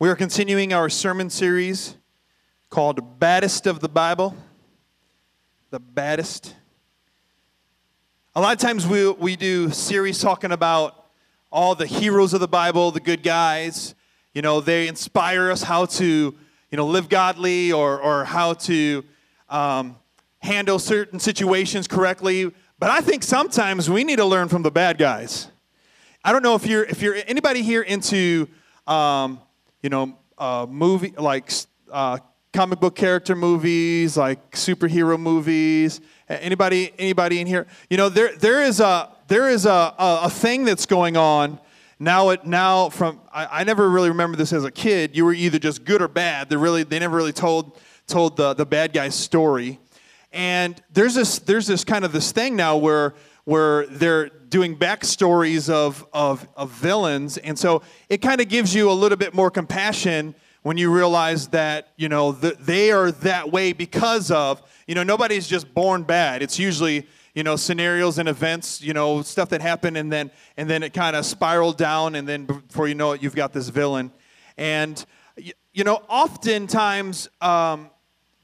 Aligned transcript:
We 0.00 0.08
are 0.08 0.16
continuing 0.16 0.72
our 0.72 0.90
sermon 0.90 1.30
series 1.30 1.94
called 2.68 3.20
Baddest 3.20 3.68
of 3.68 3.78
the 3.78 3.88
Bible. 3.88 4.34
The 5.70 5.78
Baddest. 5.78 6.52
A 8.34 8.40
lot 8.40 8.54
of 8.54 8.58
times 8.58 8.88
we, 8.88 9.08
we 9.12 9.36
do 9.36 9.70
series 9.70 10.20
talking 10.20 10.50
about 10.50 11.06
all 11.52 11.76
the 11.76 11.86
heroes 11.86 12.34
of 12.34 12.40
the 12.40 12.48
Bible, 12.48 12.90
the 12.90 12.98
good 12.98 13.22
guys. 13.22 13.94
You 14.32 14.42
know, 14.42 14.60
they 14.60 14.88
inspire 14.88 15.48
us 15.52 15.62
how 15.62 15.86
to, 15.86 16.04
you 16.72 16.76
know, 16.76 16.86
live 16.88 17.08
godly 17.08 17.70
or, 17.70 18.00
or 18.00 18.24
how 18.24 18.54
to 18.54 19.04
um, 19.48 19.94
handle 20.40 20.80
certain 20.80 21.20
situations 21.20 21.86
correctly. 21.86 22.52
But 22.80 22.90
I 22.90 23.00
think 23.00 23.22
sometimes 23.22 23.88
we 23.88 24.02
need 24.02 24.16
to 24.16 24.26
learn 24.26 24.48
from 24.48 24.64
the 24.64 24.72
bad 24.72 24.98
guys. 24.98 25.46
I 26.24 26.32
don't 26.32 26.42
know 26.42 26.56
if 26.56 26.66
you're, 26.66 26.82
if 26.82 27.00
you're 27.00 27.14
anybody 27.28 27.62
here 27.62 27.82
into, 27.82 28.48
um, 28.88 29.38
you 29.84 29.90
know, 29.90 30.16
uh, 30.38 30.66
movie 30.66 31.12
like 31.18 31.52
uh, 31.92 32.16
comic 32.54 32.80
book 32.80 32.96
character 32.96 33.36
movies, 33.36 34.16
like 34.16 34.52
superhero 34.52 35.20
movies. 35.20 36.00
Anybody, 36.26 36.90
anybody 36.98 37.38
in 37.38 37.46
here? 37.46 37.66
You 37.90 37.98
know, 37.98 38.08
there 38.08 38.34
there 38.34 38.62
is 38.62 38.80
a 38.80 39.14
there 39.28 39.50
is 39.50 39.66
a, 39.66 39.94
a, 39.98 40.20
a 40.22 40.30
thing 40.30 40.64
that's 40.64 40.86
going 40.86 41.18
on 41.18 41.60
now. 41.98 42.30
It 42.30 42.46
now 42.46 42.88
from 42.88 43.20
I, 43.30 43.60
I 43.60 43.64
never 43.64 43.90
really 43.90 44.08
remember 44.08 44.38
this 44.38 44.54
as 44.54 44.64
a 44.64 44.70
kid. 44.70 45.14
You 45.14 45.26
were 45.26 45.34
either 45.34 45.58
just 45.58 45.84
good 45.84 46.00
or 46.00 46.08
bad. 46.08 46.48
They 46.48 46.56
really 46.56 46.84
they 46.84 46.98
never 46.98 47.14
really 47.14 47.34
told 47.34 47.78
told 48.06 48.38
the 48.38 48.54
the 48.54 48.64
bad 48.64 48.94
guy's 48.94 49.14
story. 49.14 49.78
And 50.32 50.82
there's 50.94 51.14
this 51.14 51.40
there's 51.40 51.66
this 51.66 51.84
kind 51.84 52.06
of 52.06 52.12
this 52.12 52.32
thing 52.32 52.56
now 52.56 52.78
where 52.78 53.12
where 53.44 53.84
they're 53.88 54.30
doing 54.54 54.76
backstories 54.76 55.68
of, 55.68 56.06
of, 56.12 56.46
of 56.56 56.70
villains. 56.70 57.38
And 57.38 57.58
so 57.58 57.82
it 58.08 58.18
kind 58.18 58.40
of 58.40 58.48
gives 58.48 58.72
you 58.72 58.88
a 58.88 58.92
little 58.92 59.18
bit 59.18 59.34
more 59.34 59.50
compassion 59.50 60.32
when 60.62 60.76
you 60.76 60.94
realize 60.94 61.48
that, 61.48 61.88
you 61.96 62.08
know, 62.08 62.30
the, 62.30 62.56
they 62.60 62.92
are 62.92 63.10
that 63.10 63.50
way 63.50 63.72
because 63.72 64.30
of, 64.30 64.62
you 64.86 64.94
know, 64.94 65.02
nobody's 65.02 65.48
just 65.48 65.74
born 65.74 66.04
bad. 66.04 66.40
It's 66.40 66.56
usually, 66.56 67.08
you 67.34 67.42
know, 67.42 67.56
scenarios 67.56 68.18
and 68.18 68.28
events, 68.28 68.80
you 68.80 68.92
know, 68.92 69.22
stuff 69.22 69.48
that 69.48 69.60
happened 69.60 69.96
and 69.96 70.12
then, 70.12 70.30
and 70.56 70.70
then 70.70 70.84
it 70.84 70.94
kind 70.94 71.16
of 71.16 71.26
spiraled 71.26 71.76
down 71.76 72.14
and 72.14 72.28
then 72.28 72.44
before 72.44 72.86
you 72.86 72.94
know 72.94 73.10
it, 73.10 73.24
you've 73.24 73.34
got 73.34 73.52
this 73.52 73.70
villain. 73.70 74.12
And, 74.56 75.04
you 75.36 75.82
know, 75.82 75.96
oftentimes, 76.08 77.28
um, 77.40 77.90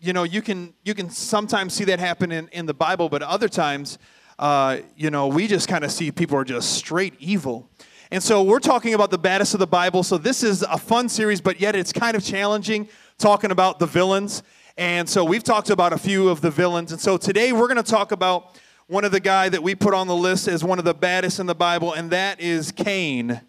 you 0.00 0.12
know, 0.12 0.24
you 0.24 0.42
can, 0.42 0.74
you 0.82 0.94
can 0.94 1.08
sometimes 1.08 1.72
see 1.72 1.84
that 1.84 2.00
happen 2.00 2.32
in, 2.32 2.48
in 2.48 2.66
the 2.66 2.74
Bible, 2.74 3.08
but 3.08 3.22
other 3.22 3.48
times, 3.48 3.96
uh, 4.40 4.78
you 4.96 5.10
know, 5.10 5.28
we 5.28 5.46
just 5.46 5.68
kind 5.68 5.84
of 5.84 5.92
see 5.92 6.10
people 6.10 6.36
are 6.38 6.44
just 6.44 6.72
straight 6.72 7.12
evil. 7.20 7.68
And 8.10 8.22
so 8.22 8.42
we're 8.42 8.58
talking 8.58 8.94
about 8.94 9.10
the 9.10 9.18
baddest 9.18 9.52
of 9.52 9.60
the 9.60 9.66
Bible. 9.66 10.02
So 10.02 10.16
this 10.16 10.42
is 10.42 10.62
a 10.62 10.78
fun 10.78 11.10
series, 11.10 11.42
but 11.42 11.60
yet 11.60 11.76
it's 11.76 11.92
kind 11.92 12.16
of 12.16 12.24
challenging 12.24 12.88
talking 13.18 13.50
about 13.50 13.78
the 13.78 13.86
villains. 13.86 14.42
And 14.78 15.06
so 15.06 15.24
we've 15.24 15.44
talked 15.44 15.68
about 15.68 15.92
a 15.92 15.98
few 15.98 16.30
of 16.30 16.40
the 16.40 16.50
villains. 16.50 16.90
And 16.90 16.98
so 16.98 17.18
today 17.18 17.52
we're 17.52 17.68
going 17.68 17.76
to 17.76 17.82
talk 17.82 18.12
about 18.12 18.58
one 18.86 19.04
of 19.04 19.12
the 19.12 19.20
guy 19.20 19.50
that 19.50 19.62
we 19.62 19.74
put 19.74 19.92
on 19.92 20.06
the 20.06 20.16
list 20.16 20.48
as 20.48 20.64
one 20.64 20.78
of 20.78 20.86
the 20.86 20.94
baddest 20.94 21.38
in 21.38 21.44
the 21.44 21.54
Bible, 21.54 21.92
and 21.92 22.10
that 22.10 22.40
is 22.40 22.72
Cain. 22.72 23.42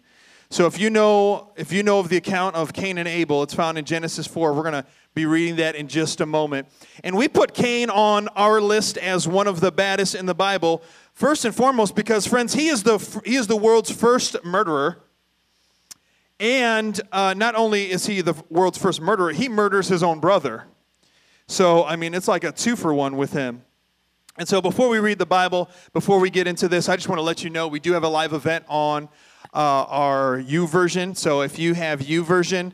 So 0.52 0.66
if 0.66 0.78
you 0.78 0.90
know 0.90 1.50
if 1.56 1.72
you 1.72 1.82
know 1.82 1.98
of 1.98 2.10
the 2.10 2.18
account 2.18 2.56
of 2.56 2.74
Cain 2.74 2.98
and 2.98 3.08
Abel, 3.08 3.42
it's 3.42 3.54
found 3.54 3.78
in 3.78 3.86
Genesis 3.86 4.26
4. 4.26 4.52
We're 4.52 4.60
going 4.60 4.74
to 4.74 4.84
be 5.14 5.24
reading 5.24 5.56
that 5.56 5.76
in 5.76 5.88
just 5.88 6.20
a 6.20 6.26
moment. 6.26 6.68
And 7.02 7.16
we 7.16 7.26
put 7.26 7.54
Cain 7.54 7.88
on 7.88 8.28
our 8.36 8.60
list 8.60 8.98
as 8.98 9.26
one 9.26 9.46
of 9.46 9.60
the 9.60 9.72
baddest 9.72 10.14
in 10.14 10.26
the 10.26 10.34
Bible, 10.34 10.82
first 11.14 11.46
and 11.46 11.54
foremost 11.54 11.96
because 11.96 12.26
friends, 12.26 12.52
he 12.52 12.68
is 12.68 12.82
the 12.82 12.98
he 13.24 13.36
is 13.36 13.46
the 13.46 13.56
world's 13.56 13.90
first 13.90 14.44
murderer. 14.44 15.02
And 16.38 17.00
uh, 17.12 17.32
not 17.34 17.54
only 17.54 17.90
is 17.90 18.04
he 18.04 18.20
the 18.20 18.34
world's 18.50 18.76
first 18.76 19.00
murderer, 19.00 19.32
he 19.32 19.48
murders 19.48 19.88
his 19.88 20.02
own 20.02 20.20
brother. 20.20 20.64
So, 21.46 21.82
I 21.86 21.96
mean, 21.96 22.12
it's 22.12 22.28
like 22.28 22.44
a 22.44 22.52
two 22.52 22.76
for 22.76 22.92
one 22.92 23.16
with 23.16 23.32
him. 23.32 23.64
And 24.36 24.46
so, 24.46 24.60
before 24.60 24.90
we 24.90 24.98
read 24.98 25.18
the 25.18 25.24
Bible, 25.24 25.70
before 25.94 26.20
we 26.20 26.28
get 26.28 26.46
into 26.46 26.68
this, 26.68 26.90
I 26.90 26.96
just 26.96 27.08
want 27.08 27.20
to 27.20 27.22
let 27.22 27.42
you 27.42 27.48
know 27.48 27.68
we 27.68 27.80
do 27.80 27.92
have 27.92 28.04
a 28.04 28.08
live 28.08 28.34
event 28.34 28.66
on 28.68 29.08
uh, 29.52 29.84
YouVersion. 30.38 31.16
So 31.16 31.42
if 31.42 31.58
you 31.58 31.74
have 31.74 32.02
U 32.02 32.24
YouVersion, 32.24 32.72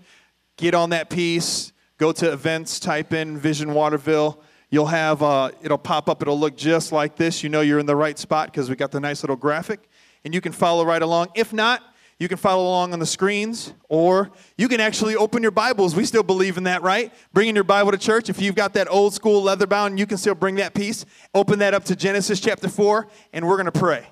get 0.56 0.74
on 0.74 0.90
that 0.90 1.10
piece, 1.10 1.72
go 1.98 2.12
to 2.12 2.32
events, 2.32 2.78
type 2.80 3.12
in 3.12 3.38
Vision 3.38 3.74
Waterville. 3.74 4.40
You'll 4.70 4.86
have, 4.86 5.22
uh, 5.22 5.50
it'll 5.62 5.78
pop 5.78 6.08
up, 6.08 6.20
it'll 6.20 6.38
look 6.38 6.56
just 6.56 6.92
like 6.92 7.16
this. 7.16 7.42
You 7.42 7.48
know 7.48 7.62
you're 7.62 7.78
in 7.78 7.86
the 7.86 7.96
right 7.96 8.18
spot 8.18 8.48
because 8.48 8.68
we 8.68 8.76
got 8.76 8.90
the 8.90 9.00
nice 9.00 9.22
little 9.22 9.36
graphic. 9.36 9.88
And 10.24 10.34
you 10.34 10.40
can 10.40 10.52
follow 10.52 10.84
right 10.84 11.00
along. 11.00 11.28
If 11.34 11.52
not, 11.52 11.82
you 12.18 12.26
can 12.26 12.36
follow 12.36 12.64
along 12.64 12.92
on 12.92 12.98
the 12.98 13.06
screens, 13.06 13.72
or 13.88 14.32
you 14.56 14.66
can 14.66 14.80
actually 14.80 15.14
open 15.14 15.40
your 15.40 15.52
Bibles. 15.52 15.94
We 15.94 16.04
still 16.04 16.24
believe 16.24 16.56
in 16.56 16.64
that, 16.64 16.82
right? 16.82 17.12
Bringing 17.32 17.54
your 17.54 17.62
Bible 17.62 17.92
to 17.92 17.98
church. 17.98 18.28
If 18.28 18.42
you've 18.42 18.56
got 18.56 18.74
that 18.74 18.90
old 18.90 19.14
school 19.14 19.40
leather 19.40 19.68
bound, 19.68 20.00
you 20.00 20.06
can 20.06 20.18
still 20.18 20.34
bring 20.34 20.56
that 20.56 20.74
piece. 20.74 21.06
Open 21.32 21.60
that 21.60 21.74
up 21.74 21.84
to 21.84 21.94
Genesis 21.94 22.40
chapter 22.40 22.68
4, 22.68 23.06
and 23.32 23.46
we're 23.46 23.56
to 23.62 23.72
pray. 23.72 24.08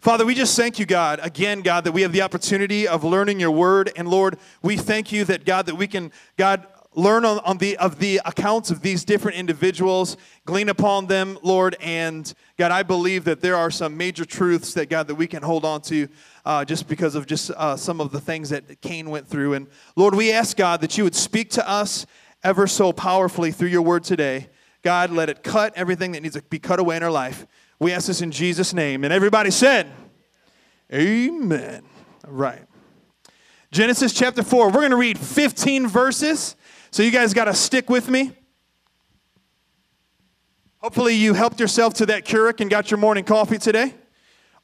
Father, 0.00 0.24
we 0.24 0.34
just 0.34 0.56
thank 0.56 0.78
you, 0.78 0.86
God, 0.86 1.20
again, 1.22 1.60
God, 1.60 1.84
that 1.84 1.92
we 1.92 2.00
have 2.00 2.12
the 2.12 2.22
opportunity 2.22 2.88
of 2.88 3.04
learning 3.04 3.38
your 3.38 3.50
word. 3.50 3.92
And 3.96 4.08
Lord, 4.08 4.38
we 4.62 4.78
thank 4.78 5.12
you 5.12 5.26
that, 5.26 5.44
God, 5.44 5.66
that 5.66 5.74
we 5.74 5.86
can, 5.86 6.10
God, 6.38 6.66
learn 6.94 7.26
on, 7.26 7.38
on 7.40 7.58
the 7.58 7.76
of 7.76 7.98
the 7.98 8.18
accounts 8.24 8.70
of 8.70 8.80
these 8.80 9.04
different 9.04 9.36
individuals, 9.36 10.16
glean 10.46 10.70
upon 10.70 11.06
them, 11.06 11.38
Lord. 11.42 11.76
And 11.82 12.32
God, 12.56 12.70
I 12.70 12.82
believe 12.82 13.24
that 13.24 13.42
there 13.42 13.56
are 13.56 13.70
some 13.70 13.94
major 13.94 14.24
truths 14.24 14.72
that, 14.72 14.88
God, 14.88 15.06
that 15.06 15.16
we 15.16 15.26
can 15.26 15.42
hold 15.42 15.66
on 15.66 15.82
to 15.82 16.08
uh, 16.46 16.64
just 16.64 16.88
because 16.88 17.14
of 17.14 17.26
just 17.26 17.50
uh, 17.50 17.76
some 17.76 18.00
of 18.00 18.10
the 18.10 18.22
things 18.22 18.48
that 18.48 18.80
Cain 18.80 19.10
went 19.10 19.28
through. 19.28 19.52
And 19.52 19.66
Lord, 19.96 20.14
we 20.14 20.32
ask, 20.32 20.56
God, 20.56 20.80
that 20.80 20.96
you 20.96 21.04
would 21.04 21.14
speak 21.14 21.50
to 21.50 21.68
us 21.68 22.06
ever 22.42 22.66
so 22.66 22.90
powerfully 22.90 23.52
through 23.52 23.68
your 23.68 23.82
word 23.82 24.04
today. 24.04 24.48
God, 24.82 25.10
let 25.10 25.28
it 25.28 25.42
cut 25.42 25.74
everything 25.76 26.12
that 26.12 26.22
needs 26.22 26.36
to 26.36 26.42
be 26.42 26.58
cut 26.58 26.80
away 26.80 26.96
in 26.96 27.02
our 27.02 27.10
life. 27.10 27.46
We 27.80 27.92
ask 27.92 28.06
this 28.06 28.20
in 28.20 28.30
Jesus' 28.30 28.74
name. 28.74 29.04
And 29.04 29.12
everybody 29.12 29.50
said, 29.50 29.90
Amen. 30.92 31.82
Right. 32.26 32.66
Genesis 33.72 34.12
chapter 34.12 34.42
4. 34.42 34.66
We're 34.66 34.72
going 34.72 34.90
to 34.90 34.96
read 34.96 35.18
15 35.18 35.88
verses. 35.88 36.56
So 36.90 37.02
you 37.02 37.10
guys 37.10 37.32
got 37.32 37.46
to 37.46 37.54
stick 37.54 37.88
with 37.88 38.08
me. 38.08 38.32
Hopefully, 40.78 41.14
you 41.14 41.34
helped 41.34 41.58
yourself 41.60 41.94
to 41.94 42.06
that 42.06 42.24
Keurig 42.24 42.60
and 42.60 42.70
got 42.70 42.90
your 42.90 42.98
morning 42.98 43.24
coffee 43.24 43.58
today, 43.58 43.94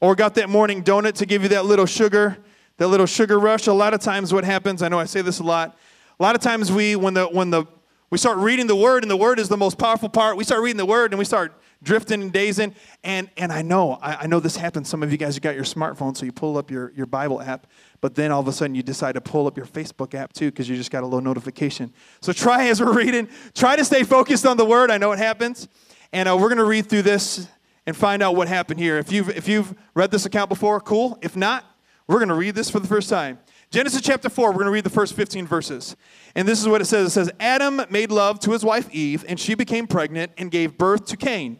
or 0.00 0.14
got 0.14 0.34
that 0.34 0.48
morning 0.48 0.82
donut 0.82 1.12
to 1.14 1.26
give 1.26 1.42
you 1.42 1.50
that 1.50 1.66
little 1.66 1.84
sugar, 1.84 2.38
that 2.78 2.88
little 2.88 3.04
sugar 3.04 3.38
rush. 3.38 3.66
A 3.66 3.72
lot 3.72 3.92
of 3.92 4.00
times, 4.00 4.32
what 4.32 4.42
happens, 4.42 4.82
I 4.82 4.88
know 4.88 4.98
I 4.98 5.04
say 5.04 5.20
this 5.20 5.40
a 5.40 5.42
lot, 5.42 5.76
a 6.18 6.22
lot 6.22 6.34
of 6.34 6.40
times 6.40 6.72
we, 6.72 6.96
when 6.96 7.12
the, 7.12 7.26
when 7.26 7.50
the, 7.50 7.66
we 8.08 8.16
start 8.16 8.38
reading 8.38 8.66
the 8.66 8.76
word, 8.76 9.04
and 9.04 9.10
the 9.10 9.16
word 9.16 9.38
is 9.38 9.50
the 9.50 9.58
most 9.58 9.76
powerful 9.76 10.08
part, 10.08 10.38
we 10.38 10.44
start 10.44 10.62
reading 10.62 10.78
the 10.78 10.86
word 10.86 11.12
and 11.12 11.18
we 11.18 11.24
start 11.26 11.52
drifting 11.86 12.20
and 12.20 12.32
dazing. 12.32 12.74
And, 13.04 13.30
and 13.38 13.50
I 13.50 13.62
know, 13.62 13.92
I, 14.02 14.16
I 14.22 14.26
know 14.26 14.40
this 14.40 14.56
happens. 14.56 14.88
Some 14.88 15.02
of 15.02 15.10
you 15.10 15.16
guys, 15.16 15.36
you 15.36 15.40
got 15.40 15.54
your 15.54 15.64
smartphone, 15.64 16.14
so 16.14 16.26
you 16.26 16.32
pull 16.32 16.58
up 16.58 16.70
your, 16.70 16.92
your 16.94 17.06
Bible 17.06 17.40
app, 17.40 17.68
but 18.02 18.14
then 18.14 18.30
all 18.30 18.40
of 18.40 18.48
a 18.48 18.52
sudden 18.52 18.74
you 18.74 18.82
decide 18.82 19.12
to 19.12 19.20
pull 19.20 19.46
up 19.46 19.56
your 19.56 19.66
Facebook 19.66 20.12
app 20.12 20.32
too 20.32 20.50
because 20.50 20.68
you 20.68 20.76
just 20.76 20.90
got 20.90 21.02
a 21.02 21.06
little 21.06 21.22
notification. 21.22 21.92
So 22.20 22.32
try 22.32 22.66
as 22.68 22.82
we're 22.82 22.92
reading, 22.92 23.28
try 23.54 23.76
to 23.76 23.84
stay 23.84 24.02
focused 24.02 24.44
on 24.44 24.58
the 24.58 24.66
word. 24.66 24.90
I 24.90 24.98
know 24.98 25.12
it 25.12 25.18
happens. 25.18 25.68
And 26.12 26.28
uh, 26.28 26.36
we're 26.36 26.48
going 26.48 26.58
to 26.58 26.64
read 26.64 26.88
through 26.88 27.02
this 27.02 27.48
and 27.86 27.96
find 27.96 28.22
out 28.22 28.34
what 28.34 28.48
happened 28.48 28.80
here. 28.80 28.98
If 28.98 29.12
you've, 29.12 29.30
if 29.30 29.48
you've 29.48 29.74
read 29.94 30.10
this 30.10 30.26
account 30.26 30.48
before, 30.48 30.80
cool. 30.80 31.18
If 31.22 31.36
not, 31.36 31.64
we're 32.08 32.18
going 32.18 32.28
to 32.28 32.34
read 32.34 32.54
this 32.54 32.68
for 32.68 32.80
the 32.80 32.88
first 32.88 33.08
time. 33.08 33.38
Genesis 33.70 34.00
chapter 34.00 34.28
4, 34.28 34.48
we're 34.48 34.54
going 34.54 34.66
to 34.66 34.72
read 34.72 34.84
the 34.84 34.90
first 34.90 35.14
15 35.14 35.46
verses. 35.46 35.96
And 36.34 36.46
this 36.46 36.60
is 36.60 36.68
what 36.68 36.80
it 36.80 36.84
says 36.84 37.08
It 37.08 37.10
says, 37.10 37.30
Adam 37.40 37.82
made 37.90 38.10
love 38.10 38.38
to 38.40 38.52
his 38.52 38.64
wife 38.64 38.88
Eve, 38.92 39.24
and 39.28 39.38
she 39.38 39.54
became 39.54 39.86
pregnant 39.86 40.32
and 40.38 40.50
gave 40.50 40.78
birth 40.78 41.06
to 41.06 41.16
Cain. 41.16 41.58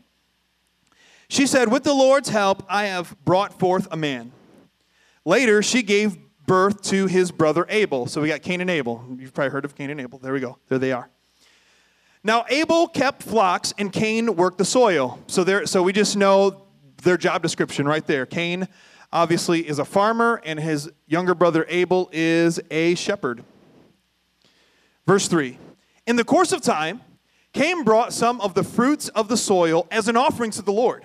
She 1.29 1.47
said, 1.47 1.71
With 1.71 1.85
the 1.85 1.95
Lord's 1.95 2.29
help, 2.29 2.65
I 2.69 2.85
have 2.87 3.17
brought 3.25 3.59
forth 3.59 3.89
a 3.91 3.97
man. 3.97 4.33
Later, 5.25 5.63
she 5.63 5.83
gave 5.83 6.17
birth 6.47 6.83
to 6.83 7.07
his 7.07 7.33
brother 7.33 7.67
Abel. 7.69 8.07
So 8.07 8.21
we 8.21 8.29
got 8.29 8.43
Cain 8.43 8.61
and 8.61 8.71
Abel. 8.71 9.05
You've 9.19 9.35
probably 9.35 9.51
heard 9.51 9.65
of 9.65 9.75
Cain 9.75 9.91
and 9.91 10.01
Abel. 10.01 10.19
There 10.19 10.33
we 10.33 10.41
go. 10.41 10.59
There 10.69 10.79
they 10.79 10.93
are. 10.93 11.11
Now, 12.23 12.45
Abel 12.49 12.89
kept 12.89 13.23
flocks 13.23 13.75
and 13.79 13.93
Cain 13.93 14.37
worked 14.37 14.59
the 14.59 14.65
soil. 14.65 15.19
So, 15.27 15.45
there, 15.45 15.67
so 15.67 15.83
we 15.83 15.93
just 15.93 16.17
know 16.17 16.67
their 17.03 17.17
job 17.17 17.43
description 17.43 17.87
right 17.87 18.07
there. 18.07 18.27
Cain 18.27 18.69
obviously 19.13 19.67
is 19.67 19.79
a 19.79 19.85
farmer, 19.85 20.41
and 20.45 20.59
his 20.59 20.91
younger 21.07 21.35
brother 21.35 21.65
Abel 21.69 22.11
is 22.13 22.61
a 22.71 22.95
shepherd. 22.97 23.45
Verse 25.07 25.29
3 25.29 25.59
In 26.07 26.17
the 26.17 26.25
course 26.25 26.53
of 26.53 26.61
time, 26.61 27.01
Cain 27.53 27.85
brought 27.85 28.13
some 28.13 28.41
of 28.41 28.55
the 28.55 28.65
fruits 28.65 29.09
of 29.11 29.29
the 29.29 29.37
soil 29.37 29.87
as 29.91 30.09
an 30.09 30.17
offering 30.17 30.51
to 30.53 30.63
the 30.63 30.73
Lord. 30.73 31.05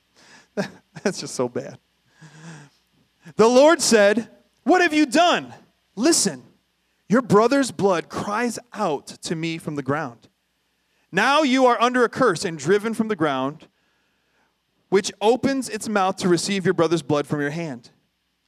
that's 1.03 1.19
just 1.19 1.35
so 1.35 1.47
bad. 1.47 1.77
The 3.35 3.47
Lord 3.47 3.81
said, 3.81 4.29
What 4.63 4.81
have 4.81 4.93
you 4.93 5.05
done? 5.05 5.53
Listen, 5.95 6.43
your 7.07 7.21
brother's 7.21 7.71
blood 7.71 8.09
cries 8.09 8.57
out 8.73 9.07
to 9.07 9.35
me 9.35 9.57
from 9.57 9.75
the 9.75 9.83
ground. 9.83 10.29
Now 11.11 11.41
you 11.41 11.65
are 11.65 11.81
under 11.81 12.03
a 12.03 12.09
curse 12.09 12.45
and 12.45 12.57
driven 12.57 12.93
from 12.93 13.09
the 13.09 13.15
ground, 13.15 13.67
which 14.89 15.11
opens 15.19 15.67
its 15.67 15.89
mouth 15.89 16.15
to 16.17 16.29
receive 16.29 16.63
your 16.65 16.73
brother's 16.73 17.01
blood 17.01 17.27
from 17.27 17.41
your 17.41 17.49
hand. 17.49 17.89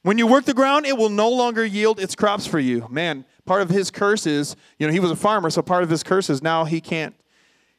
When 0.02 0.18
you 0.18 0.26
work 0.26 0.44
the 0.44 0.54
ground, 0.54 0.86
it 0.86 0.96
will 0.96 1.08
no 1.08 1.30
longer 1.30 1.64
yield 1.64 1.98
its 1.98 2.14
crops 2.14 2.46
for 2.46 2.58
you. 2.58 2.86
Man, 2.90 3.24
part 3.46 3.62
of 3.62 3.70
his 3.70 3.90
curse 3.90 4.26
is, 4.26 4.56
you 4.78 4.86
know, 4.86 4.92
he 4.92 5.00
was 5.00 5.10
a 5.10 5.16
farmer, 5.16 5.50
so 5.50 5.62
part 5.62 5.82
of 5.82 5.90
his 5.90 6.02
curse 6.02 6.28
is 6.28 6.42
now 6.42 6.64
he 6.64 6.80
can't, 6.80 7.14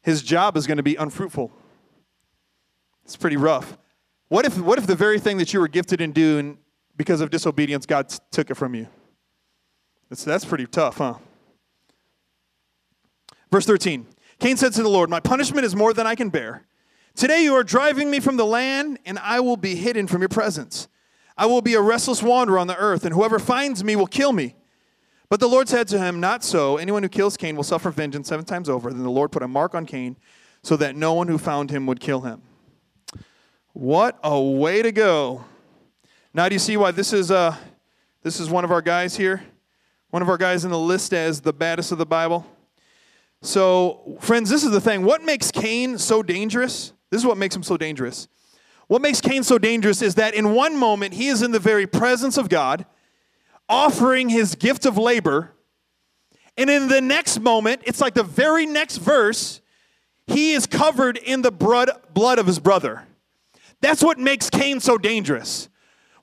his 0.01 0.23
job 0.23 0.57
is 0.57 0.67
going 0.67 0.77
to 0.77 0.83
be 0.83 0.95
unfruitful. 0.95 1.51
It's 3.03 3.15
pretty 3.15 3.37
rough. 3.37 3.77
What 4.27 4.45
if, 4.45 4.57
what 4.57 4.79
if 4.79 4.87
the 4.87 4.95
very 4.95 5.19
thing 5.19 5.37
that 5.37 5.53
you 5.53 5.59
were 5.59 5.67
gifted 5.67 6.01
in 6.01 6.11
doing 6.11 6.57
because 6.97 7.21
of 7.21 7.29
disobedience, 7.29 7.85
God 7.85 8.09
took 8.31 8.49
it 8.49 8.55
from 8.55 8.73
you? 8.73 8.87
That's, 10.09 10.23
that's 10.23 10.45
pretty 10.45 10.65
tough, 10.65 10.97
huh? 10.97 11.15
Verse 13.51 13.65
13 13.65 14.07
Cain 14.39 14.57
said 14.57 14.73
to 14.73 14.83
the 14.83 14.89
Lord, 14.89 15.09
My 15.09 15.19
punishment 15.19 15.65
is 15.65 15.75
more 15.75 15.93
than 15.93 16.07
I 16.07 16.15
can 16.15 16.29
bear. 16.29 16.65
Today 17.15 17.43
you 17.43 17.53
are 17.55 17.63
driving 17.63 18.11
me 18.11 18.19
from 18.19 18.35
the 18.35 18.45
land, 18.45 18.99
and 19.05 19.17
I 19.19 19.39
will 19.39 19.55
be 19.55 19.75
hidden 19.75 20.07
from 20.07 20.21
your 20.21 20.29
presence. 20.29 20.89
I 21.37 21.45
will 21.45 21.61
be 21.61 21.73
a 21.73 21.81
restless 21.81 22.21
wanderer 22.21 22.59
on 22.59 22.67
the 22.67 22.77
earth, 22.77 23.05
and 23.05 23.13
whoever 23.13 23.39
finds 23.39 23.83
me 23.83 23.95
will 23.95 24.07
kill 24.07 24.33
me. 24.33 24.55
But 25.29 25.39
the 25.39 25.47
Lord 25.47 25.69
said 25.69 25.87
to 25.89 25.99
him, 25.99 26.19
Not 26.19 26.43
so. 26.43 26.77
Anyone 26.77 27.03
who 27.03 27.09
kills 27.09 27.37
Cain 27.37 27.55
will 27.55 27.63
suffer 27.63 27.91
vengeance 27.91 28.27
seven 28.27 28.45
times 28.45 28.69
over. 28.69 28.89
Then 28.91 29.03
the 29.03 29.09
Lord 29.09 29.31
put 29.31 29.43
a 29.43 29.47
mark 29.47 29.73
on 29.75 29.85
Cain 29.85 30.17
so 30.63 30.75
that 30.77 30.95
no 30.95 31.13
one 31.13 31.27
who 31.27 31.37
found 31.37 31.71
him 31.71 31.85
would 31.85 31.99
kill 31.99 32.21
him. 32.21 32.41
What 33.75 34.17
a 34.23 34.41
way 34.41 34.81
to 34.81 34.93
go. 34.93 35.43
Now, 36.33 36.47
do 36.47 36.55
you 36.55 36.59
see 36.59 36.77
why 36.77 36.91
this 36.91 37.11
is, 37.11 37.29
uh, 37.29 37.57
this 38.23 38.39
is 38.39 38.49
one 38.49 38.63
of 38.63 38.71
our 38.71 38.81
guys 38.81 39.17
here? 39.17 39.43
One 40.11 40.21
of 40.21 40.29
our 40.29 40.37
guys 40.37 40.63
in 40.63 40.71
the 40.71 40.79
list 40.79 41.13
as 41.13 41.41
the 41.41 41.51
baddest 41.51 41.91
of 41.91 41.97
the 41.97 42.05
Bible? 42.05 42.47
So, 43.41 44.17
friends, 44.21 44.49
this 44.49 44.63
is 44.63 44.71
the 44.71 44.79
thing. 44.79 45.03
What 45.03 45.23
makes 45.23 45.51
Cain 45.51 45.97
so 45.97 46.23
dangerous? 46.23 46.93
This 47.09 47.19
is 47.19 47.27
what 47.27 47.37
makes 47.37 47.53
him 47.53 47.63
so 47.63 47.75
dangerous. 47.75 48.29
What 48.87 49.01
makes 49.01 49.19
Cain 49.19 49.43
so 49.43 49.57
dangerous 49.57 50.01
is 50.01 50.15
that 50.15 50.35
in 50.35 50.53
one 50.53 50.77
moment 50.77 51.13
he 51.13 51.27
is 51.27 51.41
in 51.41 51.51
the 51.51 51.59
very 51.59 51.85
presence 51.85 52.37
of 52.37 52.47
God, 52.47 52.85
offering 53.67 54.29
his 54.29 54.55
gift 54.55 54.85
of 54.85 54.97
labor. 54.97 55.51
And 56.55 56.69
in 56.69 56.87
the 56.87 57.01
next 57.01 57.41
moment, 57.41 57.81
it's 57.83 57.99
like 57.99 58.13
the 58.13 58.23
very 58.23 58.65
next 58.65 58.99
verse, 58.99 59.59
he 60.27 60.53
is 60.53 60.65
covered 60.65 61.17
in 61.17 61.41
the 61.41 61.51
blood, 61.51 61.89
of 62.39 62.47
his 62.47 62.59
brother. 62.59 63.05
That's 63.85 64.03
what 64.03 64.17
makes 64.17 64.49
Cain 64.49 64.79
so 64.79 64.97
dangerous. 64.97 65.69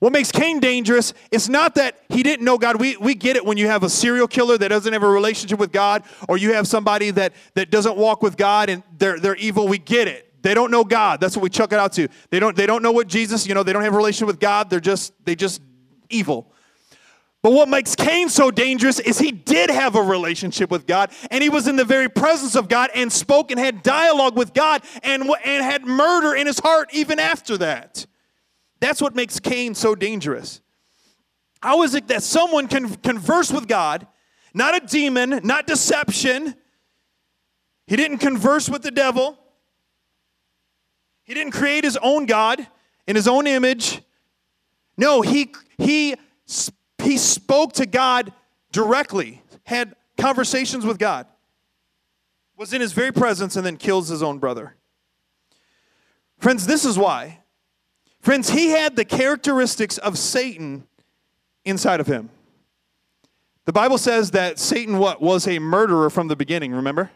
What 0.01 0.13
makes 0.13 0.33
Cain 0.33 0.59
dangerous 0.59 1.15
is 1.31 1.49
not 1.49 1.77
that 1.77 1.97
he 2.09 2.25
didn't 2.25 2.45
know 2.45 2.59
God. 2.59 2.81
We, 2.81 2.97
we 2.97 3.15
get 3.15 3.37
it 3.37 3.47
when 3.47 3.57
you 3.57 3.69
have 3.69 3.85
a 3.85 3.89
serial 3.89 4.27
killer 4.27 4.59
that 4.59 4.67
doesn't 4.67 4.93
have 4.93 5.05
a 5.05 5.09
relationship 5.09 5.61
with 5.61 5.71
God, 5.71 6.03
or 6.29 6.37
you 6.39 6.55
have 6.55 6.67
somebody 6.67 7.13
that, 7.13 7.35
that 7.55 7.71
doesn't 7.71 7.97
walk 7.97 8.21
with 8.21 8.37
God 8.37 8.69
and 8.69 8.83
they're, 8.99 9.21
they're 9.21 9.37
evil. 9.37 9.69
We 9.69 9.79
get 9.79 10.09
it. 10.09 10.43
They 10.43 10.55
don't 10.55 10.73
know 10.73 10.83
God. 10.83 11.21
That's 11.21 11.37
what 11.37 11.45
we 11.45 11.51
chuck 11.51 11.73
it 11.73 11.79
out 11.79 11.93
to. 11.93 12.09
They 12.31 12.41
don't, 12.41 12.57
they 12.57 12.67
don't 12.67 12.83
know 12.83 12.91
what 12.91 13.07
Jesus, 13.07 13.47
you 13.47 13.55
know, 13.55 13.63
they 13.63 13.73
don't 13.73 13.85
have 13.85 13.95
a 13.95 13.97
relationship 13.97 14.27
with 14.27 14.41
God. 14.41 14.69
They're 14.69 14.81
just, 14.81 15.13
they 15.25 15.37
just 15.37 15.63
evil. 16.11 16.53
But 17.43 17.53
what 17.53 17.69
makes 17.69 17.97
Cain 17.97 18.29
so 18.29 18.53
dangerous 18.53 19.01
is 19.01 19.19
he 19.19 19.33
did 19.33 19.69
have 19.69 19.97
a 19.97 20.03
relationship 20.03 20.71
with 20.71 20.87
God, 20.87 21.11
and 21.29 21.43
he 21.43 21.49
was 21.49 21.67
in 21.67 21.75
the 21.75 21.85
very 21.85 22.09
presence 22.09 22.55
of 22.55 22.69
God 22.69 22.91
and 22.95 23.13
spoke 23.13 23.51
and 23.51 23.59
had 23.59 23.83
dialogue 23.83 24.37
with 24.37 24.55
God 24.55 24.83
and, 25.03 25.25
and 25.45 25.65
had 25.65 25.85
murder 25.85 26.37
in 26.37 26.47
his 26.47 26.61
heart 26.61 26.91
even 26.93 27.19
after 27.19 27.59
that. 27.59 28.07
That's 28.79 29.03
what 29.03 29.17
makes 29.17 29.41
Cain 29.41 29.75
so 29.75 29.97
dangerous. 29.97 30.61
How 31.61 31.83
is 31.83 31.95
it 31.95 32.09
that 32.09 32.23
someone 32.23 32.69
can 32.69 32.95
converse 32.97 33.53
with 33.53 33.67
God, 33.67 34.07
not 34.55 34.81
a 34.81 34.87
demon, 34.87 35.41
not 35.43 35.67
deception? 35.67 36.55
He 37.89 37.97
didn't 37.97 38.19
converse 38.19 38.69
with 38.69 38.83
the 38.83 38.91
devil. 38.93 39.37
He 41.25 41.35
didn't 41.35 41.53
create 41.53 41.83
his 41.83 41.97
own 41.97 42.27
God 42.27 42.65
in 43.09 43.17
his 43.17 43.27
own 43.27 43.49
image. 43.49 44.01
No, 44.97 45.23
he, 45.23 45.53
he 45.79 46.15
he 47.03 47.19
spoke 47.19 47.75
to 47.75 47.87
God 47.87 48.33
directly, 48.71 49.43
had 49.65 49.95
conversations 50.17 50.85
with 50.85 50.99
God, 50.99 51.27
was 52.57 52.73
in 52.73 52.81
his 52.81 52.93
very 52.93 53.13
presence, 53.13 53.57
and 53.57 53.65
then 53.65 53.77
kills 53.77 54.09
his 54.09 54.23
own 54.23 54.39
brother. 54.39 54.77
Friends, 56.39 56.67
this 56.67 56.85
is 56.85 56.99
why. 56.99 57.41
Friends, 58.21 58.51
he 58.51 58.69
had 58.69 58.97
the 58.97 59.05
characteristics 59.05 59.99
of 59.99 60.17
Satan 60.17 60.87
inside 61.65 62.01
of 62.01 62.07
him. 62.07 62.31
The 63.65 63.73
Bible 63.73 63.99
says 63.99 64.33
that 64.33 64.59
Satan 64.59 64.99
what 64.99 65.21
was 65.21 65.47
a 65.47 65.59
murderer 65.59 66.11
from 66.11 66.29
the 66.29 66.37
beginning, 66.37 66.73
remember? 66.73 67.11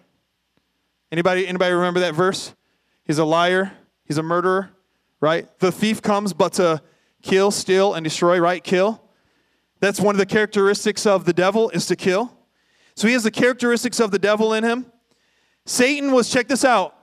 Anybody 1.11 1.47
anybody 1.47 1.73
remember 1.73 2.01
that 2.01 2.15
verse? 2.15 2.55
He's 3.05 3.19
a 3.19 3.25
liar, 3.25 3.73
he's 4.05 4.19
a 4.19 4.23
murderer, 4.23 4.71
right? 5.21 5.47
The 5.59 5.73
thief 5.73 6.03
comes 6.03 6.33
but 6.33 6.55
to 6.55 6.83
kill, 7.23 7.51
steal 7.51 7.95
and 7.95 8.05
destroy, 8.05 8.39
right? 8.39 8.63
Kill. 8.63 9.01
That's 9.81 10.01
one 10.01 10.15
of 10.15 10.19
the 10.19 10.27
characteristics 10.27 11.07
of 11.07 11.25
the 11.25 11.33
devil 11.33 11.71
is 11.71 11.87
to 11.87 11.97
kill. 11.97 12.37
So 12.95 13.07
he 13.07 13.13
has 13.13 13.25
the 13.25 13.31
characteristics 13.31 14.01
of 14.01 14.11
the 14.11 14.19
devil 14.19 14.55
in 14.55 14.65
him. 14.65 14.87
Satan 15.67 16.13
was, 16.13 16.31
check 16.31 16.49
this 16.49 16.65
out. 16.65 16.95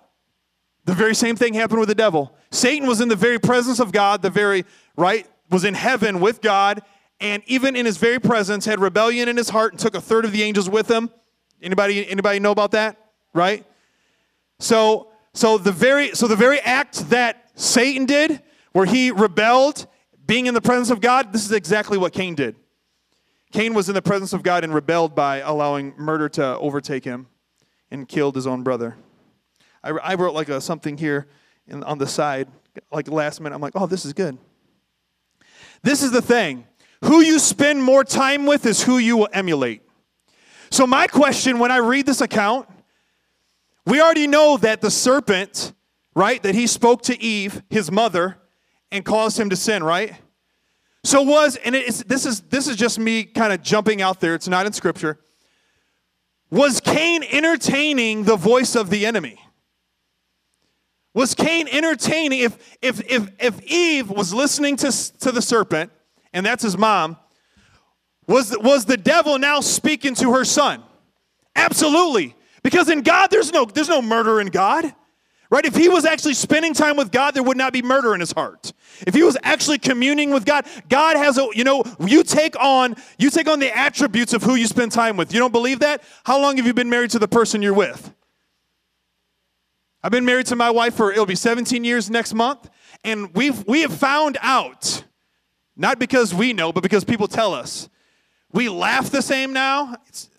The 0.86 0.94
very 0.94 1.16
same 1.16 1.36
thing 1.36 1.54
happened 1.54 1.80
with 1.80 1.90
the 1.90 1.96
devil. 1.96 2.36
Satan 2.52 2.88
was 2.88 3.00
in 3.00 3.08
the 3.10 3.16
very 3.16 3.40
presence 3.40 3.80
of 3.80 3.92
God, 3.92 4.22
the 4.22 4.30
very, 4.30 4.66
right, 4.98 5.28
was 5.50 5.64
in 5.64 5.74
heaven 5.74 6.20
with 6.20 6.42
God, 6.42 6.82
and 7.20 7.44
even 7.46 7.76
in 7.76 7.86
his 7.86 7.98
very 7.98 8.20
presence 8.20 8.66
had 8.66 8.80
rebellion 8.80 9.30
in 9.30 9.38
his 9.38 9.50
heart 9.50 9.72
and 9.72 9.80
took 9.80 9.96
a 9.96 10.02
third 10.02 10.26
of 10.26 10.32
the 10.32 10.44
angels 10.44 10.70
with 10.70 10.90
him. 10.90 11.10
Anybody, 11.62 12.08
anybody 12.10 12.40
know 12.40 12.52
about 12.52 12.72
that? 12.72 12.98
Right? 13.34 13.66
So, 14.60 15.10
so 15.34 15.58
the 15.58 15.72
very, 15.72 16.12
so 16.16 16.28
the 16.28 16.36
very 16.36 16.60
act 16.60 17.10
that 17.10 17.50
Satan 17.56 18.06
did, 18.06 18.42
where 18.72 18.86
he 18.86 19.12
rebelled, 19.12 19.88
being 20.26 20.48
in 20.48 20.54
the 20.54 20.62
presence 20.62 20.90
of 20.90 21.02
God, 21.02 21.32
this 21.32 21.46
is 21.46 21.52
exactly 21.52 21.98
what 21.98 22.14
Cain 22.14 22.36
did. 22.36 22.56
Cain 23.54 23.76
was 23.76 23.88
in 23.88 23.94
the 23.94 24.02
presence 24.02 24.34
of 24.34 24.42
God 24.42 24.64
and 24.64 24.74
rebelled 24.74 25.14
by 25.14 25.38
allowing 25.38 25.94
murder 25.96 26.28
to 26.28 26.58
overtake 26.58 27.06
him 27.06 27.28
and 27.92 28.08
killed 28.08 28.34
his 28.36 28.48
own 28.48 28.64
brother. 28.64 28.98
I, 29.84 29.92
I 29.92 30.16
wrote 30.16 30.34
like 30.34 30.50
a, 30.50 30.60
something 30.60 30.98
here 30.98 31.28
in, 31.68 31.84
on 31.84 32.00
the 32.00 32.08
side, 32.08 32.48
like 32.92 33.08
last 33.08 33.40
minute. 33.40 33.54
I'm 33.54 33.62
like, 33.62 33.74
oh, 33.76 33.86
this 33.86 34.06
is 34.06 34.14
good. 34.14 34.40
This 35.84 36.02
is 36.02 36.12
the 36.12 36.22
thing. 36.22 36.66
Who 37.06 37.22
you 37.22 37.38
spend 37.38 37.84
more 37.84 38.04
time 38.04 38.48
with 38.48 38.66
is 38.66 38.82
who 38.82 38.98
you 38.98 39.18
will 39.18 39.30
emulate. 39.32 39.84
So, 40.72 40.88
my 40.88 41.06
question 41.06 41.60
when 41.60 41.72
I 41.72 41.78
read 41.78 42.08
this 42.08 42.22
account, 42.22 42.68
we 43.86 44.02
already 44.02 44.26
know 44.26 44.58
that 44.58 44.82
the 44.82 44.90
serpent, 44.90 45.74
right, 46.16 46.42
that 46.42 46.56
he 46.56 46.66
spoke 46.66 47.04
to 47.04 47.22
Eve, 47.22 47.62
his 47.70 47.92
mother, 47.92 48.38
and 48.92 49.06
caused 49.06 49.40
him 49.40 49.52
to 49.52 49.56
sin, 49.56 49.84
right? 49.84 50.16
So 51.04 51.22
was, 51.22 51.58
and 51.58 51.76
it's, 51.76 52.04
this 52.04 52.26
is 52.26 52.42
this 52.42 52.68
is 52.68 52.78
just 52.78 52.98
me 52.98 53.24
kind 53.24 53.52
of 53.52 53.62
jumping 53.62 54.02
out 54.02 54.20
there. 54.22 54.36
It's 54.36 54.48
not 54.48 54.66
in 54.66 54.74
scripture. 54.74 55.20
Was 56.50 56.80
Cain 56.80 57.24
entertaining 57.24 58.24
the 58.24 58.36
voice 58.36 58.76
of 58.76 58.90
the 58.90 59.06
enemy? 59.06 59.40
Was 61.14 61.36
Cain 61.36 61.68
entertaining 61.68 62.40
if 62.40 62.78
if 62.82 63.02
if 63.10 63.30
if 63.40 63.62
Eve 63.64 64.10
was 64.10 64.34
listening 64.34 64.78
to, 64.78 65.20
to 65.20 65.32
the 65.32 65.42
serpent, 65.42 65.92
and 66.32 66.46
that's 66.46 66.64
his 66.64 66.78
mom, 66.78 67.18
was, 68.28 68.56
was 68.60 68.86
the 68.86 68.98
devil 68.98 69.38
now 69.38 69.60
speaking 69.60 70.16
to 70.16 70.32
her 70.34 70.46
son? 70.46 70.82
Absolutely. 71.56 72.36
Because 72.64 72.90
in 72.90 73.02
God 73.02 73.28
there's 73.30 73.52
no 73.52 73.66
there's 73.66 73.90
no 73.90 74.02
murder 74.02 74.40
in 74.40 74.48
God 74.48 74.94
Right? 75.54 75.66
If 75.66 75.76
he 75.76 75.88
was 75.88 76.04
actually 76.04 76.34
spending 76.34 76.74
time 76.74 76.98
with 76.98 77.12
God, 77.12 77.36
there 77.36 77.44
would 77.44 77.58
not 77.58 77.74
be 77.74 77.84
murder 77.84 78.16
in 78.16 78.22
his 78.22 78.32
heart. 78.32 78.74
If 79.06 79.14
he 79.14 79.22
was 79.22 79.38
actually 79.44 79.78
communing 79.78 80.32
with 80.32 80.46
God, 80.46 80.66
God 80.90 81.16
has 81.16 81.38
a, 81.38 81.48
you 81.54 81.64
know, 81.64 81.84
you 82.00 82.24
take 82.24 82.60
on, 82.60 82.96
you 83.20 83.30
take 83.30 83.48
on 83.48 83.60
the 83.60 83.72
attributes 83.78 84.34
of 84.34 84.42
who 84.42 84.56
you 84.56 84.66
spend 84.66 84.92
time 84.92 85.16
with. 85.16 85.32
You 85.32 85.40
don't 85.40 85.52
believe 85.52 85.82
that? 85.82 86.02
How 86.24 86.42
long 86.42 86.58
have 86.58 86.66
you 86.66 86.74
been 86.74 86.90
married 86.90 87.12
to 87.12 87.20
the 87.20 87.28
person 87.28 87.62
you're 87.62 87.76
with? 87.76 88.12
I've 90.02 90.12
been 90.12 90.26
married 90.26 90.48
to 90.48 90.56
my 90.56 90.72
wife 90.72 90.96
for 90.96 91.12
it'll 91.12 91.28
be 91.28 91.36
17 91.36 91.84
years 91.84 92.10
next 92.10 92.34
month, 92.34 92.68
and 93.04 93.32
we've 93.36 93.64
we 93.68 93.84
have 93.84 93.94
found 93.94 94.40
out, 94.42 95.04
not 95.78 96.00
because 96.00 96.34
we 96.34 96.54
know, 96.54 96.74
but 96.74 96.82
because 96.82 97.04
people 97.04 97.28
tell 97.28 97.54
us. 97.54 97.90
We 98.52 98.70
laugh 98.70 99.12
the 99.12 99.22
same 99.22 99.54
now. 99.54 99.98
It's, 100.08 100.32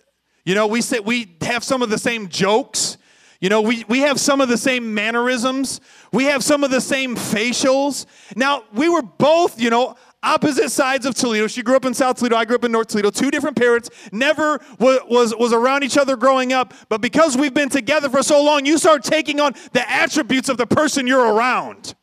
you 0.43 0.55
know, 0.55 0.67
we 0.67 0.81
say 0.81 0.99
we 0.99 1.37
have 1.39 1.63
some 1.63 1.81
of 1.81 1.89
the 1.89 1.97
same 1.97 2.27
jokes. 2.27 2.97
You 3.45 3.49
know, 3.49 3.61
we, 3.61 3.85
we 3.87 3.99
have 3.99 4.19
some 4.19 4.41
of 4.41 4.49
the 4.49 4.57
same 4.57 4.95
mannerisms. 4.95 5.79
We 6.11 6.23
have 6.23 6.43
some 6.43 6.63
of 6.63 6.71
the 6.71 6.81
same 6.81 7.15
facials. 7.15 8.07
Now, 8.35 8.63
we 8.73 8.89
were 8.89 9.03
both, 9.03 9.61
you 9.61 9.69
know, 9.69 9.97
opposite 10.23 10.71
sides 10.71 11.05
of 11.05 11.13
Toledo. 11.13 11.45
She 11.45 11.61
grew 11.61 11.75
up 11.75 11.85
in 11.85 11.93
South 11.93 12.17
Toledo. 12.17 12.37
I 12.37 12.45
grew 12.45 12.55
up 12.55 12.63
in 12.63 12.71
North 12.71 12.87
Toledo. 12.87 13.11
Two 13.11 13.29
different 13.29 13.55
parents. 13.55 13.91
Never 14.11 14.59
was, 14.79 15.01
was, 15.07 15.35
was 15.35 15.53
around 15.53 15.83
each 15.83 15.95
other 15.95 16.17
growing 16.17 16.53
up. 16.53 16.73
But 16.89 17.01
because 17.01 17.37
we've 17.37 17.53
been 17.53 17.69
together 17.69 18.09
for 18.09 18.23
so 18.23 18.43
long, 18.43 18.65
you 18.65 18.79
start 18.79 19.03
taking 19.03 19.39
on 19.39 19.53
the 19.73 19.87
attributes 19.87 20.49
of 20.49 20.57
the 20.57 20.65
person 20.65 21.05
you're 21.05 21.31
around, 21.35 21.93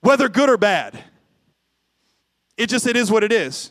whether 0.00 0.28
good 0.28 0.50
or 0.50 0.56
bad. 0.56 0.98
It 2.56 2.68
just, 2.68 2.88
it 2.88 2.96
is 2.96 3.12
what 3.12 3.22
it 3.22 3.32
is. 3.32 3.70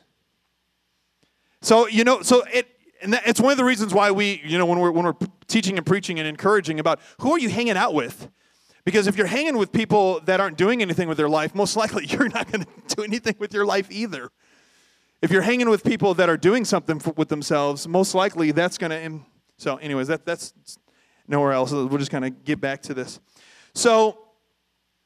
So, 1.61 1.89
you 1.89 2.05
know, 2.05 2.21
so 2.21 2.45
it, 2.53 2.72
and 3.03 3.13
that, 3.13 3.23
it's 3.27 3.39
one 3.39 3.51
of 3.51 3.57
the 3.57 3.63
reasons 3.63 3.93
why 3.93 4.11
we, 4.11 4.41
you 4.45 4.57
know, 4.57 4.65
when 4.65 4.79
we're, 4.79 4.91
when 4.91 5.05
we're 5.05 5.27
teaching 5.47 5.77
and 5.77 5.85
preaching 5.85 6.19
and 6.19 6.27
encouraging 6.27 6.79
about 6.79 6.99
who 7.19 7.31
are 7.33 7.39
you 7.39 7.49
hanging 7.49 7.77
out 7.77 7.93
with? 7.93 8.29
Because 8.85 9.07
if 9.07 9.17
you're 9.17 9.27
hanging 9.27 9.57
with 9.57 9.71
people 9.71 10.19
that 10.21 10.39
aren't 10.39 10.57
doing 10.57 10.81
anything 10.81 11.07
with 11.07 11.17
their 11.17 11.29
life, 11.29 11.53
most 11.53 11.75
likely 11.77 12.05
you're 12.05 12.29
not 12.29 12.51
going 12.51 12.65
to 12.65 12.95
do 12.95 13.03
anything 13.03 13.35
with 13.39 13.53
your 13.53 13.65
life 13.65 13.87
either. 13.91 14.31
If 15.21 15.31
you're 15.31 15.41
hanging 15.41 15.69
with 15.69 15.83
people 15.83 16.13
that 16.15 16.29
are 16.29 16.37
doing 16.37 16.65
something 16.65 16.99
for, 16.99 17.11
with 17.11 17.29
themselves, 17.29 17.87
most 17.87 18.13
likely 18.13 18.51
that's 18.51 18.77
going 18.77 18.91
to. 18.91 19.25
So, 19.57 19.77
anyways, 19.77 20.07
that, 20.07 20.25
that's 20.25 20.53
nowhere 21.27 21.53
else. 21.53 21.71
We'll 21.71 21.97
just 21.97 22.11
kind 22.11 22.25
of 22.25 22.43
get 22.43 22.59
back 22.59 22.81
to 22.83 22.93
this. 22.93 23.19
So, 23.73 24.19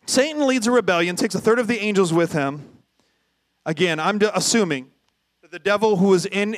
Satan 0.08 0.48
leads 0.48 0.66
a 0.66 0.72
rebellion, 0.72 1.16
takes 1.16 1.36
a 1.36 1.42
third 1.42 1.60
of 1.60 1.68
the 1.68 1.80
angels 1.80 2.14
with 2.14 2.32
him. 2.32 2.68
Again, 3.66 4.00
I'm 4.00 4.20
assuming 4.34 4.90
that 5.42 5.52
the 5.52 5.60
devil 5.60 5.98
who 5.98 6.08
was 6.08 6.26
in 6.26 6.58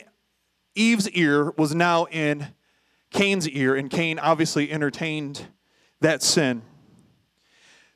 Eve's 0.76 1.10
ear 1.10 1.52
was 1.58 1.74
now 1.74 2.06
in 2.06 2.48
Cain's 3.12 3.48
ear, 3.50 3.76
and 3.76 3.90
Cain 3.90 4.20
obviously 4.20 4.72
entertained 4.72 5.48
that 6.02 6.22
sin. 6.22 6.62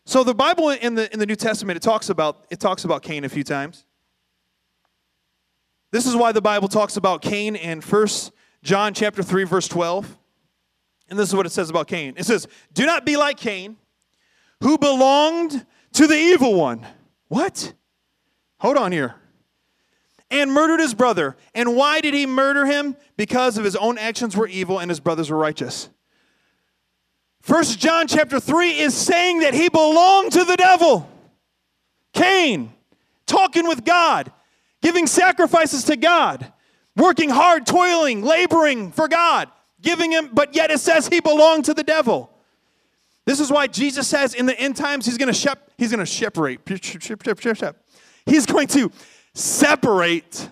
So 0.06 0.24
the 0.24 0.34
Bible 0.34 0.70
in 0.70 0.96
the 0.96 1.12
in 1.14 1.20
the 1.20 1.26
New 1.26 1.36
Testament 1.36 1.78
it 1.78 1.84
talks 1.84 2.10
about 2.10 2.46
it 2.50 2.60
talks 2.60 2.84
about 2.84 3.04
Cain 3.04 3.24
a 3.24 3.30
few 3.30 3.44
times. 3.44 3.86
This 5.92 6.06
is 6.06 6.16
why 6.16 6.32
the 6.32 6.42
Bible 6.42 6.68
talks 6.68 6.98
about 6.98 7.22
Cain 7.22 7.56
in 7.56 7.80
1 7.80 8.08
John 8.64 8.94
chapter 8.94 9.24
3 9.24 9.44
verse 9.44 9.68
12. 9.68 10.18
And 11.10 11.20
this 11.20 11.30
is 11.30 11.36
what 11.36 11.46
it 11.46 11.52
says 11.52 11.70
about 11.70 11.88
Cain. 11.88 12.16
It 12.18 12.26
says, 12.26 12.48
"Do 12.74 12.86
not 12.86 13.06
be 13.06 13.16
like 13.16 13.38
Cain, 13.38 13.78
who 14.62 14.78
belonged 14.78 15.66
to 15.94 16.08
the 16.08 16.18
evil 16.18 16.56
one." 16.56 16.86
What? 17.28 17.74
Hold 18.58 18.78
on 18.78 18.92
here 18.92 19.16
and 20.34 20.52
murdered 20.52 20.80
his 20.80 20.94
brother. 20.94 21.38
And 21.54 21.76
why 21.76 22.02
did 22.02 22.14
he 22.14 22.26
murder 22.26 22.66
him? 22.66 22.98
Because 23.16 23.58
of 23.58 23.64
his 23.64 23.76
own 23.76 23.98
actions 23.98 24.36
were 24.36 24.48
evil 24.48 24.80
and 24.80 24.90
his 24.90 25.00
brothers 25.00 25.30
were 25.30 25.38
righteous. 25.38 25.90
First 27.42 27.80
John 27.80 28.08
chapter 28.08 28.40
3 28.40 28.80
is 28.80 28.96
saying 28.96 29.40
that 29.40 29.54
he 29.54 29.70
belonged 29.70 30.32
to 30.32 30.44
the 30.44 30.56
devil. 30.56 31.10
Cain, 32.14 32.74
talking 33.26 33.68
with 33.68 33.86
God, 33.86 34.32
giving 34.82 35.08
sacrifices 35.08 35.84
to 35.86 35.96
God, 35.96 36.52
working 36.96 37.30
hard, 37.30 37.66
toiling, 37.66 38.24
laboring 38.24 38.92
for 38.92 39.08
God, 39.08 39.50
giving 39.82 40.12
him, 40.12 40.30
but 40.34 40.56
yet 40.56 40.72
it 40.72 40.80
says 40.80 41.08
he 41.08 41.20
belonged 41.20 41.66
to 41.66 41.74
the 41.74 41.84
devil. 41.84 42.32
This 43.26 43.40
is 43.40 43.52
why 43.52 43.68
Jesus 43.68 44.08
says 44.08 44.34
in 44.34 44.46
the 44.46 44.60
end 44.60 44.76
times 44.76 45.06
he's 45.06 45.18
going 45.18 45.32
to 45.32 45.34
shep, 45.34 45.72
he's 45.78 45.92
going 45.92 46.06
to 46.06 46.12
separate. 46.12 46.62
He's 48.26 48.46
going 48.46 48.68
to 48.68 48.92
separate 49.34 50.50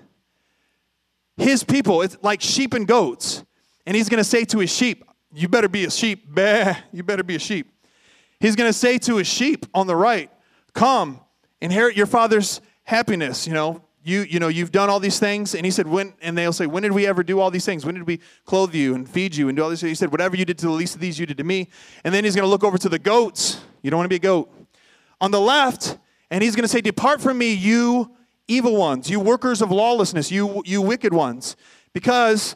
his 1.37 1.63
people. 1.63 2.01
It's 2.01 2.17
like 2.21 2.41
sheep 2.41 2.73
and 2.73 2.87
goats. 2.87 3.43
And 3.85 3.95
he's 3.95 4.09
going 4.09 4.19
to 4.19 4.23
say 4.23 4.45
to 4.45 4.59
his 4.59 4.71
sheep, 4.73 5.03
You 5.33 5.47
better 5.47 5.69
be 5.69 5.85
a 5.85 5.91
sheep. 5.91 6.25
Bah, 6.27 6.75
you 6.91 7.03
better 7.03 7.23
be 7.23 7.35
a 7.35 7.39
sheep. 7.39 7.71
He's 8.39 8.55
going 8.55 8.69
to 8.69 8.73
say 8.73 8.97
to 8.99 9.17
his 9.17 9.27
sheep 9.27 9.65
on 9.73 9.87
the 9.87 9.95
right, 9.95 10.31
Come, 10.73 11.19
inherit 11.61 11.95
your 11.95 12.05
father's 12.05 12.61
happiness. 12.83 13.47
You 13.47 13.53
know, 13.53 13.83
you, 14.03 14.21
you 14.21 14.39
know, 14.39 14.47
you've 14.47 14.71
done 14.71 14.89
all 14.89 14.99
these 14.99 15.19
things. 15.19 15.53
And 15.53 15.65
he 15.65 15.71
said, 15.71 15.87
When, 15.87 16.13
and 16.21 16.37
they'll 16.37 16.53
say, 16.53 16.65
When 16.65 16.83
did 16.83 16.91
we 16.91 17.05
ever 17.05 17.23
do 17.23 17.39
all 17.39 17.51
these 17.51 17.65
things? 17.65 17.85
When 17.85 17.95
did 17.95 18.07
we 18.07 18.19
clothe 18.45 18.73
you 18.73 18.95
and 18.95 19.07
feed 19.07 19.35
you 19.35 19.47
and 19.47 19.55
do 19.55 19.63
all 19.63 19.69
these? 19.69 19.81
He 19.81 19.95
said, 19.95 20.11
Whatever 20.11 20.35
you 20.35 20.45
did 20.45 20.57
to 20.59 20.65
the 20.67 20.71
least 20.71 20.95
of 20.95 21.01
these, 21.01 21.19
you 21.19 21.25
did 21.25 21.37
to 21.37 21.43
me. 21.43 21.69
And 22.03 22.13
then 22.13 22.23
he's 22.23 22.35
going 22.35 22.45
to 22.45 22.49
look 22.49 22.63
over 22.63 22.77
to 22.77 22.89
the 22.89 22.99
goats. 22.99 23.61
You 23.81 23.91
don't 23.91 23.97
want 23.97 24.05
to 24.05 24.09
be 24.09 24.15
a 24.15 24.19
goat. 24.19 24.51
On 25.19 25.31
the 25.31 25.41
left, 25.41 25.97
and 26.31 26.43
he's 26.43 26.55
going 26.55 26.63
to 26.63 26.67
say, 26.67 26.81
Depart 26.81 27.21
from 27.21 27.37
me, 27.37 27.53
you 27.53 28.11
evil 28.51 28.75
ones, 28.75 29.09
you 29.09 29.19
workers 29.19 29.61
of 29.61 29.71
lawlessness, 29.71 30.31
you, 30.31 30.61
you 30.65 30.81
wicked 30.81 31.13
ones, 31.13 31.55
because 31.93 32.55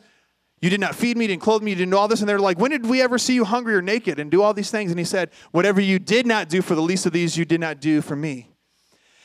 you 0.61 0.69
did 0.69 0.79
not 0.79 0.95
feed 0.95 1.17
me, 1.17 1.27
didn't 1.27 1.41
clothe 1.41 1.61
me, 1.61 1.71
you 1.71 1.77
didn't 1.77 1.91
do 1.91 1.97
all 1.97 2.07
this. 2.07 2.21
And 2.21 2.29
they're 2.29 2.39
like, 2.39 2.59
when 2.59 2.71
did 2.71 2.85
we 2.85 3.01
ever 3.01 3.17
see 3.17 3.35
you 3.35 3.45
hungry 3.45 3.75
or 3.75 3.81
naked 3.81 4.19
and 4.19 4.31
do 4.31 4.41
all 4.41 4.53
these 4.53 4.71
things? 4.71 4.91
And 4.91 4.99
he 4.99 5.05
said, 5.05 5.29
whatever 5.51 5.79
you 5.79 5.99
did 5.99 6.25
not 6.25 6.49
do 6.49 6.61
for 6.61 6.75
the 6.75 6.81
least 6.81 7.05
of 7.05 7.13
these, 7.13 7.37
you 7.37 7.45
did 7.45 7.59
not 7.59 7.79
do 7.79 8.01
for 8.01 8.15
me. 8.15 8.49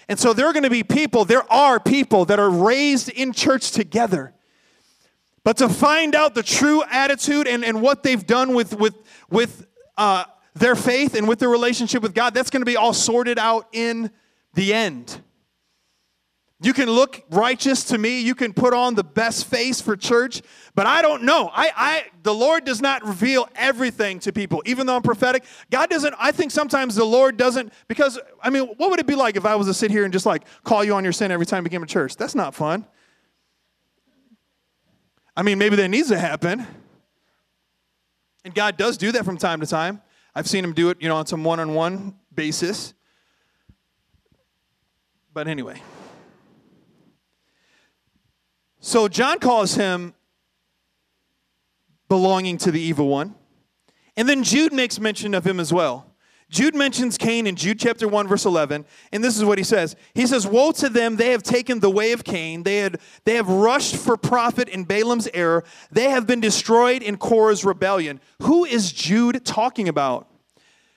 And 0.08 0.18
so 0.18 0.32
there 0.32 0.46
are 0.46 0.52
going 0.52 0.64
to 0.64 0.70
be 0.70 0.82
people, 0.82 1.24
there 1.24 1.50
are 1.52 1.78
people 1.78 2.24
that 2.26 2.40
are 2.40 2.50
raised 2.50 3.08
in 3.08 3.32
church 3.32 3.70
together. 3.70 4.34
But 5.44 5.56
to 5.58 5.68
find 5.68 6.14
out 6.14 6.34
the 6.34 6.42
true 6.42 6.82
attitude 6.90 7.46
and, 7.46 7.64
and 7.64 7.80
what 7.80 8.02
they've 8.02 8.26
done 8.26 8.54
with, 8.54 8.78
with, 8.78 8.94
with 9.30 9.66
uh, 9.96 10.24
their 10.54 10.74
faith 10.74 11.14
and 11.14 11.26
with 11.28 11.38
their 11.38 11.48
relationship 11.48 12.02
with 12.02 12.12
God, 12.12 12.34
that's 12.34 12.50
going 12.50 12.60
to 12.60 12.66
be 12.66 12.76
all 12.76 12.92
sorted 12.92 13.38
out 13.38 13.68
in 13.72 14.10
the 14.54 14.74
end. 14.74 15.22
You 16.62 16.74
can 16.74 16.90
look 16.90 17.24
righteous 17.30 17.84
to 17.84 17.96
me. 17.96 18.20
You 18.20 18.34
can 18.34 18.52
put 18.52 18.74
on 18.74 18.94
the 18.94 19.02
best 19.02 19.46
face 19.46 19.80
for 19.80 19.96
church, 19.96 20.42
but 20.74 20.86
I 20.86 21.00
don't 21.00 21.22
know. 21.22 21.50
I, 21.54 21.72
I, 21.74 22.04
the 22.22 22.34
Lord 22.34 22.66
does 22.66 22.82
not 22.82 23.02
reveal 23.02 23.48
everything 23.54 24.18
to 24.20 24.32
people, 24.32 24.62
even 24.66 24.86
though 24.86 24.96
I'm 24.96 25.02
prophetic. 25.02 25.44
God 25.70 25.88
doesn't. 25.88 26.14
I 26.18 26.32
think 26.32 26.50
sometimes 26.50 26.94
the 26.94 27.04
Lord 27.04 27.38
doesn't 27.38 27.72
because 27.88 28.18
I 28.42 28.50
mean, 28.50 28.66
what 28.76 28.90
would 28.90 29.00
it 29.00 29.06
be 29.06 29.14
like 29.14 29.36
if 29.36 29.46
I 29.46 29.54
was 29.54 29.68
to 29.68 29.74
sit 29.74 29.90
here 29.90 30.04
and 30.04 30.12
just 30.12 30.26
like 30.26 30.44
call 30.62 30.84
you 30.84 30.94
on 30.94 31.02
your 31.02 31.14
sin 31.14 31.30
every 31.30 31.46
time 31.46 31.64
you 31.64 31.70
came 31.70 31.80
to 31.80 31.86
church? 31.86 32.16
That's 32.16 32.34
not 32.34 32.54
fun. 32.54 32.86
I 35.34 35.42
mean, 35.42 35.58
maybe 35.58 35.76
that 35.76 35.88
needs 35.88 36.08
to 36.08 36.18
happen, 36.18 36.66
and 38.44 38.54
God 38.54 38.76
does 38.76 38.98
do 38.98 39.12
that 39.12 39.24
from 39.24 39.38
time 39.38 39.60
to 39.60 39.66
time. 39.66 40.02
I've 40.34 40.46
seen 40.46 40.62
Him 40.62 40.74
do 40.74 40.90
it, 40.90 41.00
you 41.00 41.08
know, 41.08 41.16
on 41.16 41.24
some 41.24 41.42
one-on-one 41.42 42.16
basis. 42.34 42.92
But 45.32 45.48
anyway. 45.48 45.80
So 48.80 49.08
John 49.08 49.38
calls 49.38 49.74
him 49.74 50.14
belonging 52.08 52.58
to 52.58 52.70
the 52.70 52.80
evil 52.80 53.08
one. 53.08 53.34
And 54.16 54.28
then 54.28 54.42
Jude 54.42 54.72
makes 54.72 54.98
mention 54.98 55.34
of 55.34 55.46
him 55.46 55.60
as 55.60 55.72
well. 55.72 56.06
Jude 56.48 56.74
mentions 56.74 57.16
Cain 57.16 57.46
in 57.46 57.54
Jude 57.54 57.78
chapter 57.78 58.08
1 58.08 58.26
verse 58.26 58.44
11, 58.44 58.84
and 59.12 59.22
this 59.22 59.36
is 59.36 59.44
what 59.44 59.56
he 59.56 59.62
says. 59.62 59.94
He 60.14 60.26
says, 60.26 60.48
"Woe 60.48 60.72
to 60.72 60.88
them, 60.88 61.14
they 61.14 61.30
have 61.30 61.44
taken 61.44 61.78
the 61.78 61.90
way 61.90 62.10
of 62.10 62.24
Cain. 62.24 62.64
They 62.64 62.78
had 62.78 63.00
they 63.24 63.36
have 63.36 63.48
rushed 63.48 63.94
for 63.94 64.16
profit 64.16 64.68
in 64.68 64.82
Balaam's 64.82 65.28
error. 65.32 65.62
They 65.92 66.10
have 66.10 66.26
been 66.26 66.40
destroyed 66.40 67.02
in 67.02 67.18
Korah's 67.18 67.64
rebellion." 67.64 68.20
Who 68.42 68.64
is 68.64 68.90
Jude 68.90 69.44
talking 69.44 69.88
about? 69.88 70.26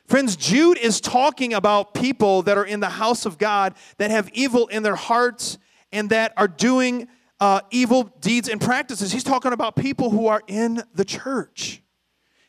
Friends, 0.07 0.35
Jude 0.35 0.79
is 0.79 0.99
talking 0.99 1.53
about 1.53 1.93
people 1.93 2.41
that 2.41 2.57
are 2.57 2.65
in 2.65 2.79
the 2.79 2.89
house 2.89 3.25
of 3.27 3.37
God 3.37 3.75
that 3.99 4.09
have 4.09 4.29
evil 4.33 4.65
in 4.67 4.81
their 4.81 4.95
hearts 4.95 5.59
and 5.91 6.09
that 6.09 6.33
are 6.35 6.47
doing 6.47 7.07
uh, 7.43 7.59
evil 7.71 8.03
deeds 8.21 8.47
and 8.47 8.61
practices. 8.61 9.11
He's 9.11 9.23
talking 9.23 9.51
about 9.51 9.75
people 9.75 10.09
who 10.11 10.27
are 10.27 10.41
in 10.47 10.81
the 10.95 11.03
church. 11.03 11.81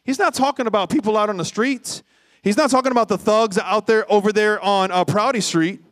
He's 0.05 0.21
not 0.21 0.35
talking 0.35 0.69
about 0.69 0.89
people 0.89 1.17
out 1.17 1.29
on 1.29 1.37
the 1.37 1.45
streets. 1.45 2.05
He's 2.43 2.57
not 2.57 2.71
talking 2.71 2.93
about 2.93 3.09
the 3.09 3.19
thugs 3.19 3.59
out 3.59 3.89
there 3.89 4.11
over 4.13 4.33
there 4.33 4.61
on 4.61 4.93
uh, 4.93 5.05
Prouty 5.05 5.41
Street. 5.41 5.83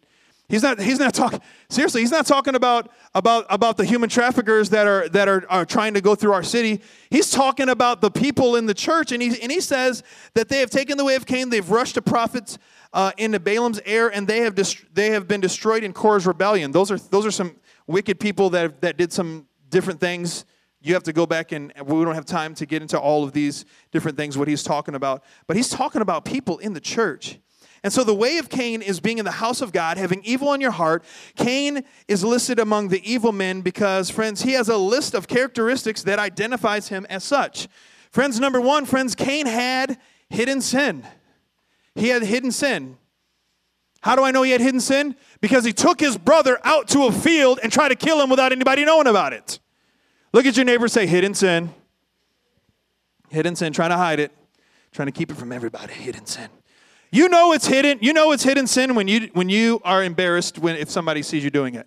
He's 0.49 0.62
not. 0.62 0.80
He's 0.80 1.00
not 1.00 1.14
talking. 1.14 1.40
Seriously, 1.68 2.02
he's 2.02 2.12
not 2.12 2.26
talking 2.26 2.54
about 2.54 2.92
about 3.12 3.47
about 3.50 3.76
the 3.76 3.85
human 3.85 4.09
traffickers 4.09 4.71
that 4.71 4.87
are 4.87 5.09
that 5.09 5.26
are, 5.26 5.44
are 5.50 5.64
trying 5.64 5.94
to 5.94 6.00
go 6.00 6.14
through 6.14 6.35
our 6.35 6.44
city. 6.44 6.80
He's 7.11 7.28
talking 7.28 7.71
about 7.71 8.02
the 8.02 8.11
people 8.11 8.54
in 8.54 8.66
the 8.66 8.75
church, 8.75 9.11
and 9.11 9.21
he 9.21 9.40
and 9.42 9.50
he 9.50 9.61
says 9.61 10.04
that 10.35 10.49
they 10.49 10.61
have 10.61 10.71
taken 10.71 10.97
the 10.97 11.04
way 11.04 11.16
of 11.16 11.26
Cain. 11.26 11.50
They've 11.50 11.68
rushed 11.68 11.97
the 11.97 12.02
prophets 12.02 12.56
uh, 12.92 13.11
into 13.16 13.40
Balaam's 13.40 13.80
error, 13.85 14.11
and 14.11 14.28
they 14.28 14.40
have 14.40 14.54
dist- 14.54 14.85
they 14.94 15.11
have 15.11 15.26
been 15.26 15.40
destroyed 15.40 15.82
in 15.82 15.92
Korah's 15.92 16.26
rebellion. 16.26 16.71
Those 16.71 16.92
are 16.92 16.99
those 16.99 17.26
are 17.26 17.32
some 17.32 17.56
wicked 17.87 18.21
people 18.21 18.51
that, 18.51 18.81
that 18.81 18.97
did 18.97 19.12
some 19.12 19.47
different 19.71 20.01
things 20.01 20.45
you 20.83 20.95
have 20.95 21.05
to 21.05 21.12
go 21.12 21.27
back 21.27 21.53
and 21.53 21.73
we 21.85 22.05
don't 22.05 22.15
have 22.15 22.27
time 22.27 22.55
to 22.57 22.67
get 22.67 22.83
into 22.83 22.99
all 22.99 23.23
of 23.23 23.33
these 23.33 23.65
different 23.93 24.17
things, 24.17 24.37
what 24.37 24.49
he's 24.49 24.62
talking 24.62 24.95
about. 24.95 25.23
But 25.47 25.57
he's 25.57 25.69
talking 25.69 26.03
about 26.03 26.25
people 26.25 26.59
in 26.59 26.73
the 26.73 26.81
church. 26.81 27.39
And 27.85 27.93
so 27.93 28.05
the 28.05 28.15
way 28.15 28.39
of 28.39 28.49
Cain 28.49 28.81
is 28.81 29.01
being 29.01 29.19
in 29.19 29.25
the 29.25 29.33
house 29.33 29.61
of 29.61 29.73
God, 29.73 29.97
having 29.97 30.23
evil 30.25 30.53
in 30.55 30.61
your 30.61 30.71
heart. 30.71 31.05
Cain 31.37 31.85
is 32.07 32.23
listed 32.23 32.59
among 32.59 32.89
the 32.89 33.11
evil 33.11 33.33
men 33.33 33.61
because, 33.61 34.09
friends, 34.09 34.43
he 34.43 34.53
has 34.53 34.69
a 34.69 34.77
list 34.77 35.15
of 35.15 35.27
characteristics 35.27 36.03
that 36.05 36.19
identifies 36.19 36.89
him 36.89 37.07
as 37.11 37.25
such. 37.25 37.69
Friends, 38.11 38.39
number 38.39 38.61
one, 38.61 38.85
friends, 38.85 39.15
Cain 39.15 39.47
had 39.47 39.99
hidden 40.29 40.61
sin. 40.61 41.05
He 41.95 42.09
had 42.09 42.23
hidden 42.23 42.53
sin. 42.53 42.99
How 44.02 44.16
do 44.16 44.25
I 44.25 44.32
know 44.32 44.42
he 44.42 44.50
had 44.50 44.61
hidden 44.61 44.80
sin? 44.80 45.14
Because 45.40 45.64
he 45.64 45.73
took 45.73 46.00
his 46.00 46.18
brother 46.18 46.59
out 46.64 46.88
to 46.88 47.04
a 47.04 47.12
field 47.12 47.61
and 47.62 47.73
tried 47.73 47.90
to 47.90 47.94
kill 47.94 48.21
him 48.21 48.30
without 48.30 48.52
anybody 48.52 48.85
knowing 48.85 49.06
about 49.06 49.32
it. 49.32 49.61
Look 50.32 50.44
at 50.44 50.56
your 50.56 50.64
neighbor 50.64 50.88
say, 50.88 51.06
hidden 51.06 51.35
sin. 51.35 51.73
Hidden 53.30 53.56
sin, 53.56 53.73
trying 53.73 53.90
to 53.90 53.97
hide 53.97 54.18
it, 54.18 54.32
trying 54.90 55.06
to 55.06 55.12
keep 55.12 55.30
it 55.30 55.37
from 55.37 55.52
everybody. 55.52 55.92
Hidden 55.92 56.26
sin. 56.26 56.49
You 57.12 57.28
know 57.28 57.52
it's 57.52 57.66
hidden. 57.66 57.99
You 58.00 58.12
know 58.12 58.32
it's 58.32 58.42
hidden 58.42 58.66
sin 58.66 58.94
when 58.94 59.06
you 59.06 59.28
when 59.35 59.49
you 59.49 59.80
are 59.85 60.02
embarrassed 60.02 60.59
when 60.59 60.76
if 60.76 60.90
somebody 60.90 61.23
sees 61.23 61.44
you 61.44 61.50
doing 61.50 61.75
it. 61.75 61.87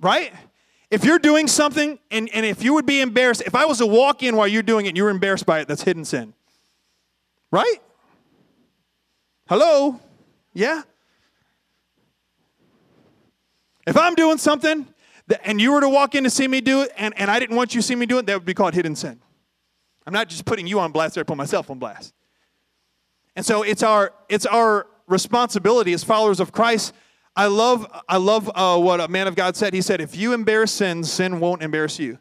Right? 0.00 0.32
If 0.90 1.04
you're 1.04 1.18
doing 1.18 1.46
something 1.46 1.98
and, 2.10 2.28
and 2.34 2.44
if 2.44 2.64
you 2.64 2.74
would 2.74 2.86
be 2.86 3.00
embarrassed, 3.00 3.42
if 3.46 3.54
I 3.54 3.66
was 3.66 3.78
to 3.78 3.86
walk 3.86 4.22
in 4.22 4.34
while 4.34 4.48
you're 4.48 4.62
doing 4.62 4.86
it 4.86 4.88
and 4.90 4.96
you 4.96 5.04
were 5.04 5.10
embarrassed 5.10 5.46
by 5.46 5.60
it, 5.60 5.68
that's 5.68 5.82
hidden 5.82 6.04
sin. 6.04 6.32
Right? 7.52 7.80
Hello? 9.50 9.98
Yeah? 10.54 10.82
If 13.84 13.96
I'm 13.96 14.14
doing 14.14 14.38
something 14.38 14.86
that, 15.26 15.40
and 15.44 15.60
you 15.60 15.72
were 15.72 15.80
to 15.80 15.88
walk 15.88 16.14
in 16.14 16.22
to 16.22 16.30
see 16.30 16.46
me 16.46 16.60
do 16.60 16.82
it 16.82 16.92
and, 16.96 17.12
and 17.18 17.28
I 17.28 17.40
didn't 17.40 17.56
want 17.56 17.74
you 17.74 17.80
to 17.80 17.86
see 17.86 17.96
me 17.96 18.06
do 18.06 18.18
it, 18.18 18.26
that 18.26 18.34
would 18.34 18.44
be 18.44 18.54
called 18.54 18.74
hidden 18.74 18.94
sin. 18.94 19.20
I'm 20.06 20.12
not 20.12 20.28
just 20.28 20.44
putting 20.44 20.68
you 20.68 20.78
on 20.78 20.92
blast 20.92 21.18
I 21.18 21.24
put 21.24 21.36
myself 21.36 21.68
on 21.68 21.80
blast. 21.80 22.14
And 23.34 23.44
so 23.44 23.64
it's 23.64 23.82
our, 23.82 24.14
it's 24.28 24.46
our 24.46 24.86
responsibility 25.08 25.92
as 25.94 26.04
followers 26.04 26.38
of 26.38 26.52
Christ 26.52 26.94
I 27.34 27.46
love, 27.46 27.90
I 28.08 28.18
love 28.18 28.48
uh, 28.54 28.78
what 28.78 29.00
a 29.00 29.08
man 29.08 29.26
of 29.26 29.34
God 29.34 29.56
said. 29.56 29.74
He 29.74 29.82
said, 29.82 30.00
if 30.00 30.16
you 30.16 30.32
embarrass 30.32 30.70
sin, 30.70 31.02
sin 31.02 31.40
won't 31.40 31.62
embarrass 31.62 31.98
you. 31.98 32.18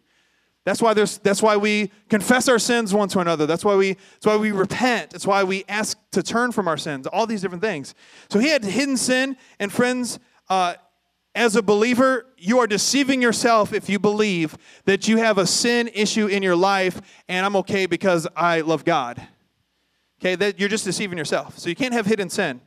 That's 0.65 0.81
why, 0.81 0.93
there's, 0.93 1.17
that's 1.19 1.41
why 1.41 1.57
we 1.57 1.91
confess 2.09 2.47
our 2.47 2.59
sins 2.59 2.93
one 2.93 3.09
to 3.09 3.19
another. 3.19 3.45
That's 3.45 3.65
why, 3.65 3.75
we, 3.75 3.93
that's 3.93 4.25
why 4.25 4.35
we 4.35 4.51
repent. 4.51 5.11
That's 5.11 5.25
why 5.25 5.43
we 5.43 5.63
ask 5.67 5.97
to 6.11 6.21
turn 6.21 6.51
from 6.51 6.67
our 6.67 6.77
sins, 6.77 7.07
all 7.07 7.25
these 7.25 7.41
different 7.41 7.63
things. 7.63 7.95
So 8.29 8.39
he 8.39 8.49
had 8.49 8.63
hidden 8.63 8.97
sin. 8.97 9.37
And 9.59 9.71
friends, 9.71 10.19
uh, 10.49 10.75
as 11.33 11.55
a 11.55 11.61
believer, 11.61 12.25
you 12.37 12.59
are 12.59 12.67
deceiving 12.67 13.21
yourself 13.21 13.71
if 13.71 13.89
you 13.89 13.99
believe 13.99 14.57
that 14.85 15.07
you 15.07 15.17
have 15.17 15.37
a 15.37 15.47
sin 15.47 15.89
issue 15.93 16.27
in 16.27 16.43
your 16.43 16.55
life 16.55 16.99
and 17.27 17.45
I'm 17.45 17.55
okay 17.57 17.85
because 17.85 18.27
I 18.35 18.61
love 18.61 18.83
God. 18.83 19.25
Okay, 20.19 20.35
that 20.35 20.59
you're 20.59 20.69
just 20.69 20.83
deceiving 20.83 21.17
yourself. 21.17 21.57
So 21.57 21.69
you 21.69 21.75
can't 21.75 21.93
have 21.93 22.05
hidden 22.05 22.29
sin. 22.29 22.59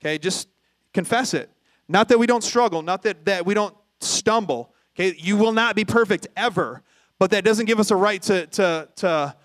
Okay, 0.00 0.16
just 0.16 0.48
confess 0.94 1.34
it. 1.34 1.50
Not 1.88 2.08
that 2.08 2.18
we 2.18 2.26
don't 2.26 2.44
struggle, 2.44 2.82
not 2.82 3.02
that, 3.02 3.24
that 3.24 3.44
we 3.44 3.52
don't 3.52 3.74
stumble. 4.00 4.72
Okay, 4.94 5.16
you 5.18 5.36
will 5.36 5.52
not 5.52 5.74
be 5.74 5.84
perfect 5.84 6.28
ever, 6.36 6.82
but 7.20 7.30
that 7.30 7.44
doesn't 7.44 7.66
give 7.66 7.78
us 7.78 7.90
a 7.90 7.96
right 7.96 8.22
to, 8.22 8.46
to, 8.46 8.88
to 8.96 9.36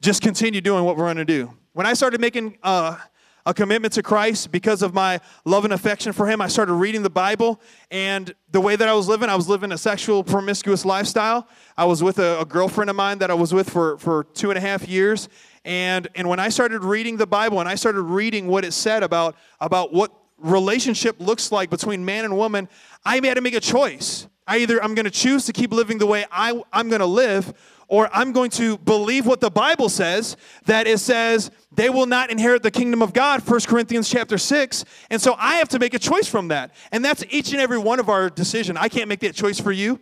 just 0.00 0.22
continue 0.22 0.60
doing 0.60 0.84
what 0.84 0.96
we're 0.96 1.04
going 1.04 1.16
to 1.16 1.24
do. 1.24 1.52
When 1.72 1.84
I 1.84 1.92
started 1.92 2.20
making 2.20 2.56
uh, 2.62 2.96
a 3.44 3.52
commitment 3.52 3.92
to 3.94 4.02
Christ 4.02 4.52
because 4.52 4.80
of 4.80 4.94
my 4.94 5.18
love 5.44 5.64
and 5.64 5.74
affection 5.74 6.12
for 6.12 6.28
Him, 6.28 6.40
I 6.40 6.46
started 6.46 6.72
reading 6.74 7.02
the 7.02 7.10
Bible, 7.10 7.60
and 7.90 8.32
the 8.52 8.60
way 8.60 8.76
that 8.76 8.88
I 8.88 8.94
was 8.94 9.08
living, 9.08 9.28
I 9.28 9.34
was 9.34 9.48
living 9.48 9.72
a 9.72 9.78
sexual 9.78 10.22
promiscuous 10.22 10.84
lifestyle. 10.84 11.48
I 11.76 11.84
was 11.84 12.00
with 12.00 12.20
a, 12.20 12.40
a 12.40 12.44
girlfriend 12.44 12.88
of 12.90 12.94
mine 12.96 13.18
that 13.18 13.30
I 13.30 13.34
was 13.34 13.52
with 13.52 13.68
for, 13.68 13.98
for 13.98 14.22
two 14.22 14.50
and 14.52 14.56
a 14.56 14.60
half 14.60 14.86
years, 14.86 15.28
and, 15.64 16.06
and 16.14 16.28
when 16.28 16.38
I 16.38 16.48
started 16.48 16.84
reading 16.84 17.16
the 17.16 17.26
Bible 17.26 17.58
and 17.58 17.68
I 17.68 17.74
started 17.74 18.02
reading 18.02 18.46
what 18.46 18.64
it 18.64 18.72
said 18.72 19.02
about, 19.02 19.34
about 19.60 19.92
what 19.92 20.12
relationship 20.38 21.16
looks 21.18 21.50
like 21.50 21.70
between 21.70 22.04
man 22.04 22.24
and 22.24 22.36
woman, 22.36 22.68
I 23.04 23.16
had 23.16 23.34
to 23.34 23.40
make 23.40 23.54
a 23.54 23.60
choice. 23.60 24.28
I 24.50 24.58
either 24.58 24.82
I'm 24.82 24.96
going 24.96 25.04
to 25.04 25.12
choose 25.12 25.46
to 25.46 25.52
keep 25.52 25.72
living 25.72 25.98
the 25.98 26.06
way 26.06 26.26
I, 26.32 26.60
I'm 26.72 26.88
going 26.88 26.98
to 26.98 27.06
live, 27.06 27.54
or 27.86 28.10
I'm 28.12 28.32
going 28.32 28.50
to 28.50 28.78
believe 28.78 29.24
what 29.24 29.40
the 29.40 29.48
Bible 29.50 29.88
says, 29.88 30.36
that 30.66 30.88
it 30.88 30.98
says 30.98 31.52
they 31.70 31.88
will 31.88 32.06
not 32.06 32.30
inherit 32.30 32.64
the 32.64 32.70
kingdom 32.72 33.00
of 33.00 33.12
God, 33.12 33.48
1 33.48 33.60
Corinthians 33.60 34.10
chapter 34.10 34.38
6. 34.38 34.84
And 35.08 35.22
so 35.22 35.36
I 35.38 35.54
have 35.58 35.68
to 35.68 35.78
make 35.78 35.94
a 35.94 36.00
choice 36.00 36.26
from 36.26 36.48
that. 36.48 36.74
And 36.90 37.04
that's 37.04 37.22
each 37.30 37.52
and 37.52 37.60
every 37.60 37.78
one 37.78 38.00
of 38.00 38.08
our 38.08 38.28
decision. 38.28 38.76
I 38.76 38.88
can't 38.88 39.08
make 39.08 39.20
that 39.20 39.36
choice 39.36 39.60
for 39.60 39.70
you. 39.70 40.00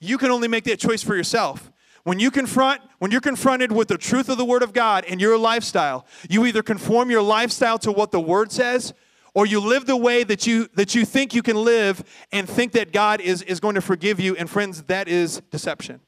You 0.00 0.16
can 0.16 0.30
only 0.30 0.48
make 0.48 0.64
that 0.64 0.78
choice 0.78 1.02
for 1.02 1.14
yourself. 1.14 1.70
When 2.04 2.18
you 2.18 2.30
confront, 2.30 2.80
when 3.00 3.10
you're 3.10 3.20
confronted 3.20 3.70
with 3.70 3.88
the 3.88 3.98
truth 3.98 4.30
of 4.30 4.38
the 4.38 4.46
Word 4.46 4.62
of 4.62 4.72
God 4.72 5.04
and 5.06 5.20
your 5.20 5.36
lifestyle, 5.36 6.06
you 6.30 6.46
either 6.46 6.62
conform 6.62 7.10
your 7.10 7.22
lifestyle 7.22 7.78
to 7.80 7.92
what 7.92 8.12
the 8.12 8.20
Word 8.20 8.50
says, 8.50 8.94
or 9.34 9.46
you 9.46 9.60
live 9.60 9.84
the 9.86 9.96
way 9.96 10.22
that 10.24 10.46
you 10.46 10.68
that 10.74 10.94
you 10.94 11.04
think 11.04 11.34
you 11.34 11.42
can 11.42 11.56
live 11.56 12.02
and 12.32 12.48
think 12.48 12.72
that 12.72 12.92
God 12.92 13.20
is, 13.20 13.42
is 13.42 13.60
going 13.60 13.74
to 13.74 13.80
forgive 13.80 14.20
you. 14.20 14.36
And 14.36 14.48
friends, 14.48 14.84
that 14.84 15.08
is 15.08 15.42
deception. 15.50 16.00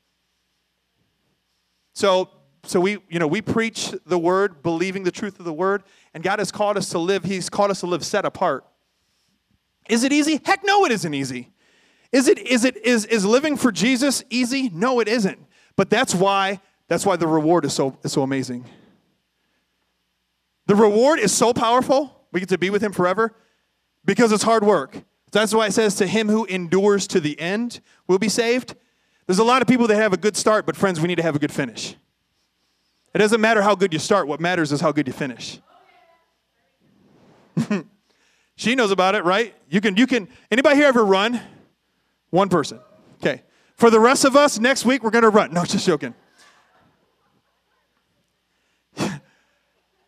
So 1.95 2.31
so 2.65 2.81
we 2.81 2.99
you 3.09 3.19
know 3.19 3.27
we 3.27 3.43
preach 3.43 3.95
the 4.07 4.19
word, 4.19 4.63
believing 4.63 5.03
the 5.03 5.11
truth 5.11 5.39
of 5.39 5.45
the 5.45 5.53
word, 5.53 5.83
and 6.15 6.23
God 6.23 6.39
has 6.39 6.51
called 6.51 6.77
us 6.77 6.89
to 6.91 6.99
live, 6.99 7.25
He's 7.25 7.51
called 7.51 7.71
us 7.71 7.81
to 7.81 7.87
live 7.87 8.05
set 8.05 8.25
apart. 8.25 8.65
Is 9.89 10.05
it 10.05 10.13
easy? 10.13 10.41
Heck 10.45 10.65
no, 10.65 10.85
it 10.85 10.93
isn't 10.93 11.15
easy. 11.15 11.53
Is 12.13 12.29
it 12.29 12.39
is 12.39 12.65
it 12.65 12.77
is 12.85 13.05
is 13.07 13.25
living 13.25 13.57
for 13.57 13.73
Jesus 13.73 14.23
easy? 14.31 14.71
No, 14.71 15.01
it 15.01 15.09
isn't. 15.09 15.39
But 15.77 15.91
that's 15.91 16.15
why 16.15 16.61
that's 16.89 17.05
why 17.05 17.17
the 17.17 17.27
reward 17.27 17.65
is 17.65 17.73
so 17.73 17.99
is 18.03 18.13
so 18.13 18.23
amazing. 18.23 18.65
The 20.67 20.75
reward 20.75 21.21
is 21.21 21.33
so 21.33 21.53
powerful 21.53 22.16
we 22.37 22.41
get 22.41 22.51
to 22.51 22.59
be 22.59 22.69
with 22.69 22.83
him 22.83 22.93
forever 22.93 23.35
because 24.05 24.31
it's 24.31 24.43
hard 24.43 24.63
work. 24.63 25.03
That's 25.33 25.55
why 25.55 25.69
it 25.69 25.73
says, 25.73 25.95
To 25.95 26.07
him 26.07 26.29
who 26.29 26.45
endures 26.45 27.07
to 27.07 27.19
the 27.19 27.41
end 27.41 27.81
will 28.07 28.19
be 28.19 28.29
saved. 28.29 28.75
There's 29.27 29.39
a 29.39 29.45
lot 29.45 29.63
of 29.63 29.69
people 29.69 29.87
that 29.87 29.97
have 29.97 30.13
a 30.13 30.19
good 30.19 30.37
start, 30.37 30.67
but 30.67 30.77
friends, 30.77 31.01
we 31.01 31.09
need 31.09 31.15
to 31.15 31.23
have 31.23 31.35
a 31.35 31.39
good 31.39 31.51
finish. 31.51 31.97
It 33.15 33.19
doesn't 33.21 33.41
matter 33.41 33.63
how 33.63 33.75
good 33.75 33.95
you 33.95 33.99
start, 33.99 34.29
what 34.29 34.39
matters 34.39 34.71
is 34.71 34.83
how 34.83 34.93
good 34.93 35.07
you 35.07 35.15
finish. 35.15 35.61
she 38.57 38.75
knows 38.75 38.91
about 38.91 39.15
it, 39.15 39.25
right? 39.25 39.55
You 39.71 39.81
can, 39.81 39.97
you 39.97 40.07
can, 40.07 40.29
anybody 40.51 40.77
here 40.77 40.89
ever 40.89 41.07
run? 41.07 41.41
One 42.29 42.51
person. 42.51 42.81
Okay. 43.15 43.45
For 43.77 43.89
the 43.89 43.99
rest 43.99 44.27
of 44.27 44.37
us, 44.37 44.59
next 44.59 44.85
week 44.85 45.03
we're 45.03 45.09
going 45.09 45.23
to 45.23 45.31
run. 45.31 45.55
No, 45.55 45.65
just 45.65 45.87
joking. 45.87 46.15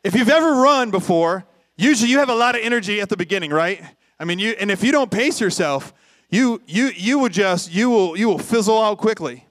if 0.05 0.15
you've 0.15 0.29
ever 0.29 0.61
run 0.61 0.91
before, 0.91 1.47
Usually 1.81 2.11
you 2.11 2.19
have 2.19 2.29
a 2.29 2.35
lot 2.35 2.57
of 2.57 2.61
energy 2.63 3.01
at 3.01 3.09
the 3.09 3.17
beginning, 3.17 3.53
right? 3.53 3.81
I 4.19 4.25
mean, 4.25 4.41
you 4.41 4.51
and 4.59 4.69
if 4.69 4.83
you 4.83 4.91
don't 4.91 5.13
pace 5.13 5.41
yourself, 5.41 5.95
you 6.29 6.61
you 6.67 6.91
you 6.97 7.21
will 7.21 7.29
just 7.29 7.73
you 7.73 7.89
will 7.89 8.17
you 8.17 8.27
will 8.29 8.39
fizzle 8.39 8.83
out 8.83 8.99
quickly. 8.99 9.47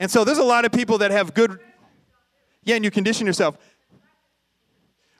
And 0.00 0.10
so 0.10 0.24
there's 0.24 0.38
a 0.38 0.44
lot 0.44 0.64
of 0.64 0.72
people 0.72 0.98
that 0.98 1.12
have 1.12 1.32
good 1.34 1.60
Yeah, 2.64 2.74
and 2.74 2.84
you 2.84 2.90
condition 2.90 3.28
yourself. 3.28 3.56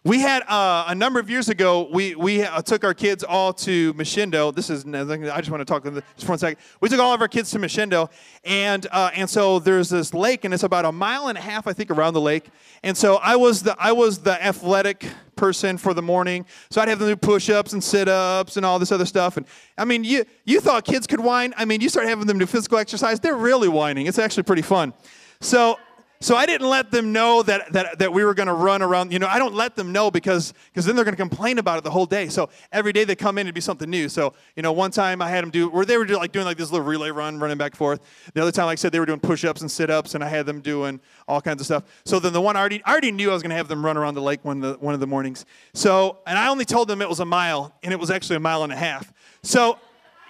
We 0.05 0.18
had 0.18 0.42
uh, 0.48 0.87
a 0.88 0.96
number 0.96 1.20
of 1.20 1.31
years 1.31 1.48
ago. 1.48 1.88
We 1.92 2.16
we 2.16 2.42
uh, 2.42 2.61
took 2.61 2.83
our 2.83 2.92
kids 2.92 3.22
all 3.22 3.52
to 3.52 3.94
Moshindo. 3.94 4.52
This 4.52 4.68
is 4.68 4.85
I 4.85 5.38
just 5.38 5.50
want 5.50 5.61
to 5.61 5.64
talk 5.64 5.85
just 5.85 6.26
for 6.26 6.33
one 6.33 6.38
second. 6.40 6.61
We 6.81 6.88
took 6.88 6.98
all 6.98 7.14
of 7.14 7.20
our 7.20 7.28
kids 7.28 7.52
to 7.52 7.61
Moshindo, 7.61 8.11
and 8.44 8.85
uh, 8.90 9.12
and 9.14 9.31
so 9.31 9.61
there's 9.61 9.90
this 9.90 10.12
lake, 10.12 10.44
and 10.44 10.52
it's 10.52 10.64
about 10.64 10.85
a 10.87 10.90
mile 10.90 11.28
and 11.28 11.38
a 11.38 11.40
half, 11.40 11.68
I 11.68 11.72
think, 11.72 11.92
around 11.92 12.14
the 12.14 12.20
lake. 12.20 12.50
And 12.83 12.96
so 12.96 13.20
I 13.22 13.37
was 13.37 13.62
the 13.62 13.76
I 13.78 13.92
was 13.92 14.18
the 14.18 14.44
athletic 14.44 15.07
person 15.42 15.76
for 15.76 15.92
the 15.92 16.02
morning, 16.02 16.46
so 16.70 16.81
I'd 16.81 16.87
have 16.87 17.00
them 17.00 17.09
do 17.09 17.16
push-ups 17.16 17.72
and 17.72 17.83
sit-ups 17.83 18.57
and 18.57 18.64
all 18.64 18.78
this 18.78 18.92
other 18.92 19.05
stuff. 19.05 19.37
And 19.37 19.44
I 19.76 19.85
mean, 19.85 20.05
you 20.05 20.24
you 20.44 20.61
thought 20.61 20.85
kids 20.85 21.09
could 21.09 21.18
whine? 21.18 21.52
I 21.57 21.64
mean, 21.64 21.81
you 21.81 21.88
start 21.88 22.07
having 22.07 22.28
them 22.28 22.38
do 22.38 22.46
physical 22.46 22.78
exercise, 22.78 23.18
they're 23.18 23.35
really 23.35 23.68
whining. 23.68 24.07
It's 24.07 24.20
actually 24.20 24.44
pretty 24.44 24.62
fun. 24.62 24.94
So 25.40 25.81
so 26.22 26.37
I 26.37 26.46
didn't 26.46 26.68
let 26.68 26.90
them 26.90 27.12
know 27.12 27.42
that, 27.42 27.72
that, 27.72 27.98
that 27.98 28.12
we 28.12 28.24
were 28.24 28.32
going 28.32 28.46
to 28.46 28.54
run 28.54 28.80
around. 28.80 29.12
You 29.12 29.18
know, 29.18 29.26
I 29.26 29.38
don't 29.38 29.54
let 29.54 29.74
them 29.74 29.90
know 29.90 30.11
because 30.11 30.54
because 30.66 30.87
then 30.87 30.94
they're 30.94 31.04
going 31.04 31.16
to 31.16 31.20
complain 31.20 31.58
about 31.58 31.78
it 31.78 31.85
the 31.85 31.90
whole 31.90 32.06
day. 32.06 32.28
So 32.28 32.48
every 32.70 32.92
day 32.92 33.04
they 33.04 33.16
come 33.16 33.38
in, 33.38 33.46
it'd 33.46 33.54
be 33.54 33.61
something 33.61 33.90
new. 33.90 34.08
So, 34.08 34.32
you 34.54 34.62
know, 34.62 34.72
one 34.72 34.92
time 34.92 35.20
I 35.20 35.28
had 35.28 35.42
them 35.42 35.50
do, 35.50 35.68
where 35.68 35.85
they 35.85 35.96
were 35.96 36.06
like 36.06 36.30
doing 36.30 36.44
like 36.44 36.56
this 36.56 36.70
little 36.70 36.87
relay 36.87 37.11
run, 37.11 37.40
running 37.40 37.58
back 37.58 37.72
and 37.72 37.78
forth. 37.78 38.00
The 38.35 38.42
other 38.42 38.52
time, 38.52 38.66
like 38.66 38.78
I 38.78 38.80
said, 38.80 38.92
they 38.92 39.00
were 39.00 39.06
doing 39.06 39.20
push-ups 39.20 39.62
and 39.62 39.70
sit-ups, 39.70 40.14
and 40.14 40.22
I 40.22 40.28
had 40.28 40.46
them 40.46 40.61
doing 40.61 41.00
all 41.26 41.40
kinds 41.40 41.61
of 41.61 41.66
stuff. 41.66 41.85
So 42.04 42.20
then 42.20 42.32
the 42.32 42.40
one 42.40 42.56
I 42.56 42.61
already, 42.61 42.82
I 42.85 42.92
already 42.92 43.12
knew 43.12 43.30
I 43.30 43.35
was 43.35 43.42
going 43.42 43.50
to 43.50 43.56
have 43.56 43.68
them 43.68 43.85
run 43.85 43.96
around 43.96 44.14
the 44.14 44.22
lake 44.22 44.44
one 44.44 44.62
of 44.62 44.78
the, 44.78 44.85
one 44.85 44.94
of 44.94 45.00
the 45.00 45.06
mornings. 45.06 45.44
So, 45.74 46.18
and 46.26 46.38
I 46.38 46.48
only 46.48 46.64
told 46.64 46.88
them 46.88 47.02
it 47.02 47.08
was 47.08 47.20
a 47.20 47.24
mile, 47.24 47.74
and 47.82 47.92
it 47.92 47.98
was 47.98 48.11
actually 48.11 48.37
a 48.37 48.40
mile 48.40 48.62
and 48.62 48.72
a 48.72 48.76
half. 48.76 49.12
So 49.42 49.78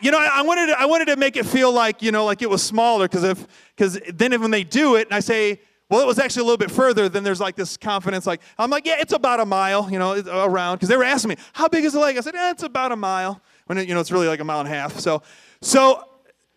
you 0.01 0.11
know, 0.11 0.19
I, 0.19 0.43
wanted 0.43 0.67
to, 0.67 0.81
I 0.81 0.87
wanted 0.87 1.05
to 1.07 1.17
make 1.17 1.37
it 1.37 1.47
feel 1.47 1.73
like 1.73 2.03
you 2.03 2.11
know, 2.11 2.25
like 2.25 2.43
it 2.43 2.51
was 2.51 2.61
smaller 2.61 3.07
because 3.07 3.23
if 3.23 3.47
because 3.77 4.01
then 4.13 4.33
if, 4.33 4.41
when 4.41 4.51
they 4.51 4.65
do 4.65 4.97
it 4.97 5.07
and 5.07 5.15
I 5.15 5.21
say, 5.21 5.61
well, 5.93 6.01
it 6.01 6.07
was 6.07 6.19
actually 6.19 6.41
a 6.41 6.45
little 6.45 6.59
bit 6.59 6.71
further. 6.71 7.09
Then 7.09 7.23
there's 7.23 7.41
like 7.41 7.55
this 7.55 7.77
confidence, 7.77 8.27
like, 8.27 8.41
I'm 8.59 8.71
like, 8.71 8.87
yeah, 8.87 8.97
it's 8.99 9.13
about 9.13 9.39
a 9.41 9.47
mile, 9.47 9.89
you 9.91 9.99
know, 9.99 10.15
uh, 10.15 10.49
around. 10.49 10.77
Because 10.77 10.89
they 10.89 10.97
were 10.97 11.05
asking 11.05 11.29
me, 11.29 11.37
how 11.53 11.69
big 11.69 11.85
is 11.85 11.93
the 11.93 12.01
lake? 12.01 12.17
I 12.17 12.21
said, 12.21 12.35
yeah, 12.35 12.51
it's 12.51 12.63
about 12.63 12.93
a 12.93 12.97
mile. 12.97 13.41
When, 13.67 13.79
it, 13.79 13.87
you 13.87 13.95
know, 13.95 14.01
it's 14.01 14.11
really 14.11 14.27
like 14.27 14.41
a 14.41 14.45
mile 14.45 14.61
and 14.61 14.69
a 14.69 14.73
half. 14.73 14.99
So, 14.99 15.23
so 15.61 16.03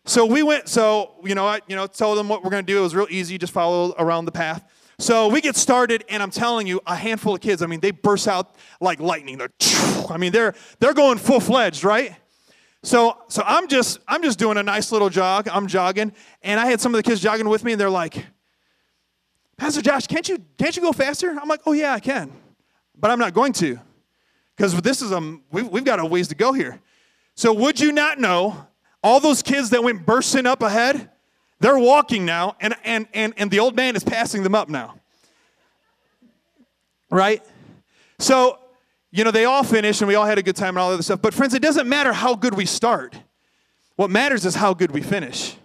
So 0.05 0.25
we 0.25 0.43
went, 0.43 0.69
so, 0.69 1.15
you 1.23 1.33
know, 1.33 1.47
I, 1.47 1.61
you 1.67 1.75
know, 1.75 1.87
told 1.87 2.17
them 2.17 2.29
what 2.29 2.43
we're 2.43 2.51
going 2.51 2.65
to 2.65 2.71
do. 2.71 2.77
It 2.77 2.81
was 2.81 2.95
real 2.95 3.07
easy, 3.09 3.37
just 3.37 3.51
follow 3.51 3.95
around 3.97 4.25
the 4.25 4.31
path. 4.31 4.63
So 4.99 5.27
we 5.27 5.41
get 5.41 5.55
started, 5.55 6.05
and 6.07 6.23
I'm 6.23 6.31
telling 6.31 6.67
you, 6.67 6.79
a 6.85 6.95
handful 6.95 7.35
of 7.35 7.41
kids, 7.41 7.61
I 7.61 7.65
mean, 7.65 7.79
they 7.79 7.91
burst 7.91 8.27
out 8.27 8.55
like 8.79 8.99
lightning. 8.99 9.37
They're, 9.39 9.49
I 10.09 10.17
mean, 10.17 10.31
they're, 10.31 10.53
they're 10.79 10.93
going 10.93 11.17
full 11.17 11.39
fledged, 11.39 11.83
right? 11.83 12.15
So, 12.83 13.17
so 13.27 13.41
I'm 13.45 13.67
just, 13.67 13.99
I'm 14.07 14.21
just 14.21 14.37
doing 14.37 14.57
a 14.57 14.63
nice 14.63 14.91
little 14.91 15.09
jog. 15.09 15.49
I'm 15.51 15.65
jogging, 15.67 16.13
and 16.43 16.59
I 16.59 16.67
had 16.67 16.79
some 16.79 16.93
of 16.93 16.97
the 16.97 17.03
kids 17.03 17.19
jogging 17.19 17.49
with 17.49 17.63
me, 17.63 17.71
and 17.71 17.81
they're 17.81 17.89
like, 17.89 18.25
Pastor 19.57 19.81
Josh, 19.81 20.07
can't 20.07 20.27
you, 20.27 20.37
can't 20.57 20.75
you 20.75 20.81
go 20.81 20.91
faster? 20.91 21.29
I'm 21.29 21.47
like, 21.47 21.61
oh 21.65 21.71
yeah, 21.71 21.93
I 21.93 21.99
can, 21.99 22.31
but 22.97 23.09
I'm 23.11 23.19
not 23.19 23.33
going 23.33 23.53
to, 23.53 23.79
because 24.55 24.79
this 24.81 25.01
is 25.01 25.11
a, 25.11 25.37
we've, 25.51 25.67
we've 25.69 25.85
got 25.85 25.99
a 25.99 26.05
ways 26.05 26.27
to 26.29 26.35
go 26.35 26.51
here. 26.53 26.79
So 27.35 27.53
would 27.53 27.79
you 27.79 27.91
not 27.91 28.19
know, 28.19 28.67
all 29.03 29.19
those 29.19 29.41
kids 29.41 29.69
that 29.69 29.83
went 29.83 30.05
bursting 30.05 30.45
up 30.45 30.61
ahead, 30.61 31.09
they're 31.59 31.79
walking 31.79 32.25
now, 32.25 32.55
and, 32.59 32.75
and, 32.83 33.07
and, 33.13 33.33
and 33.37 33.49
the 33.51 33.59
old 33.59 33.75
man 33.75 33.95
is 33.95 34.03
passing 34.03 34.43
them 34.43 34.55
up 34.55 34.67
now. 34.67 34.99
Right? 37.09 37.43
So, 38.19 38.59
you 39.11 39.23
know, 39.23 39.31
they 39.31 39.45
all 39.45 39.63
finished 39.63 40.01
and 40.01 40.07
we 40.07 40.15
all 40.15 40.25
had 40.25 40.37
a 40.37 40.43
good 40.43 40.55
time 40.55 40.69
and 40.69 40.79
all 40.79 40.89
that 40.89 40.95
other 40.95 41.03
stuff. 41.03 41.21
But, 41.21 41.33
friends, 41.33 41.53
it 41.53 41.61
doesn't 41.61 41.87
matter 41.87 42.11
how 42.11 42.35
good 42.35 42.55
we 42.55 42.65
start. 42.65 43.15
What 43.95 44.09
matters 44.09 44.45
is 44.45 44.55
how 44.55 44.73
good 44.73 44.91
we 44.91 45.01
finish. 45.01 45.55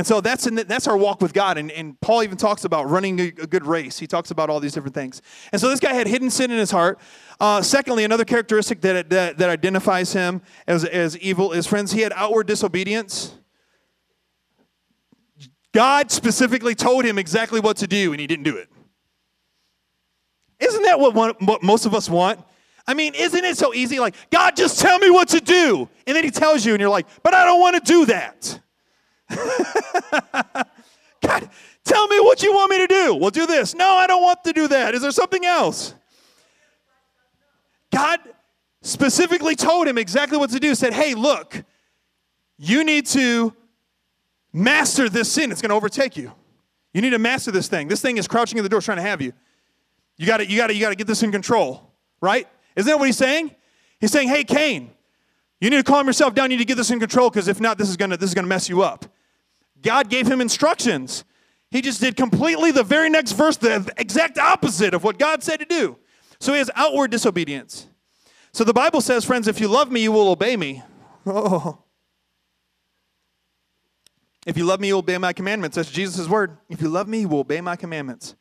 And 0.00 0.06
so 0.06 0.22
that's, 0.22 0.44
the, 0.44 0.64
that's 0.64 0.88
our 0.88 0.96
walk 0.96 1.20
with 1.20 1.34
God. 1.34 1.58
And, 1.58 1.70
and 1.72 2.00
Paul 2.00 2.22
even 2.22 2.38
talks 2.38 2.64
about 2.64 2.88
running 2.88 3.20
a, 3.20 3.24
a, 3.24 3.46
good 3.46 3.66
race. 3.66 3.98
He 3.98 4.06
talks 4.06 4.30
about 4.30 4.48
all 4.48 4.58
these 4.58 4.72
different 4.72 4.94
things. 4.94 5.20
And 5.52 5.60
so 5.60 5.68
this 5.68 5.78
guy 5.78 5.92
had 5.92 6.06
hidden 6.06 6.30
sin 6.30 6.50
in 6.50 6.56
his 6.56 6.70
heart. 6.70 6.98
Uh, 7.38 7.60
secondly, 7.60 8.04
another 8.04 8.24
characteristic 8.24 8.80
that, 8.80 9.10
that, 9.10 9.36
that 9.36 9.50
identifies 9.50 10.14
him 10.14 10.40
as, 10.66 10.86
as 10.86 11.18
evil 11.18 11.52
is, 11.52 11.66
friends, 11.66 11.92
he 11.92 12.00
had 12.00 12.14
outward 12.16 12.46
disobedience. 12.46 13.34
God 15.72 16.10
specifically 16.10 16.74
told 16.74 17.04
him 17.04 17.18
exactly 17.18 17.60
what 17.60 17.76
to 17.76 17.86
do, 17.86 18.12
and 18.12 18.20
he 18.22 18.26
didn't 18.26 18.44
do 18.44 18.56
it. 18.56 18.70
Isn't 20.60 20.82
that 20.84 20.98
what, 20.98 21.12
one, 21.12 21.34
what 21.40 21.62
most 21.62 21.84
of 21.84 21.94
us 21.94 22.08
want? 22.08 22.40
I 22.86 22.94
mean, 22.94 23.14
isn't 23.14 23.44
it 23.44 23.58
so 23.58 23.74
easy? 23.74 24.00
Like, 24.00 24.14
God, 24.30 24.56
just 24.56 24.80
tell 24.80 24.98
me 24.98 25.10
what 25.10 25.28
to 25.28 25.42
do. 25.42 25.90
And 26.06 26.16
then 26.16 26.24
he 26.24 26.30
tells 26.30 26.64
you, 26.64 26.72
and 26.72 26.80
you're 26.80 26.88
like, 26.88 27.06
but 27.22 27.34
I 27.34 27.44
don't 27.44 27.60
want 27.60 27.76
to 27.76 27.82
do 27.82 28.06
that. 28.06 28.60
God, 31.22 31.48
tell 31.84 32.08
me 32.08 32.20
what 32.20 32.42
you 32.42 32.52
want 32.52 32.70
me 32.70 32.78
to 32.78 32.86
do. 32.86 33.14
Well, 33.14 33.30
do 33.30 33.46
this. 33.46 33.74
No, 33.74 33.88
I 33.88 34.06
don't 34.06 34.22
want 34.22 34.42
to 34.44 34.52
do 34.52 34.68
that. 34.68 34.94
Is 34.94 35.02
there 35.02 35.10
something 35.10 35.44
else? 35.44 35.94
God 37.92 38.20
specifically 38.82 39.56
told 39.56 39.86
him 39.88 39.98
exactly 39.98 40.38
what 40.38 40.50
to 40.50 40.60
do. 40.60 40.74
Said, 40.74 40.92
hey, 40.92 41.14
look, 41.14 41.62
you 42.58 42.84
need 42.84 43.06
to 43.06 43.54
Master 44.52 45.08
this 45.08 45.30
sin, 45.30 45.52
it's 45.52 45.62
going 45.62 45.70
to 45.70 45.76
overtake 45.76 46.16
you. 46.16 46.32
You 46.92 47.02
need 47.02 47.10
to 47.10 47.18
master 47.18 47.52
this 47.52 47.68
thing. 47.68 47.86
This 47.86 48.02
thing 48.02 48.16
is 48.16 48.26
crouching 48.26 48.58
at 48.58 48.62
the 48.62 48.68
door 48.68 48.80
trying 48.80 48.96
to 48.96 49.02
have 49.02 49.20
you. 49.20 49.32
You 50.16 50.26
got 50.26 50.38
to 50.38 50.46
you 50.46 50.56
got 50.56 50.66
to 50.66 50.74
you 50.74 50.80
got 50.80 50.90
to 50.90 50.96
get 50.96 51.06
this 51.06 51.22
in 51.22 51.30
control, 51.30 51.92
right? 52.20 52.48
Isn't 52.74 52.90
that 52.90 52.98
what 52.98 53.06
he's 53.06 53.16
saying? 53.16 53.54
He's 54.00 54.10
saying, 54.10 54.28
"Hey 54.28 54.42
Cain, 54.42 54.90
you 55.60 55.70
need 55.70 55.76
to 55.76 55.84
calm 55.84 56.06
yourself 56.06 56.34
down. 56.34 56.50
You 56.50 56.56
need 56.56 56.64
to 56.64 56.66
get 56.66 56.76
this 56.76 56.90
in 56.90 56.98
control 56.98 57.30
because 57.30 57.46
if 57.46 57.60
not 57.60 57.78
this 57.78 57.88
is 57.88 57.96
going 57.96 58.10
to 58.10 58.16
this 58.16 58.28
is 58.28 58.34
going 58.34 58.44
to 58.44 58.48
mess 58.48 58.68
you 58.68 58.82
up." 58.82 59.06
God 59.82 60.08
gave 60.08 60.26
him 60.26 60.40
instructions. 60.40 61.24
He 61.70 61.80
just 61.80 62.00
did 62.00 62.16
completely 62.16 62.72
the 62.72 62.82
very 62.82 63.08
next 63.08 63.32
verse 63.32 63.56
the 63.56 63.92
exact 63.96 64.38
opposite 64.38 64.94
of 64.94 65.04
what 65.04 65.18
God 65.18 65.42
said 65.42 65.58
to 65.58 65.66
do. 65.66 65.96
So 66.40 66.52
he 66.52 66.58
has 66.58 66.70
outward 66.74 67.10
disobedience. 67.10 67.86
So 68.52 68.64
the 68.64 68.72
Bible 68.72 69.00
says, 69.00 69.24
friends, 69.24 69.46
if 69.46 69.60
you 69.60 69.68
love 69.68 69.92
me, 69.92 70.02
you 70.02 70.12
will 70.12 70.28
obey 70.28 70.56
me. 70.56 70.82
Oh. 71.26 71.82
If 74.46 74.56
you 74.56 74.64
love 74.64 74.80
me, 74.80 74.88
you 74.88 74.94
will 74.94 75.00
obey 75.00 75.18
my 75.18 75.32
commandments. 75.32 75.76
That's 75.76 75.90
Jesus' 75.90 76.26
word. 76.26 76.56
If 76.68 76.80
you 76.80 76.88
love 76.88 77.06
me, 77.06 77.20
you 77.20 77.28
will 77.28 77.40
obey 77.40 77.60
my 77.60 77.76
commandments. 77.76 78.34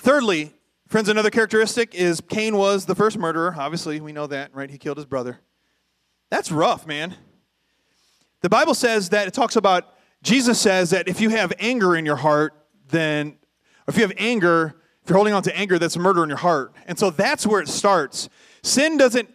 Thirdly, 0.00 0.52
friends, 0.88 1.08
another 1.08 1.30
characteristic 1.30 1.94
is 1.94 2.20
Cain 2.20 2.56
was 2.56 2.84
the 2.84 2.94
first 2.94 3.18
murderer. 3.18 3.54
Obviously, 3.56 4.00
we 4.00 4.12
know 4.12 4.26
that, 4.26 4.54
right? 4.54 4.68
He 4.68 4.78
killed 4.78 4.96
his 4.96 5.06
brother. 5.06 5.40
That's 6.30 6.52
rough, 6.52 6.86
man. 6.86 7.14
The 8.40 8.48
Bible 8.48 8.74
says 8.74 9.08
that 9.10 9.26
it 9.26 9.34
talks 9.34 9.56
about, 9.56 9.94
Jesus 10.22 10.60
says 10.60 10.90
that 10.90 11.08
if 11.08 11.20
you 11.20 11.30
have 11.30 11.52
anger 11.58 11.96
in 11.96 12.06
your 12.06 12.16
heart, 12.16 12.54
then, 12.90 13.36
if 13.86 13.96
you 13.96 14.02
have 14.02 14.12
anger, 14.16 14.76
if 15.02 15.10
you're 15.10 15.16
holding 15.16 15.34
on 15.34 15.42
to 15.42 15.56
anger, 15.56 15.78
that's 15.78 15.96
murder 15.96 16.22
in 16.22 16.28
your 16.28 16.38
heart. 16.38 16.74
And 16.86 16.98
so 16.98 17.10
that's 17.10 17.46
where 17.46 17.60
it 17.60 17.68
starts. 17.68 18.28
Sin 18.62 18.96
doesn't, 18.96 19.28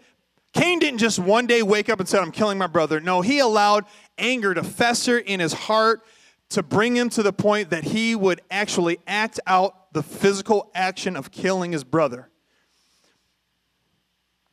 Cain 0.53 0.79
didn't 0.79 0.99
just 0.99 1.19
one 1.19 1.47
day 1.47 1.63
wake 1.63 1.89
up 1.89 1.99
and 1.99 2.07
say, 2.07 2.17
I'm 2.17 2.31
killing 2.31 2.57
my 2.57 2.67
brother. 2.67 2.99
No, 2.99 3.21
he 3.21 3.39
allowed 3.39 3.85
anger 4.17 4.53
to 4.53 4.63
fester 4.63 5.17
in 5.17 5.39
his 5.39 5.53
heart 5.53 6.01
to 6.49 6.61
bring 6.61 6.95
him 6.95 7.09
to 7.09 7.23
the 7.23 7.33
point 7.33 7.71
that 7.71 7.83
he 7.83 8.15
would 8.15 8.39
actually 8.51 8.99
act 9.07 9.39
out 9.47 9.91
the 9.93 10.03
physical 10.03 10.71
action 10.75 11.17
of 11.17 11.31
killing 11.31 11.71
his 11.71 11.83
brother. 11.83 12.29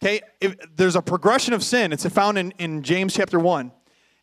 Okay, 0.02 0.22
if, 0.40 0.56
there's 0.74 0.96
a 0.96 1.02
progression 1.02 1.52
of 1.52 1.62
sin. 1.62 1.92
It's 1.92 2.06
found 2.08 2.38
in, 2.38 2.52
in 2.58 2.82
James 2.82 3.12
chapter 3.12 3.38
1. 3.38 3.70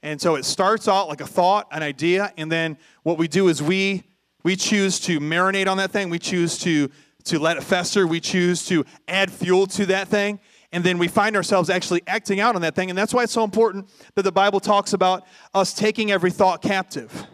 And 0.03 0.21
so 0.21 0.36
it 0.36 0.45
starts 0.45 0.88
out 0.88 1.07
like 1.07 1.21
a 1.21 1.27
thought, 1.27 1.67
an 1.71 1.83
idea, 1.83 2.31
and 2.38 2.51
then 2.51 2.77
what 3.03 3.17
we 3.17 3.27
do 3.27 3.47
is 3.47 3.62
we 3.62 4.03
we 4.43 4.55
choose 4.55 4.99
to 5.01 5.19
marinate 5.19 5.67
on 5.67 5.77
that 5.77 5.91
thing. 5.91 6.10
We 6.10 6.19
choose 6.19 6.57
to 6.60 6.89
to 7.25 7.39
let 7.39 7.57
it 7.57 7.63
fester. 7.63 8.07
We 8.07 8.19
choose 8.19 8.65
to 8.67 8.86
add 9.07 9.31
fuel 9.31 9.67
to 9.67 9.86
that 9.88 10.07
thing 10.07 10.39
and 10.71 10.83
then 10.83 10.97
we 10.97 11.07
find 11.07 11.36
ourselves 11.36 11.69
actually 11.69 12.01
acting 12.07 12.39
out 12.39 12.55
on 12.55 12.62
that 12.62 12.75
thing. 12.75 12.89
And 12.89 12.97
that's 12.97 13.13
why 13.13 13.23
it's 13.23 13.33
so 13.33 13.43
important 13.43 13.89
that 14.15 14.23
the 14.23 14.31
Bible 14.31 14.60
talks 14.60 14.93
about 14.93 15.25
us 15.53 15.73
taking 15.73 16.12
every 16.12 16.31
thought 16.31 16.62
captive. 16.62 17.25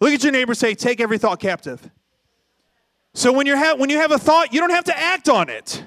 Look 0.00 0.12
at 0.12 0.22
your 0.22 0.32
neighbor 0.32 0.54
say, 0.54 0.74
Take 0.74 1.00
every 1.00 1.18
thought 1.18 1.40
captive. 1.40 1.90
So 3.14 3.32
when, 3.32 3.46
you're 3.46 3.56
ha- 3.56 3.76
when 3.76 3.90
you 3.90 3.98
have 3.98 4.10
a 4.12 4.18
thought, 4.18 4.52
you 4.52 4.60
don't 4.60 4.70
have 4.70 4.84
to 4.84 4.98
act 4.98 5.28
on 5.28 5.48
it. 5.48 5.84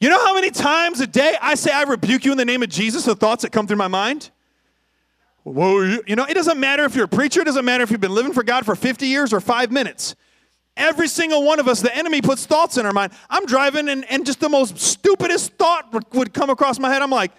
You 0.00 0.08
know 0.08 0.24
how 0.24 0.34
many 0.34 0.50
times 0.50 1.00
a 1.00 1.06
day 1.06 1.36
I 1.42 1.56
say, 1.56 1.72
I 1.72 1.82
rebuke 1.82 2.24
you 2.24 2.32
in 2.32 2.38
the 2.38 2.44
name 2.44 2.62
of 2.62 2.70
Jesus, 2.70 3.04
the 3.04 3.14
thoughts 3.14 3.42
that 3.42 3.52
come 3.52 3.66
through 3.66 3.76
my 3.76 3.88
mind? 3.88 4.30
Whoa, 5.42 6.00
you 6.06 6.16
know, 6.16 6.24
it 6.24 6.34
doesn't 6.34 6.60
matter 6.60 6.84
if 6.84 6.94
you're 6.94 7.06
a 7.06 7.08
preacher, 7.08 7.40
it 7.40 7.44
doesn't 7.44 7.64
matter 7.64 7.82
if 7.82 7.90
you've 7.90 8.00
been 8.00 8.14
living 8.14 8.32
for 8.32 8.42
God 8.42 8.66
for 8.66 8.76
50 8.76 9.06
years 9.06 9.32
or 9.32 9.40
five 9.40 9.70
minutes. 9.70 10.14
Every 10.76 11.08
single 11.08 11.44
one 11.44 11.60
of 11.60 11.68
us, 11.68 11.80
the 11.80 11.94
enemy 11.94 12.22
puts 12.22 12.46
thoughts 12.46 12.78
in 12.78 12.86
our 12.86 12.92
mind. 12.92 13.12
I'm 13.28 13.46
driving 13.46 13.88
and, 13.88 14.04
and 14.10 14.24
just 14.24 14.40
the 14.40 14.48
most 14.48 14.78
stupidest 14.78 15.54
thought 15.54 15.92
would 16.14 16.32
come 16.32 16.50
across 16.50 16.78
my 16.78 16.90
head. 16.90 17.02
I'm 17.02 17.10
like, 17.10 17.32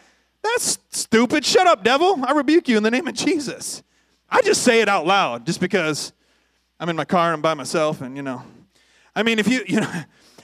that's 0.43 0.79
stupid. 0.89 1.45
Shut 1.45 1.67
up, 1.67 1.83
devil. 1.83 2.23
I 2.25 2.33
rebuke 2.33 2.67
you 2.67 2.77
in 2.77 2.83
the 2.83 2.91
name 2.91 3.07
of 3.07 3.13
Jesus. 3.13 3.83
I 4.29 4.41
just 4.41 4.63
say 4.63 4.81
it 4.81 4.89
out 4.89 5.05
loud 5.05 5.45
just 5.45 5.59
because 5.59 6.13
I'm 6.79 6.89
in 6.89 6.95
my 6.95 7.05
car 7.05 7.27
and 7.27 7.35
I'm 7.35 7.41
by 7.41 7.53
myself 7.53 8.01
and 8.01 8.15
you 8.15 8.23
know. 8.23 8.43
I 9.15 9.23
mean, 9.23 9.39
if 9.39 9.47
you, 9.47 9.63
you 9.67 9.81
know, 9.81 9.91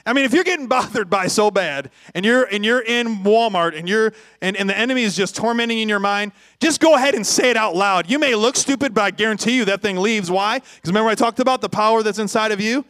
I 0.08 0.14
mean, 0.14 0.24
if 0.24 0.32
you're 0.32 0.44
getting 0.44 0.68
bothered 0.68 1.10
by 1.10 1.26
so 1.26 1.50
bad 1.50 1.90
and 2.14 2.24
you're 2.24 2.44
and 2.44 2.64
you're 2.64 2.80
in 2.80 3.18
Walmart 3.18 3.78
and 3.78 3.86
you're 3.86 4.14
and, 4.40 4.56
and 4.56 4.68
the 4.68 4.76
enemy 4.76 5.02
is 5.02 5.14
just 5.14 5.36
tormenting 5.36 5.78
in 5.78 5.88
your 5.88 5.98
mind, 5.98 6.32
just 6.60 6.80
go 6.80 6.94
ahead 6.94 7.14
and 7.14 7.26
say 7.26 7.50
it 7.50 7.58
out 7.58 7.76
loud. 7.76 8.10
You 8.10 8.18
may 8.18 8.34
look 8.34 8.56
stupid, 8.56 8.94
but 8.94 9.02
I 9.02 9.10
guarantee 9.10 9.54
you 9.54 9.66
that 9.66 9.82
thing 9.82 9.98
leaves. 9.98 10.30
Why? 10.30 10.60
Because 10.60 10.88
remember 10.88 11.10
I 11.10 11.14
talked 11.14 11.40
about 11.40 11.60
the 11.60 11.68
power 11.68 12.02
that's 12.02 12.18
inside 12.18 12.52
of 12.52 12.60
you? 12.60 12.86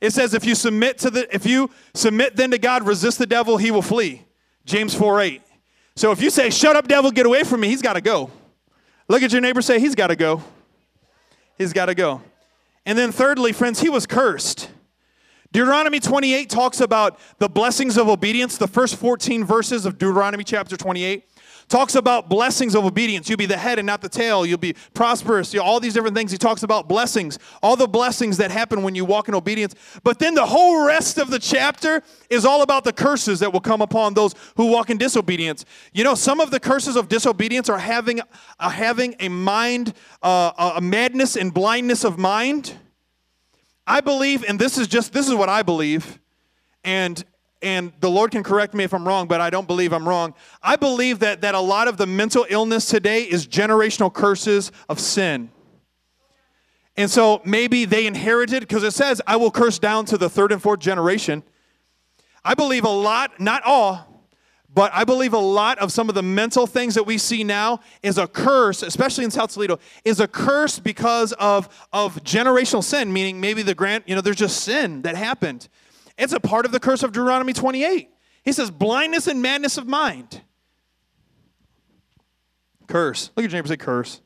It 0.00 0.12
says 0.12 0.34
if 0.34 0.44
you 0.44 0.56
submit 0.56 0.98
to 0.98 1.10
the 1.10 1.32
if 1.32 1.46
you 1.46 1.70
submit 1.94 2.34
then 2.34 2.50
to 2.50 2.58
God, 2.58 2.84
resist 2.84 3.18
the 3.20 3.26
devil, 3.26 3.56
he 3.56 3.70
will 3.70 3.80
flee. 3.80 4.24
James 4.64 4.92
4 4.92 5.20
8. 5.20 5.42
So 5.94 6.10
if 6.10 6.20
you 6.20 6.30
say, 6.30 6.50
Shut 6.50 6.74
up, 6.74 6.88
devil, 6.88 7.12
get 7.12 7.26
away 7.26 7.44
from 7.44 7.60
me, 7.60 7.68
he's 7.68 7.82
got 7.82 7.92
to 7.92 8.00
go. 8.00 8.32
Look 9.06 9.22
at 9.22 9.30
your 9.30 9.40
neighbor, 9.40 9.62
say, 9.62 9.78
He's 9.78 9.94
got 9.94 10.08
to 10.08 10.16
go. 10.16 10.42
He's 11.56 11.72
got 11.72 11.86
to 11.86 11.94
go. 11.94 12.22
And 12.84 12.98
then, 12.98 13.12
thirdly, 13.12 13.52
friends, 13.52 13.80
he 13.80 13.88
was 13.88 14.04
cursed. 14.04 14.68
Deuteronomy 15.54 16.00
28 16.00 16.50
talks 16.50 16.80
about 16.80 17.16
the 17.38 17.48
blessings 17.48 17.96
of 17.96 18.08
obedience. 18.08 18.58
The 18.58 18.66
first 18.66 18.96
14 18.96 19.44
verses 19.44 19.86
of 19.86 19.98
Deuteronomy 19.98 20.42
chapter 20.42 20.76
28 20.76 21.30
talks 21.68 21.94
about 21.94 22.28
blessings 22.28 22.74
of 22.74 22.84
obedience. 22.84 23.28
You'll 23.28 23.36
be 23.36 23.46
the 23.46 23.56
head 23.56 23.78
and 23.78 23.86
not 23.86 24.02
the 24.02 24.08
tail. 24.08 24.44
You'll 24.44 24.58
be 24.58 24.74
prosperous. 24.94 25.54
You 25.54 25.60
know, 25.60 25.64
all 25.64 25.78
these 25.78 25.94
different 25.94 26.16
things. 26.16 26.32
He 26.32 26.38
talks 26.38 26.64
about 26.64 26.88
blessings, 26.88 27.38
all 27.62 27.76
the 27.76 27.86
blessings 27.86 28.36
that 28.38 28.50
happen 28.50 28.82
when 28.82 28.96
you 28.96 29.04
walk 29.04 29.28
in 29.28 29.34
obedience. 29.36 29.76
But 30.02 30.18
then 30.18 30.34
the 30.34 30.44
whole 30.44 30.84
rest 30.84 31.18
of 31.18 31.30
the 31.30 31.38
chapter 31.38 32.02
is 32.28 32.44
all 32.44 32.62
about 32.62 32.82
the 32.82 32.92
curses 32.92 33.38
that 33.38 33.52
will 33.52 33.60
come 33.60 33.80
upon 33.80 34.14
those 34.14 34.34
who 34.56 34.72
walk 34.72 34.90
in 34.90 34.98
disobedience. 34.98 35.64
You 35.92 36.02
know, 36.02 36.16
some 36.16 36.40
of 36.40 36.50
the 36.50 36.58
curses 36.58 36.96
of 36.96 37.08
disobedience 37.08 37.68
are 37.68 37.78
having, 37.78 38.20
uh, 38.58 38.70
having 38.70 39.14
a 39.20 39.28
mind, 39.28 39.94
uh, 40.20 40.72
a 40.74 40.80
madness 40.80 41.36
and 41.36 41.54
blindness 41.54 42.02
of 42.02 42.18
mind 42.18 42.74
I 43.86 44.00
believe, 44.00 44.44
and 44.44 44.58
this 44.58 44.78
is 44.78 44.88
just 44.88 45.12
this 45.12 45.28
is 45.28 45.34
what 45.34 45.48
I 45.48 45.62
believe, 45.62 46.18
and 46.82 47.22
and 47.62 47.92
the 48.00 48.10
Lord 48.10 48.30
can 48.30 48.42
correct 48.42 48.74
me 48.74 48.84
if 48.84 48.92
I'm 48.92 49.06
wrong, 49.06 49.26
but 49.26 49.40
I 49.40 49.50
don't 49.50 49.66
believe 49.66 49.92
I'm 49.92 50.06
wrong. 50.08 50.34
I 50.62 50.76
believe 50.76 51.20
that 51.20 51.40
that 51.42 51.54
a 51.54 51.60
lot 51.60 51.88
of 51.88 51.96
the 51.96 52.06
mental 52.06 52.46
illness 52.48 52.86
today 52.86 53.22
is 53.22 53.46
generational 53.46 54.12
curses 54.12 54.72
of 54.88 55.00
sin. 55.00 55.50
And 56.96 57.10
so 57.10 57.42
maybe 57.44 57.86
they 57.86 58.06
inherited, 58.06 58.60
because 58.60 58.84
it 58.84 58.92
says, 58.92 59.20
I 59.26 59.36
will 59.36 59.50
curse 59.50 59.80
down 59.80 60.04
to 60.06 60.16
the 60.16 60.30
third 60.30 60.52
and 60.52 60.62
fourth 60.62 60.78
generation. 60.78 61.42
I 62.44 62.54
believe 62.54 62.84
a 62.84 62.88
lot, 62.88 63.40
not 63.40 63.62
all, 63.64 64.13
But 64.74 64.90
I 64.92 65.04
believe 65.04 65.32
a 65.32 65.38
lot 65.38 65.78
of 65.78 65.92
some 65.92 66.08
of 66.08 66.16
the 66.16 66.22
mental 66.22 66.66
things 66.66 66.96
that 66.96 67.04
we 67.04 67.16
see 67.16 67.44
now 67.44 67.78
is 68.02 68.18
a 68.18 68.26
curse, 68.26 68.82
especially 68.82 69.24
in 69.24 69.30
South 69.30 69.52
Toledo, 69.52 69.78
is 70.04 70.18
a 70.18 70.26
curse 70.26 70.80
because 70.80 71.32
of, 71.34 71.68
of 71.92 72.16
generational 72.24 72.82
sin, 72.82 73.12
meaning 73.12 73.40
maybe 73.40 73.62
the 73.62 73.74
grant, 73.74 74.08
you 74.08 74.16
know, 74.16 74.20
there's 74.20 74.36
just 74.36 74.64
sin 74.64 75.02
that 75.02 75.14
happened. 75.14 75.68
It's 76.18 76.32
a 76.32 76.40
part 76.40 76.66
of 76.66 76.72
the 76.72 76.80
curse 76.80 77.04
of 77.04 77.12
Deuteronomy 77.12 77.52
28. 77.52 78.10
He 78.44 78.52
says, 78.52 78.70
blindness 78.70 79.28
and 79.28 79.40
madness 79.40 79.78
of 79.78 79.86
mind. 79.86 80.42
Curse. 82.88 83.30
Look 83.36 83.44
at 83.44 83.52
your 83.52 83.58
neighbor 83.58 83.68
say 83.68 83.76
curse. 83.76 84.20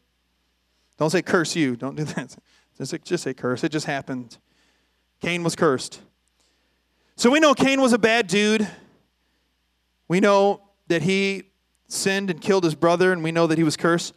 Don't 0.97 1.11
say 1.11 1.21
curse 1.21 1.55
you. 1.55 1.77
Don't 1.77 1.95
do 1.95 2.05
that. 2.05 2.37
Just 2.79 2.93
say, 2.93 2.99
just 3.03 3.25
say 3.25 3.35
curse. 3.35 3.65
It 3.65 3.73
just 3.73 3.87
happened. 3.87 4.39
Cain 5.21 5.43
was 5.43 5.57
cursed. 5.57 6.01
So 7.17 7.29
we 7.29 7.41
know 7.41 7.53
Cain 7.53 7.81
was 7.81 7.93
a 7.93 7.99
bad 7.99 8.29
dude. 8.29 8.69
We 10.09 10.21
know 10.21 10.63
that 10.89 11.03
he 11.03 11.45
sinned 11.87 12.31
and 12.31 12.41
killed 12.41 12.65
his 12.65 12.75
brother, 12.75 13.13
and 13.13 13.23
we 13.23 13.31
know 13.31 13.47
that 13.47 13.59
he 13.59 13.65
was 13.65 13.77
cursed. 13.77 14.15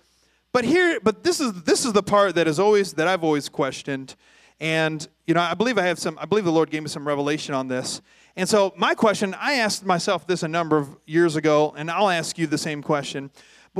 But 0.53 0.65
here, 0.65 0.99
but 1.01 1.23
this 1.23 1.39
is 1.39 1.63
this 1.63 1.85
is 1.85 1.93
the 1.93 2.03
part 2.03 2.35
that 2.35 2.47
is 2.47 2.59
always 2.59 2.93
that 2.93 3.07
I've 3.07 3.23
always 3.23 3.49
questioned. 3.49 4.15
And 4.59 5.07
you 5.25 5.33
know, 5.33 5.41
I 5.41 5.53
believe 5.53 5.77
I 5.77 5.83
have 5.83 5.99
some. 5.99 6.17
I 6.19 6.25
believe 6.25 6.45
the 6.45 6.51
Lord 6.51 6.69
gave 6.69 6.83
me 6.83 6.89
some 6.89 7.07
revelation 7.07 7.53
on 7.53 7.67
this. 7.67 8.01
And 8.35 8.47
so, 8.47 8.73
my 8.77 8.95
question, 8.95 9.35
I 9.39 9.53
asked 9.53 9.85
myself 9.85 10.25
this 10.25 10.43
a 10.43 10.47
number 10.47 10.77
of 10.77 10.95
years 11.05 11.35
ago, 11.35 11.73
and 11.75 11.91
I'll 11.91 12.09
ask 12.09 12.37
you 12.37 12.47
the 12.47 12.57
same 12.57 12.81
question. 12.81 13.31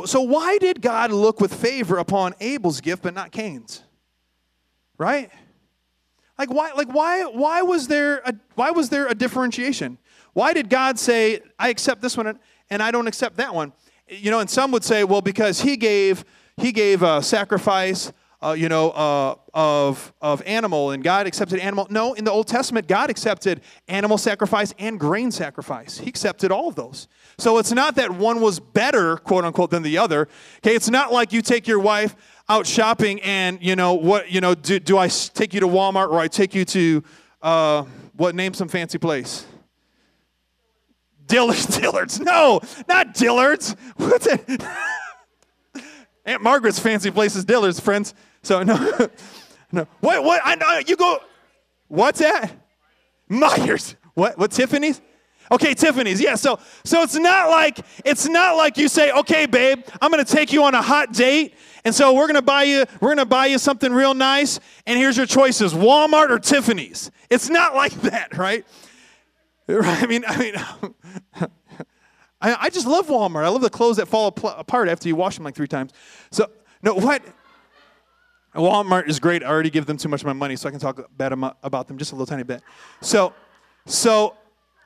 So, 0.06 0.22
why 0.22 0.58
did 0.58 0.82
God 0.82 1.12
look 1.12 1.40
with 1.40 1.54
favor 1.54 1.98
upon 1.98 2.34
Abel's 2.40 2.82
gift 2.82 3.04
but 3.04 3.14
not 3.14 3.32
Cain's? 3.32 3.84
Right? 4.98 5.30
Like 6.38 6.52
why? 6.52 6.72
Like 6.72 6.94
why? 6.94 7.24
Why 7.26 7.62
was 7.62 7.88
there 7.88 8.18
a 8.20 8.34
why 8.56 8.72
was 8.72 8.90
there 8.90 9.08
a 9.08 9.14
differentiation? 9.16 9.98
Why 10.34 10.54
did 10.54 10.70
God 10.70 10.98
say, 10.98 11.42
I 11.60 11.70
accept 11.70 12.02
this 12.02 12.16
one 12.16 12.40
and 12.70 12.82
I 12.82 12.92
don't 12.92 13.08
accept 13.08 13.38
that 13.38 13.54
one? 13.54 13.74
You 14.08 14.32
know, 14.32 14.40
and 14.40 14.50
some 14.50 14.72
would 14.72 14.84
say, 14.84 15.04
well, 15.04 15.22
because 15.22 15.62
he 15.62 15.78
gave 15.78 16.26
he 16.58 16.72
gave 16.72 17.02
a 17.02 17.24
sacrifice, 17.24 18.12
uh, 18.42 18.52
you 18.52 18.70
know, 18.70 18.92
uh, 18.92 19.36
of 19.54 20.14
of 20.22 20.42
animal, 20.46 20.92
and 20.92 21.04
God 21.04 21.28
accepted 21.28 21.60
animal. 21.60 21.88
No, 21.90 22.14
in 22.14 22.26
the 22.26 22.32
Old 22.32 22.48
Testament, 22.48 22.88
God 22.88 23.10
accepted 23.10 23.62
animal 23.88 24.18
sacrifice 24.18 24.74
and 24.78 25.00
grain 25.00 25.32
sacrifice. 25.32 25.98
He 25.98 26.10
accepted 26.10 26.52
all 26.52 26.68
of 26.68 26.76
those. 26.76 27.08
So 27.38 27.58
it's 27.58 27.72
not 27.72 27.96
that 27.96 28.12
one 28.12 28.42
was 28.42 28.60
better, 28.60 29.18
quote 29.18 29.46
unquote, 29.46 29.72
than 29.72 29.84
the 29.84 29.98
other. 29.98 30.28
Okay, 30.58 30.76
it's 30.76 30.90
not 30.90 31.14
like 31.14 31.32
you 31.34 31.42
take 31.42 31.68
your 31.68 31.80
wife 31.80 32.16
out 32.50 32.68
shopping 32.68 33.22
and 33.22 33.60
you 33.62 33.76
know 33.76 33.94
what 33.94 34.30
you 34.30 34.42
know. 34.42 34.56
Do, 34.56 34.80
do 34.80 34.98
I 34.98 35.08
take 35.08 35.54
you 35.54 35.62
to 35.62 35.68
Walmart 35.68 36.10
or 36.10 36.20
I 36.20 36.28
take 36.28 36.54
you 36.54 36.66
to 36.66 37.04
uh, 37.42 37.84
what? 38.18 38.36
Name 38.36 38.54
some 38.54 38.68
fancy 38.68 38.98
place. 38.98 39.46
Dillard's. 41.32 41.66
Dillard's. 41.78 42.20
No, 42.20 42.60
not 42.90 43.14
Dillard's. 43.14 43.76
What's 43.96 44.28
it? 44.28 44.64
Aunt 46.26 46.44
Margaret's 46.44 46.78
fancy 46.78 47.10
place 47.10 47.38
is 47.38 47.46
Dillard's, 47.46 47.80
friends. 47.80 48.14
So 48.44 48.64
no, 48.64 48.76
no. 49.72 49.88
What? 50.02 50.24
What? 50.26 50.42
I 50.44 50.56
know 50.56 50.82
you 50.86 50.98
go. 50.98 51.20
What's 51.88 52.20
that? 52.20 52.52
Myers. 53.30 53.96
What? 54.14 54.38
What? 54.38 54.52
Tiffany's? 54.52 55.02
Okay, 55.52 55.74
Tiffany's. 55.74 56.20
Yeah. 56.22 56.36
So 56.36 56.60
so 56.84 57.02
it's 57.02 57.16
not 57.16 57.50
like 57.50 57.80
it's 58.04 58.28
not 58.28 58.58
like 58.58 58.78
you 58.78 58.90
say, 58.90 59.12
okay, 59.12 59.46
babe, 59.46 59.84
I'm 60.02 60.12
gonna 60.12 60.26
take 60.26 60.52
you 60.52 60.64
on 60.64 60.76
a 60.76 60.82
hot 60.82 61.14
date, 61.14 61.54
and 61.86 61.96
so 61.96 62.14
we're 62.14 62.28
gonna 62.28 62.42
buy 62.42 62.64
you 62.64 62.86
we're 63.00 63.10
gonna 63.10 63.26
buy 63.26 63.46
you 63.46 63.58
something 63.58 63.94
real 63.94 64.14
nice, 64.14 64.60
and 64.86 65.00
here's 65.00 65.16
your 65.16 65.26
choices: 65.26 65.74
Walmart 65.74 66.30
or 66.30 66.40
Tiffany's. 66.40 67.10
It's 67.30 67.50
not 67.50 67.74
like 67.82 67.94
that, 68.02 68.38
right? 68.38 68.66
I 69.84 70.06
mean, 70.06 70.24
I 70.28 70.38
mean, 70.38 70.56
I, 72.42 72.56
I 72.62 72.70
just 72.70 72.88
love 72.88 73.08
Walmart. 73.08 73.44
I 73.44 73.50
love 73.50 73.62
the 73.62 73.70
clothes 73.70 73.98
that 73.98 74.08
fall 74.08 74.28
apart 74.28 74.90
after 74.90 75.08
you 75.08 75.16
wash 75.16 75.36
them 75.36 75.46
like 75.46 75.56
three 75.56 75.68
times. 75.68 75.92
So, 76.32 76.50
no, 76.82 76.96
what? 76.96 77.24
Walmart 78.56 79.08
is 79.08 79.20
great. 79.20 79.44
I 79.44 79.48
already 79.48 79.70
give 79.70 79.86
them 79.86 79.98
too 79.98 80.10
much 80.10 80.22
of 80.22 80.28
my 80.28 80.34
money, 80.34 80.56
so 80.56 80.68
I 80.68 80.72
can 80.72 80.80
talk 80.80 81.00
about 81.64 81.88
them 81.88 81.98
just 81.98 82.12
a 82.12 82.16
little 82.16 82.26
tiny 82.26 82.44
bit. 82.44 82.62
So, 83.02 83.34
so 83.86 84.36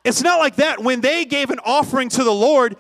it's 0.04 0.22
not 0.22 0.40
like 0.40 0.58
that. 0.58 0.84
When 0.84 1.02
they 1.02 1.26
gave 1.26 1.50
an 1.50 1.60
offering 1.66 2.10
to 2.10 2.24
the 2.24 2.34
Lord, 2.34 2.76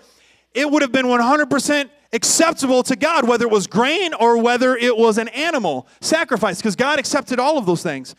it 0.54 0.70
would 0.70 0.84
have 0.84 0.92
been 0.92 1.08
100% 1.08 1.90
acceptable 2.14 2.84
to 2.84 2.96
God, 2.96 3.28
whether 3.28 3.46
it 3.46 3.52
was 3.52 3.68
grain 3.68 4.14
or 4.14 4.38
whether 4.38 4.76
it 4.76 4.96
was 4.96 5.18
an 5.18 5.28
animal 5.30 5.88
sacrifice, 6.02 6.58
because 6.58 6.76
God 6.76 7.00
accepted 7.00 7.40
all 7.40 7.58
of 7.58 7.66
those 7.66 7.82
things. 7.82 8.16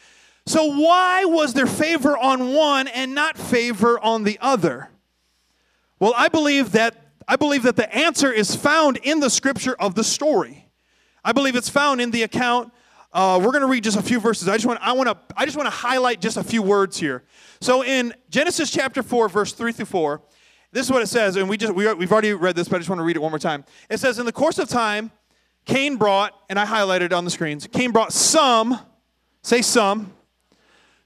So, 0.46 0.64
why 0.64 1.24
was 1.24 1.54
there 1.54 1.66
favor 1.66 2.16
on 2.16 2.54
one 2.54 2.86
and 2.86 3.14
not 3.14 3.36
favor 3.36 3.98
on 3.98 4.22
the 4.22 4.38
other? 4.40 4.90
Well, 5.98 6.14
I 6.16 6.28
believe 6.28 6.72
that 6.72 6.94
I 7.26 7.34
believe 7.36 7.64
that 7.64 7.74
the 7.74 7.92
answer 7.94 8.30
is 8.30 8.54
found 8.54 8.98
in 8.98 9.18
the 9.18 9.30
scripture 9.30 9.74
of 9.74 9.96
the 9.96 10.04
story. 10.04 10.68
I 11.24 11.32
believe 11.32 11.56
it's 11.56 11.68
found 11.68 12.00
in 12.00 12.12
the 12.12 12.22
account. 12.22 12.72
Uh, 13.12 13.40
we're 13.42 13.50
going 13.50 13.62
to 13.62 13.66
read 13.66 13.82
just 13.82 13.96
a 13.96 14.02
few 14.02 14.20
verses. 14.20 14.46
I 14.46 14.54
just 14.54 14.66
want 14.66 14.78
I 14.80 14.92
want 14.92 15.08
to 15.08 15.18
I 15.36 15.44
just 15.44 15.56
want 15.56 15.66
to 15.66 15.74
highlight 15.74 16.20
just 16.20 16.36
a 16.36 16.44
few 16.44 16.62
words 16.62 16.96
here. 16.96 17.24
So 17.60 17.82
in 17.82 18.14
Genesis 18.30 18.70
chapter 18.70 19.02
four, 19.02 19.28
verse 19.28 19.52
three 19.52 19.72
through 19.72 19.86
four, 19.86 20.22
this 20.70 20.86
is 20.86 20.92
what 20.92 21.02
it 21.02 21.08
says, 21.08 21.34
and 21.34 21.48
we 21.48 21.56
just 21.56 21.74
we, 21.74 21.92
we've 21.94 22.12
already 22.12 22.34
read 22.34 22.54
this, 22.54 22.68
but 22.68 22.76
I 22.76 22.78
just 22.78 22.90
want 22.90 23.00
to 23.00 23.04
read 23.04 23.16
it 23.16 23.22
one 23.22 23.32
more 23.32 23.40
time. 23.40 23.64
It 23.90 23.98
says, 23.98 24.20
"In 24.20 24.26
the 24.26 24.32
course 24.32 24.58
of 24.60 24.68
time, 24.68 25.10
Cain 25.64 25.96
brought, 25.96 26.34
and 26.48 26.58
I 26.60 26.66
highlighted 26.66 27.12
on 27.12 27.24
the 27.24 27.30
screens. 27.30 27.66
Cain 27.66 27.90
brought 27.90 28.12
some, 28.12 28.78
say 29.42 29.62
some, 29.62 30.12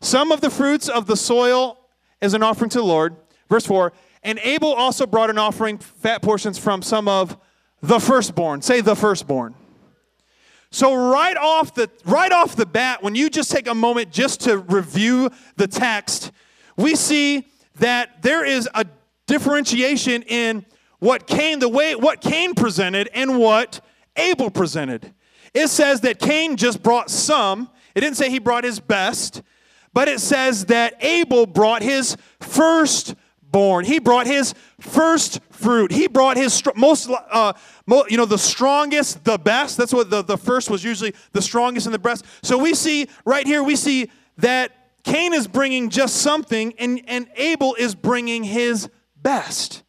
some 0.00 0.32
of 0.32 0.40
the 0.40 0.50
fruits 0.50 0.88
of 0.88 1.06
the 1.06 1.16
soil 1.16 1.78
as 2.22 2.34
an 2.34 2.42
offering 2.42 2.70
to 2.70 2.78
the 2.78 2.84
Lord. 2.84 3.16
Verse 3.48 3.66
4 3.66 3.92
And 4.22 4.38
Abel 4.42 4.72
also 4.72 5.06
brought 5.06 5.30
an 5.30 5.38
offering, 5.38 5.78
fat 5.78 6.22
portions 6.22 6.58
from 6.58 6.82
some 6.82 7.08
of 7.08 7.36
the 7.82 7.98
firstborn. 7.98 8.62
Say 8.62 8.80
the 8.80 8.96
firstborn. 8.96 9.54
So 10.70 10.94
right 10.94 11.36
off 11.36 11.74
the 11.74 11.90
right 12.04 12.30
off 12.30 12.54
the 12.54 12.66
bat, 12.66 13.02
when 13.02 13.14
you 13.14 13.28
just 13.28 13.50
take 13.50 13.66
a 13.66 13.74
moment 13.74 14.12
just 14.12 14.42
to 14.42 14.58
review 14.58 15.30
the 15.56 15.66
text, 15.66 16.30
we 16.76 16.94
see 16.94 17.48
that 17.76 18.22
there 18.22 18.44
is 18.44 18.68
a 18.74 18.86
differentiation 19.26 20.22
in 20.22 20.64
what 21.00 21.26
Cain, 21.26 21.58
the 21.58 21.68
way 21.68 21.94
what 21.96 22.20
Cain 22.20 22.54
presented 22.54 23.08
and 23.14 23.38
what 23.38 23.84
Abel 24.16 24.50
presented. 24.50 25.12
It 25.54 25.68
says 25.68 26.02
that 26.02 26.20
Cain 26.20 26.56
just 26.56 26.82
brought 26.82 27.10
some. 27.10 27.68
It 27.94 28.02
didn't 28.02 28.16
say 28.16 28.30
he 28.30 28.38
brought 28.38 28.62
his 28.62 28.78
best. 28.78 29.42
But 29.92 30.08
it 30.08 30.20
says 30.20 30.66
that 30.66 31.02
Abel 31.04 31.46
brought 31.46 31.82
his 31.82 32.16
firstborn. 32.40 33.84
He 33.84 33.98
brought 33.98 34.26
his 34.26 34.54
first 34.80 35.40
fruit. 35.50 35.90
He 35.90 36.06
brought 36.06 36.36
his 36.36 36.62
most, 36.76 37.10
uh, 37.10 37.52
you 38.08 38.16
know, 38.16 38.24
the 38.24 38.38
strongest, 38.38 39.24
the 39.24 39.38
best. 39.38 39.76
That's 39.76 39.92
what 39.92 40.10
the, 40.10 40.22
the 40.22 40.38
first 40.38 40.70
was 40.70 40.84
usually 40.84 41.14
the 41.32 41.42
strongest 41.42 41.86
and 41.86 41.94
the 41.94 41.98
best. 41.98 42.24
So 42.42 42.56
we 42.56 42.74
see 42.74 43.08
right 43.24 43.46
here, 43.46 43.62
we 43.62 43.76
see 43.76 44.10
that 44.38 44.72
Cain 45.02 45.34
is 45.34 45.48
bringing 45.48 45.90
just 45.90 46.16
something 46.16 46.74
and, 46.78 47.02
and 47.06 47.28
Abel 47.36 47.74
is 47.74 47.94
bringing 47.94 48.44
his 48.44 48.88
best. 49.16 49.82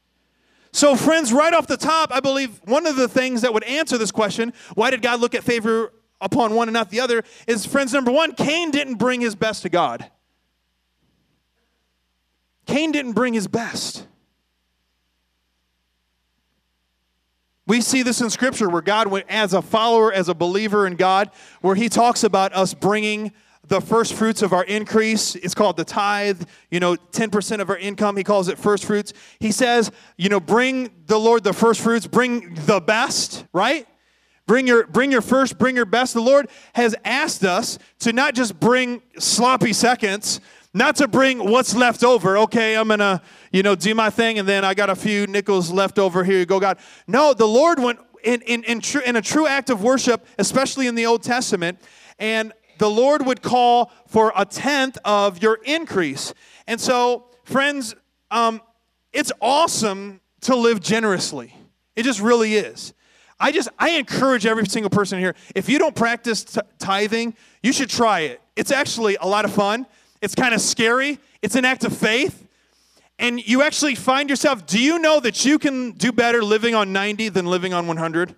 So, 0.73 0.95
friends, 0.95 1.33
right 1.33 1.53
off 1.53 1.67
the 1.67 1.77
top, 1.77 2.13
I 2.13 2.21
believe 2.21 2.61
one 2.63 2.87
of 2.87 2.95
the 2.95 3.09
things 3.09 3.41
that 3.41 3.53
would 3.53 3.65
answer 3.65 3.97
this 3.97 4.11
question 4.11 4.53
why 4.73 4.89
did 4.89 5.01
God 5.01 5.19
look 5.19 5.35
at 5.35 5.43
favor 5.43 5.91
upon 6.21 6.53
one 6.53 6.67
and 6.67 6.73
not 6.73 6.89
the 6.89 6.99
other 6.99 7.23
is 7.47 7.65
friends 7.65 7.91
number 7.93 8.11
one 8.11 8.33
cain 8.33 8.71
didn't 8.71 8.95
bring 8.95 9.19
his 9.19 9.35
best 9.35 9.63
to 9.63 9.69
god. 9.69 10.09
Cain 12.67 12.91
didn't 12.91 13.13
bring 13.13 13.33
his 13.33 13.47
best. 13.47 14.07
We 17.67 17.81
see 17.81 18.03
this 18.03 18.21
in 18.21 18.29
scripture 18.29 18.69
where 18.69 18.81
god 18.81 19.07
went 19.07 19.25
as 19.29 19.53
a 19.53 19.61
follower 19.61 20.13
as 20.13 20.29
a 20.29 20.33
believer 20.33 20.85
in 20.85 20.95
god 20.95 21.31
where 21.61 21.75
he 21.75 21.89
talks 21.89 22.23
about 22.23 22.53
us 22.53 22.73
bringing 22.73 23.31
the 23.67 23.79
first 23.79 24.15
fruits 24.15 24.41
of 24.41 24.51
our 24.51 24.65
increase. 24.65 25.35
It's 25.35 25.55
called 25.55 25.77
the 25.77 25.85
tithe 25.85 26.43
you 26.69 26.79
know 26.79 26.95
10% 26.95 27.61
of 27.61 27.69
our 27.69 27.77
income. 27.77 28.17
He 28.17 28.23
calls 28.23 28.47
it 28.47 28.57
first 28.57 28.85
fruits. 28.85 29.13
He 29.39 29.51
says 29.51 29.91
you 30.17 30.29
know 30.29 30.39
bring 30.39 30.91
the 31.05 31.19
lord 31.19 31.43
the 31.43 31.53
first 31.53 31.81
fruits 31.81 32.07
bring 32.07 32.53
the 32.65 32.79
best 32.79 33.45
right 33.53 33.87
Bring 34.51 34.67
your, 34.67 34.85
bring 34.85 35.13
your 35.13 35.21
first, 35.21 35.57
bring 35.57 35.77
your 35.77 35.85
best. 35.85 36.13
The 36.13 36.19
Lord 36.19 36.49
has 36.73 36.93
asked 37.05 37.45
us 37.45 37.79
to 37.99 38.11
not 38.11 38.35
just 38.35 38.59
bring 38.59 39.01
sloppy 39.17 39.71
seconds, 39.71 40.41
not 40.73 40.97
to 40.97 41.07
bring 41.07 41.39
what's 41.39 41.73
left 41.73 42.03
over. 42.03 42.37
Okay, 42.37 42.75
I'm 42.75 42.89
gonna, 42.89 43.21
you 43.53 43.63
know, 43.63 43.75
do 43.75 43.95
my 43.95 44.09
thing, 44.09 44.39
and 44.39 44.45
then 44.45 44.65
I 44.65 44.73
got 44.73 44.89
a 44.89 44.95
few 44.97 45.25
nickels 45.25 45.71
left 45.71 45.97
over. 45.97 46.25
Here 46.25 46.37
you 46.37 46.45
go, 46.45 46.59
God. 46.59 46.79
No, 47.07 47.33
the 47.33 47.45
Lord 47.45 47.79
went 47.79 47.99
in 48.25 48.41
in 48.41 48.65
in, 48.65 48.81
tr- 48.81 48.99
in 48.99 49.15
a 49.15 49.21
true 49.21 49.47
act 49.47 49.69
of 49.69 49.83
worship, 49.83 50.27
especially 50.37 50.87
in 50.87 50.95
the 50.95 51.05
Old 51.05 51.23
Testament, 51.23 51.79
and 52.19 52.51
the 52.77 52.89
Lord 52.89 53.25
would 53.25 53.41
call 53.41 53.89
for 54.09 54.33
a 54.35 54.43
tenth 54.43 54.97
of 55.05 55.41
your 55.41 55.59
increase. 55.63 56.33
And 56.67 56.81
so, 56.81 57.27
friends, 57.45 57.95
um, 58.31 58.59
it's 59.13 59.31
awesome 59.39 60.19
to 60.41 60.57
live 60.57 60.81
generously. 60.81 61.55
It 61.95 62.03
just 62.03 62.19
really 62.19 62.55
is. 62.55 62.93
I 63.41 63.51
just 63.51 63.69
I 63.79 63.91
encourage 63.91 64.45
every 64.45 64.65
single 64.67 64.91
person 64.91 65.19
here. 65.19 65.35
If 65.55 65.67
you 65.67 65.79
don't 65.79 65.95
practice 65.95 66.43
t- 66.43 66.61
tithing, 66.77 67.35
you 67.63 67.73
should 67.73 67.89
try 67.89 68.21
it. 68.21 68.41
It's 68.55 68.71
actually 68.71 69.17
a 69.19 69.27
lot 69.27 69.45
of 69.45 69.51
fun. 69.51 69.87
It's 70.21 70.35
kind 70.35 70.53
of 70.53 70.61
scary. 70.61 71.19
It's 71.41 71.55
an 71.55 71.65
act 71.65 71.83
of 71.83 71.97
faith. 71.97 72.47
and 73.17 73.45
you 73.45 73.61
actually 73.61 73.95
find 73.95 74.29
yourself, 74.29 74.65
do 74.65 74.79
you 74.79 74.97
know 74.99 75.19
that 75.19 75.45
you 75.45 75.59
can 75.59 75.91
do 75.91 76.11
better 76.11 76.43
living 76.43 76.73
on 76.73 76.91
90 76.93 77.29
than 77.29 77.45
living 77.45 77.73
on 77.73 77.85
100? 77.85 78.35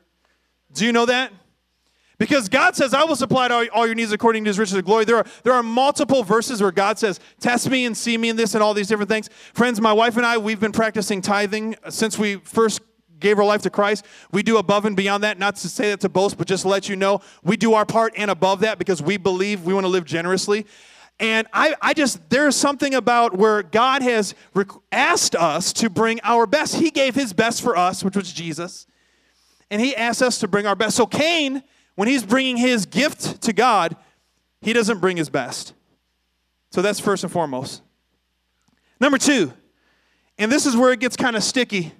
Do 0.73 0.85
you 0.85 0.91
know 0.91 1.05
that? 1.05 1.31
Because 2.17 2.47
God 2.47 2.75
says, 2.75 2.93
I 2.93 3.03
will 3.03 3.15
supply 3.15 3.47
all, 3.47 3.65
all 3.73 3.85
your 3.85 3.95
needs 3.95 4.11
according 4.11 4.43
to 4.45 4.49
his 4.49 4.59
riches 4.59 4.75
of 4.75 4.85
glory. 4.85 5.03
There 5.03 5.17
are, 5.17 5.25
there 5.43 5.53
are 5.53 5.63
multiple 5.63 6.23
verses 6.23 6.61
where 6.61 6.71
God 6.71 6.99
says, 6.99 7.19
Test 7.39 7.69
me 7.69 7.85
and 7.85 7.97
see 7.97 8.17
me 8.17 8.29
in 8.29 8.35
this 8.35 8.53
and 8.55 8.63
all 8.63 8.73
these 8.73 8.87
different 8.87 9.09
things. 9.09 9.29
Friends, 9.53 9.81
my 9.81 9.93
wife 9.93 10.15
and 10.15 10.25
I, 10.25 10.37
we've 10.37 10.59
been 10.59 10.71
practicing 10.71 11.21
tithing 11.21 11.75
since 11.89 12.17
we 12.17 12.35
first 12.37 12.81
gave 13.23 13.39
our 13.39 13.45
life 13.45 13.63
to 13.63 13.71
Christ. 13.71 14.05
We 14.31 14.43
do 14.43 14.57
above 14.57 14.85
and 14.85 14.95
beyond 14.95 15.23
that, 15.23 15.39
not 15.39 15.55
to 15.57 15.67
say 15.67 15.89
that 15.89 16.01
to 16.01 16.09
boast, 16.09 16.37
but 16.37 16.45
just 16.45 16.61
to 16.61 16.69
let 16.69 16.87
you 16.87 16.95
know, 16.95 17.21
we 17.43 17.57
do 17.57 17.73
our 17.73 17.85
part 17.85 18.13
and 18.15 18.29
above 18.29 18.59
that 18.59 18.77
because 18.77 19.01
we 19.01 19.17
believe 19.17 19.63
we 19.63 19.73
want 19.73 19.85
to 19.85 19.89
live 19.89 20.05
generously. 20.05 20.67
And 21.19 21.47
I, 21.53 21.75
I 21.81 21.93
just, 21.93 22.29
there's 22.29 22.55
something 22.55 22.93
about 22.93 23.35
where 23.35 23.63
God 23.63 24.01
has 24.01 24.35
asked 24.91 25.35
us 25.35 25.71
to 25.73 25.89
bring 25.89 26.19
our 26.23 26.45
best. 26.45 26.75
He 26.75 26.91
gave 26.91 27.15
his 27.15 27.33
best 27.33 27.61
for 27.61 27.77
us, 27.77 28.03
which 28.03 28.15
was 28.15 28.31
Jesus. 28.31 28.85
And 29.71 29.81
he 29.81 29.95
asked 29.95 30.21
us 30.21 30.39
to 30.39 30.47
bring 30.47 30.67
our 30.67 30.75
best. 30.75 30.95
So 30.95 31.05
Cain, 31.05 31.63
when 31.95 32.07
he's 32.07 32.23
bringing 32.23 32.57
his 32.57 32.85
gift 32.85 33.41
to 33.43 33.53
God, 33.53 33.95
he 34.61 34.73
doesn't 34.73 34.99
bring 34.99 35.17
his 35.17 35.29
best. 35.29 35.73
So 36.71 36.81
that's 36.81 36.99
first 36.99 37.23
and 37.23 37.31
foremost. 37.31 37.81
Number 38.99 39.17
two, 39.17 39.53
and 40.37 40.51
this 40.51 40.65
is 40.65 40.75
where 40.75 40.91
it 40.91 40.99
gets 40.99 41.15
kind 41.15 41.35
of 41.35 41.43
sticky. 41.43 41.93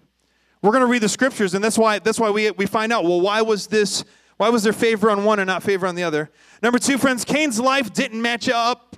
We're 0.63 0.71
going 0.71 0.81
to 0.81 0.87
read 0.87 1.01
the 1.03 1.09
scriptures, 1.09 1.53
and 1.53 1.63
that's 1.63 1.77
why 1.77 1.99
that's 1.99 2.17
why 2.17 2.29
we, 2.31 2.49
we 2.51 2.65
find 2.65 2.93
out, 2.93 3.03
well, 3.03 3.19
why 3.19 3.41
was 3.41 3.67
this, 3.67 4.05
why 4.37 4.47
was 4.47 4.63
there 4.63 4.71
favor 4.71 5.11
on 5.11 5.25
one 5.25 5.39
and 5.39 5.47
not 5.47 5.61
favor 5.61 5.85
on 5.85 5.95
the 5.95 6.03
other? 6.03 6.31
Number 6.63 6.79
two, 6.79 6.97
friends, 6.97 7.25
Cain's 7.25 7.59
life 7.59 7.91
didn't 7.93 8.21
match 8.21 8.47
up 8.47 8.95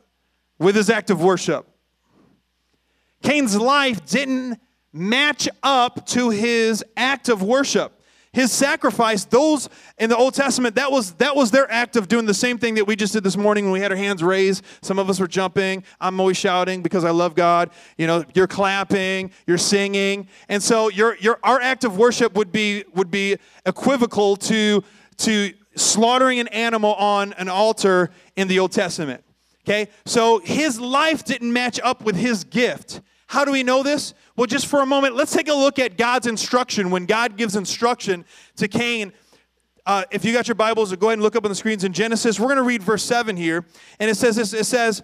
with 0.59 0.75
his 0.75 0.91
act 0.91 1.09
of 1.09 1.23
worship. 1.23 1.67
Cain's 3.23 3.57
life 3.57 4.05
didn't 4.05 4.59
match 4.93 5.49
up 5.63 6.05
to 6.05 6.29
his 6.29 6.85
act 6.95 7.29
of 7.29 7.41
worship. 7.41 7.94
His 8.35 8.51
sacrifice, 8.51 9.23
those 9.23 9.69
in 9.97 10.09
the 10.09 10.17
Old 10.17 10.33
Testament, 10.33 10.75
that 10.75 10.91
was 10.91 11.13
that 11.13 11.37
was 11.37 11.51
their 11.51 11.71
act 11.71 11.95
of 11.95 12.09
doing 12.09 12.25
the 12.25 12.33
same 12.33 12.57
thing 12.57 12.75
that 12.75 12.85
we 12.85 12.97
just 12.97 13.13
did 13.13 13.23
this 13.23 13.37
morning 13.37 13.63
when 13.63 13.71
we 13.71 13.79
had 13.79 13.93
our 13.93 13.97
hands 13.97 14.21
raised. 14.21 14.61
Some 14.81 14.99
of 14.99 15.09
us 15.09 15.21
were 15.21 15.27
jumping. 15.27 15.85
I'm 16.01 16.19
always 16.19 16.35
shouting 16.35 16.83
because 16.83 17.05
I 17.05 17.11
love 17.11 17.33
God. 17.33 17.69
You 17.97 18.07
know, 18.07 18.25
you're 18.33 18.45
clapping, 18.45 19.31
you're 19.47 19.57
singing. 19.57 20.27
And 20.49 20.61
so 20.61 20.89
your 20.89 21.15
your 21.15 21.39
our 21.43 21.61
act 21.61 21.85
of 21.85 21.97
worship 21.97 22.35
would 22.35 22.51
be 22.51 22.83
would 22.93 23.09
be 23.09 23.37
equivocal 23.65 24.35
to 24.35 24.83
to 25.19 25.53
slaughtering 25.77 26.39
an 26.39 26.49
animal 26.49 26.93
on 26.95 27.31
an 27.37 27.47
altar 27.47 28.11
in 28.35 28.49
the 28.49 28.59
Old 28.59 28.73
Testament. 28.73 29.23
Okay? 29.63 29.87
So 30.05 30.39
his 30.39 30.77
life 30.77 31.23
didn't 31.23 31.53
match 31.53 31.79
up 31.81 32.03
with 32.03 32.17
his 32.17 32.43
gift. 32.43 32.99
How 33.27 33.45
do 33.45 33.53
we 33.53 33.63
know 33.63 33.81
this? 33.81 34.13
Well, 34.35 34.47
just 34.47 34.67
for 34.67 34.81
a 34.81 34.85
moment, 34.85 35.15
let's 35.15 35.31
take 35.31 35.47
a 35.47 35.53
look 35.53 35.79
at 35.79 35.97
God's 35.97 36.27
instruction. 36.27 36.89
When 36.89 37.05
God 37.05 37.37
gives 37.37 37.55
instruction 37.55 38.25
to 38.57 38.67
Cain, 38.67 39.13
uh, 39.85 40.03
if 40.11 40.25
you 40.25 40.33
got 40.33 40.47
your 40.47 40.55
Bibles, 40.55 40.93
go 40.95 41.07
ahead 41.07 41.13
and 41.13 41.21
look 41.21 41.35
up 41.35 41.45
on 41.45 41.49
the 41.49 41.55
screens 41.55 41.83
in 41.83 41.93
Genesis. 41.93 42.39
We're 42.39 42.47
going 42.47 42.57
to 42.57 42.63
read 42.63 42.83
verse 42.83 43.03
7 43.03 43.37
here. 43.37 43.65
And 43.99 44.09
it 44.09 44.15
says 44.15 44.35
this 44.35 44.53
it 44.53 44.65
says, 44.65 45.03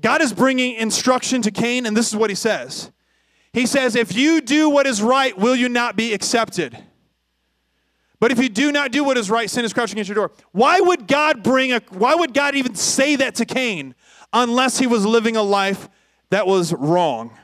God 0.00 0.22
is 0.22 0.32
bringing 0.32 0.76
instruction 0.76 1.42
to 1.42 1.50
Cain, 1.50 1.84
and 1.84 1.96
this 1.96 2.08
is 2.08 2.16
what 2.16 2.30
he 2.30 2.36
says. 2.36 2.90
He 3.52 3.66
says, 3.66 3.96
If 3.96 4.14
you 4.14 4.40
do 4.40 4.70
what 4.70 4.86
is 4.86 5.02
right, 5.02 5.36
will 5.36 5.56
you 5.56 5.68
not 5.68 5.96
be 5.96 6.14
accepted? 6.14 6.78
But 8.18 8.30
if 8.30 8.38
you 8.38 8.48
do 8.48 8.70
not 8.70 8.92
do 8.92 9.02
what 9.02 9.16
is 9.16 9.30
right, 9.30 9.48
sin 9.48 9.64
is 9.64 9.72
crouching 9.72 9.98
at 9.98 10.06
your 10.06 10.14
door. 10.14 10.30
Why 10.52 10.78
would 10.80 11.08
God 11.08 11.42
bring 11.42 11.72
a 11.72 11.80
why 11.90 12.14
would 12.14 12.34
God 12.34 12.54
even 12.54 12.74
say 12.74 13.16
that 13.16 13.34
to 13.36 13.46
Cain 13.46 13.94
unless 14.32 14.78
he 14.78 14.86
was 14.86 15.04
living 15.04 15.36
a 15.36 15.42
life 15.42 15.88
that 16.28 16.46
was 16.46 16.72
wrong? 16.72 17.36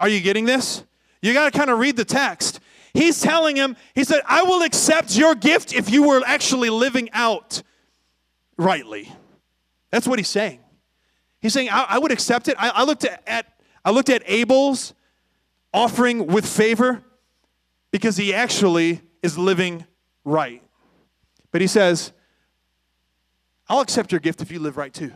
Are 0.00 0.08
you 0.08 0.20
getting 0.20 0.44
this? 0.44 0.84
You 1.22 1.32
got 1.32 1.52
to 1.52 1.58
kind 1.58 1.70
of 1.70 1.78
read 1.78 1.96
the 1.96 2.04
text. 2.04 2.60
He's 2.92 3.20
telling 3.20 3.56
him, 3.56 3.76
he 3.94 4.04
said, 4.04 4.20
I 4.26 4.42
will 4.42 4.62
accept 4.62 5.16
your 5.16 5.34
gift 5.34 5.72
if 5.72 5.90
you 5.90 6.06
were 6.06 6.22
actually 6.26 6.70
living 6.70 7.10
out 7.12 7.62
rightly. 8.56 9.10
That's 9.90 10.06
what 10.06 10.18
he's 10.18 10.28
saying. 10.28 10.60
He's 11.40 11.52
saying, 11.52 11.70
I, 11.70 11.86
I 11.90 11.98
would 11.98 12.12
accept 12.12 12.48
it. 12.48 12.56
I, 12.58 12.70
I 12.70 12.84
looked 12.84 13.04
at, 13.04 13.46
I 13.84 13.90
looked 13.90 14.10
at 14.10 14.22
Abel's 14.26 14.94
offering 15.72 16.26
with 16.26 16.46
favor 16.46 17.02
because 17.90 18.16
he 18.16 18.32
actually 18.32 19.00
is 19.22 19.36
living 19.36 19.84
right. 20.24 20.62
But 21.50 21.60
he 21.60 21.66
says, 21.66 22.12
I'll 23.68 23.80
accept 23.80 24.12
your 24.12 24.20
gift 24.20 24.40
if 24.40 24.50
you 24.50 24.58
live 24.58 24.76
right 24.76 24.92
too. 24.92 25.12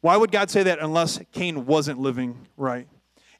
Why 0.00 0.16
would 0.16 0.32
God 0.32 0.50
say 0.50 0.62
that 0.62 0.78
unless 0.78 1.20
Cain 1.32 1.66
wasn't 1.66 2.00
living 2.00 2.46
right? 2.56 2.88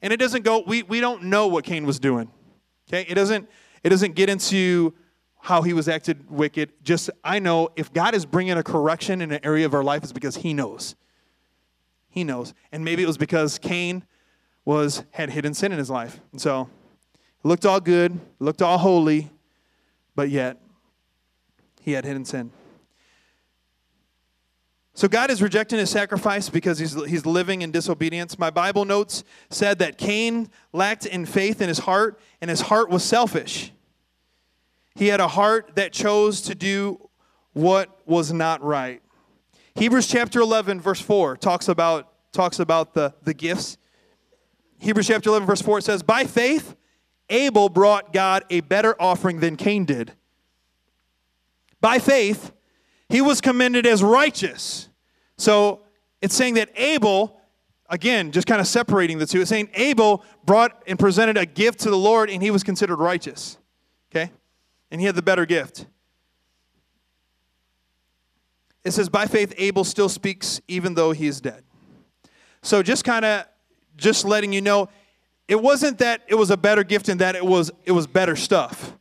And 0.01 0.11
it 0.11 0.17
doesn't 0.17 0.43
go, 0.43 0.63
we, 0.65 0.83
we 0.83 0.99
don't 0.99 1.23
know 1.23 1.47
what 1.47 1.63
Cain 1.63 1.85
was 1.85 1.99
doing. 1.99 2.31
Okay? 2.87 3.05
It 3.07 3.15
doesn't, 3.15 3.49
it 3.83 3.89
doesn't 3.89 4.15
get 4.15 4.29
into 4.29 4.93
how 5.39 5.61
he 5.61 5.73
was 5.73 5.87
acted 5.87 6.29
wicked. 6.29 6.71
Just, 6.83 7.09
I 7.23 7.39
know 7.39 7.69
if 7.75 7.91
God 7.93 8.13
is 8.13 8.25
bringing 8.25 8.57
a 8.57 8.63
correction 8.63 9.21
in 9.21 9.31
an 9.31 9.39
area 9.43 9.65
of 9.65 9.73
our 9.73 9.83
life, 9.83 10.03
it's 10.03 10.11
because 10.11 10.37
he 10.37 10.53
knows. 10.53 10.95
He 12.09 12.23
knows. 12.23 12.53
And 12.71 12.83
maybe 12.85 13.03
it 13.03 13.07
was 13.07 13.17
because 13.17 13.57
Cain 13.57 14.05
was 14.65 15.03
had 15.11 15.31
hidden 15.31 15.53
sin 15.53 15.71
in 15.71 15.77
his 15.77 15.89
life. 15.89 16.19
And 16.31 16.39
so 16.39 16.69
it 17.13 17.47
looked 17.47 17.65
all 17.65 17.79
good, 17.79 18.19
looked 18.39 18.61
all 18.61 18.77
holy, 18.77 19.31
but 20.15 20.29
yet 20.29 20.57
he 21.81 21.93
had 21.93 22.05
hidden 22.05 22.25
sin. 22.25 22.51
So 25.01 25.07
God 25.07 25.31
is 25.31 25.41
rejecting 25.41 25.79
his 25.79 25.89
sacrifice 25.89 26.47
because 26.47 26.77
he's, 26.77 26.93
he's 27.05 27.25
living 27.25 27.63
in 27.63 27.71
disobedience. 27.71 28.37
My 28.37 28.51
Bible 28.51 28.85
notes 28.85 29.23
said 29.49 29.79
that 29.79 29.97
Cain 29.97 30.47
lacked 30.73 31.07
in 31.07 31.25
faith 31.25 31.59
in 31.59 31.69
his 31.69 31.79
heart, 31.79 32.19
and 32.39 32.51
his 32.51 32.61
heart 32.61 32.91
was 32.91 33.03
selfish. 33.03 33.71
He 34.93 35.07
had 35.07 35.19
a 35.19 35.27
heart 35.27 35.71
that 35.73 35.91
chose 35.91 36.41
to 36.41 36.53
do 36.53 37.09
what 37.53 37.99
was 38.05 38.31
not 38.31 38.61
right. 38.61 39.01
Hebrews 39.73 40.05
chapter 40.05 40.39
11, 40.39 40.79
verse 40.79 41.01
4 41.01 41.35
talks 41.35 41.67
about, 41.67 42.13
talks 42.31 42.59
about 42.59 42.93
the, 42.93 43.11
the 43.23 43.33
gifts. 43.33 43.79
Hebrews 44.77 45.07
chapter 45.07 45.29
11, 45.29 45.47
verse 45.47 45.63
4 45.63 45.81
says, 45.81 46.03
By 46.03 46.25
faith, 46.25 46.75
Abel 47.27 47.69
brought 47.69 48.13
God 48.13 48.43
a 48.51 48.59
better 48.59 48.95
offering 49.01 49.39
than 49.39 49.55
Cain 49.55 49.83
did. 49.83 50.11
By 51.79 51.97
faith, 51.97 52.51
he 53.09 53.19
was 53.19 53.41
commended 53.41 53.87
as 53.87 54.03
righteous. 54.03 54.89
So 55.37 55.81
it's 56.21 56.35
saying 56.35 56.55
that 56.55 56.69
Abel, 56.75 57.39
again, 57.89 58.31
just 58.31 58.47
kind 58.47 58.61
of 58.61 58.67
separating 58.67 59.17
the 59.17 59.25
two, 59.25 59.41
it's 59.41 59.49
saying 59.49 59.69
Abel 59.73 60.23
brought 60.45 60.83
and 60.87 60.97
presented 60.99 61.37
a 61.37 61.45
gift 61.45 61.79
to 61.81 61.89
the 61.89 61.97
Lord 61.97 62.29
and 62.29 62.41
he 62.41 62.51
was 62.51 62.63
considered 62.63 62.97
righteous. 62.97 63.57
Okay? 64.11 64.31
And 64.91 65.01
he 65.01 65.07
had 65.07 65.15
the 65.15 65.21
better 65.21 65.45
gift. 65.45 65.87
It 68.83 68.91
says, 68.91 69.09
by 69.09 69.27
faith, 69.27 69.53
Abel 69.57 69.83
still 69.83 70.09
speaks 70.09 70.59
even 70.67 70.95
though 70.95 71.11
he 71.11 71.27
is 71.27 71.39
dead. 71.39 71.63
So 72.63 72.83
just 72.83 73.03
kind 73.03 73.25
of 73.25 73.45
just 73.97 74.25
letting 74.25 74.53
you 74.53 74.61
know, 74.61 74.89
it 75.47 75.61
wasn't 75.61 75.97
that 75.99 76.21
it 76.27 76.35
was 76.35 76.49
a 76.49 76.57
better 76.57 76.83
gift 76.83 77.09
and 77.09 77.19
that 77.19 77.35
it 77.35 77.45
was 77.45 77.71
it 77.83 77.91
was 77.91 78.07
better 78.07 78.35
stuff. 78.35 78.93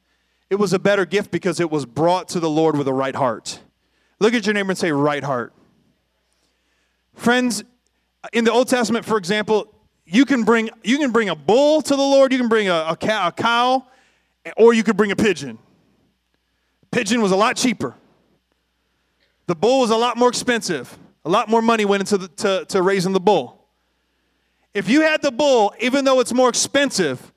It 0.49 0.57
was 0.57 0.73
a 0.73 0.79
better 0.79 1.07
gift 1.07 1.31
because 1.31 1.61
it 1.61 1.71
was 1.71 1.87
brought 1.87 2.29
to 2.31 2.41
the 2.41 2.51
Lord 2.51 2.77
with 2.77 2.89
a 2.89 2.93
right 2.93 3.15
heart. 3.15 3.61
Look 4.19 4.35
at 4.35 4.47
your 4.47 4.55
neighbor 4.55 4.71
and 4.71 4.79
say 4.79 4.91
right 4.91 5.23
heart. 5.23 5.55
Friends, 7.21 7.65
in 8.33 8.45
the 8.45 8.51
Old 8.51 8.67
Testament, 8.69 9.05
for 9.05 9.19
example, 9.19 9.75
you 10.07 10.25
can 10.25 10.43
bring 10.43 10.71
you 10.83 10.97
can 10.97 11.11
bring 11.11 11.29
a 11.29 11.35
bull 11.35 11.83
to 11.83 11.91
the 11.95 12.01
Lord, 12.01 12.33
you 12.33 12.39
can 12.39 12.49
bring 12.49 12.71
a, 12.71 12.87
a, 12.89 12.97
cow, 12.97 13.29
a 13.29 13.31
cow, 13.31 13.87
or 14.57 14.73
you 14.73 14.83
could 14.83 14.97
bring 14.97 15.11
a 15.13 15.17
pigeon. 15.17 15.59
Pigeon 16.91 17.21
was 17.21 17.31
a 17.31 17.37
lot 17.37 17.57
cheaper. 17.57 17.95
The 19.49 19.55
bull 19.55 19.81
was 19.81 19.91
a 19.91 19.99
lot 19.99 20.17
more 20.17 20.31
expensive. 20.31 20.97
A 21.27 21.29
lot 21.29 21.51
more 21.51 21.61
money 21.61 21.85
went 21.85 22.01
into 22.01 22.17
the, 22.17 22.29
to, 22.29 22.65
to 22.71 22.81
raising 22.81 23.13
the 23.13 23.21
bull. 23.21 23.67
If 24.73 24.89
you 24.89 25.03
had 25.03 25.21
the 25.21 25.31
bull, 25.31 25.75
even 25.79 26.07
though 26.07 26.21
it's 26.21 26.33
more 26.33 26.49
expensive, 26.49 27.35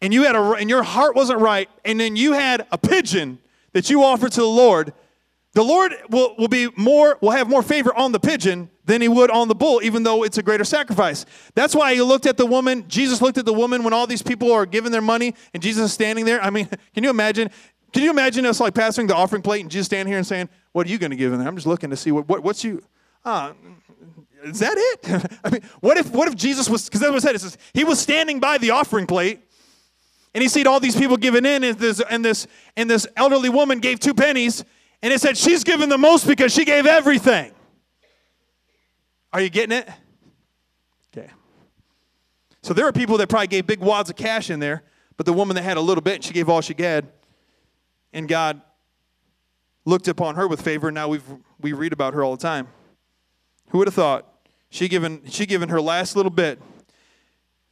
and 0.00 0.14
you 0.14 0.22
had 0.22 0.36
a 0.36 0.52
and 0.52 0.70
your 0.70 0.84
heart 0.84 1.16
wasn't 1.16 1.40
right, 1.40 1.68
and 1.84 1.98
then 1.98 2.14
you 2.14 2.34
had 2.34 2.68
a 2.70 2.78
pigeon 2.78 3.40
that 3.72 3.90
you 3.90 4.04
offered 4.04 4.30
to 4.30 4.40
the 4.42 4.46
Lord, 4.46 4.92
the 5.58 5.64
Lord 5.64 5.92
will, 6.08 6.36
will 6.38 6.46
be 6.46 6.68
more 6.76 7.18
will 7.20 7.32
have 7.32 7.48
more 7.48 7.64
favor 7.64 7.92
on 7.92 8.12
the 8.12 8.20
pigeon 8.20 8.70
than 8.84 9.02
he 9.02 9.08
would 9.08 9.28
on 9.28 9.48
the 9.48 9.56
bull, 9.56 9.80
even 9.82 10.04
though 10.04 10.22
it's 10.22 10.38
a 10.38 10.42
greater 10.42 10.62
sacrifice. 10.62 11.26
That's 11.56 11.74
why 11.74 11.94
he 11.94 12.00
looked 12.00 12.26
at 12.26 12.36
the 12.36 12.46
woman, 12.46 12.84
Jesus 12.86 13.20
looked 13.20 13.38
at 13.38 13.44
the 13.44 13.52
woman 13.52 13.82
when 13.82 13.92
all 13.92 14.06
these 14.06 14.22
people 14.22 14.52
are 14.52 14.66
giving 14.66 14.92
their 14.92 15.02
money 15.02 15.34
and 15.52 15.60
Jesus 15.60 15.86
is 15.86 15.92
standing 15.92 16.26
there. 16.26 16.40
I 16.40 16.50
mean, 16.50 16.68
can 16.94 17.02
you 17.02 17.10
imagine? 17.10 17.50
Can 17.92 18.04
you 18.04 18.10
imagine 18.10 18.46
us 18.46 18.60
like 18.60 18.72
passing 18.72 19.08
the 19.08 19.16
offering 19.16 19.42
plate 19.42 19.62
and 19.62 19.68
Jesus 19.68 19.86
standing 19.86 20.06
here 20.12 20.18
and 20.18 20.24
saying, 20.24 20.48
What 20.70 20.86
are 20.86 20.90
you 20.90 20.98
going 20.98 21.10
to 21.10 21.16
give 21.16 21.32
in 21.32 21.40
there? 21.40 21.48
I'm 21.48 21.56
just 21.56 21.66
looking 21.66 21.90
to 21.90 21.96
see 21.96 22.12
what, 22.12 22.28
what 22.28 22.44
what's 22.44 22.62
you. 22.62 22.80
Uh, 23.24 23.54
is 24.44 24.60
that 24.60 24.74
it? 24.76 25.32
I 25.44 25.50
mean, 25.50 25.62
what 25.80 25.96
if 25.96 26.12
what 26.12 26.28
if 26.28 26.36
Jesus 26.36 26.70
was 26.70 26.84
because 26.84 27.00
that's 27.00 27.10
what 27.10 27.16
I 27.16 27.26
said, 27.26 27.34
it 27.34 27.40
says 27.40 27.58
he 27.74 27.82
was 27.82 27.98
standing 27.98 28.38
by 28.38 28.58
the 28.58 28.70
offering 28.70 29.08
plate 29.08 29.40
and 30.34 30.42
he 30.42 30.48
seen 30.48 30.68
all 30.68 30.78
these 30.78 30.96
people 30.96 31.16
giving 31.16 31.44
in, 31.44 31.64
and 31.64 31.76
this 31.78 32.00
and 32.08 32.24
this 32.24 32.46
and 32.76 32.88
this 32.88 33.08
elderly 33.16 33.48
woman 33.48 33.80
gave 33.80 33.98
two 33.98 34.14
pennies, 34.14 34.64
and 35.02 35.12
it 35.12 35.20
said 35.20 35.36
she's 35.36 35.64
given 35.64 35.88
the 35.88 35.98
most 35.98 36.26
because 36.26 36.52
she 36.52 36.64
gave 36.64 36.86
everything. 36.86 37.52
Are 39.32 39.40
you 39.40 39.50
getting 39.50 39.76
it? 39.76 39.88
Okay. 41.16 41.30
So 42.62 42.74
there 42.74 42.86
are 42.86 42.92
people 42.92 43.18
that 43.18 43.28
probably 43.28 43.46
gave 43.46 43.66
big 43.66 43.80
wads 43.80 44.10
of 44.10 44.16
cash 44.16 44.50
in 44.50 44.60
there, 44.60 44.82
but 45.16 45.26
the 45.26 45.32
woman 45.32 45.54
that 45.56 45.62
had 45.62 45.76
a 45.76 45.80
little 45.80 46.02
bit, 46.02 46.24
she 46.24 46.32
gave 46.32 46.48
all 46.48 46.60
she 46.60 46.74
had. 46.78 47.08
And 48.12 48.26
God 48.26 48.60
looked 49.84 50.08
upon 50.08 50.36
her 50.36 50.48
with 50.48 50.62
favor, 50.62 50.88
and 50.88 50.94
now 50.94 51.08
we 51.08 51.20
we 51.60 51.72
read 51.72 51.92
about 51.92 52.14
her 52.14 52.24
all 52.24 52.36
the 52.36 52.42
time. 52.42 52.68
Who 53.70 53.78
would 53.78 53.86
have 53.86 53.94
thought 53.94 54.26
she 54.70 54.88
given, 54.88 55.22
she 55.28 55.46
given 55.46 55.68
her 55.68 55.80
last 55.80 56.16
little 56.16 56.30
bit 56.30 56.60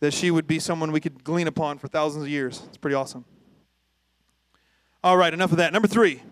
that 0.01 0.13
she 0.13 0.31
would 0.31 0.47
be 0.47 0.59
someone 0.59 0.93
we 0.93 1.01
could 1.01 1.25
glean 1.25 1.47
upon 1.47 1.79
for 1.79 1.89
thousands 1.89 2.25
of 2.25 2.29
years? 2.29 2.63
It's 2.69 2.77
pretty 2.77 2.95
awesome. 2.95 3.25
All 5.03 5.17
right, 5.17 5.33
enough 5.33 5.53
of 5.53 5.59
that. 5.59 5.73
Number 5.73 5.89
three. 5.89 6.23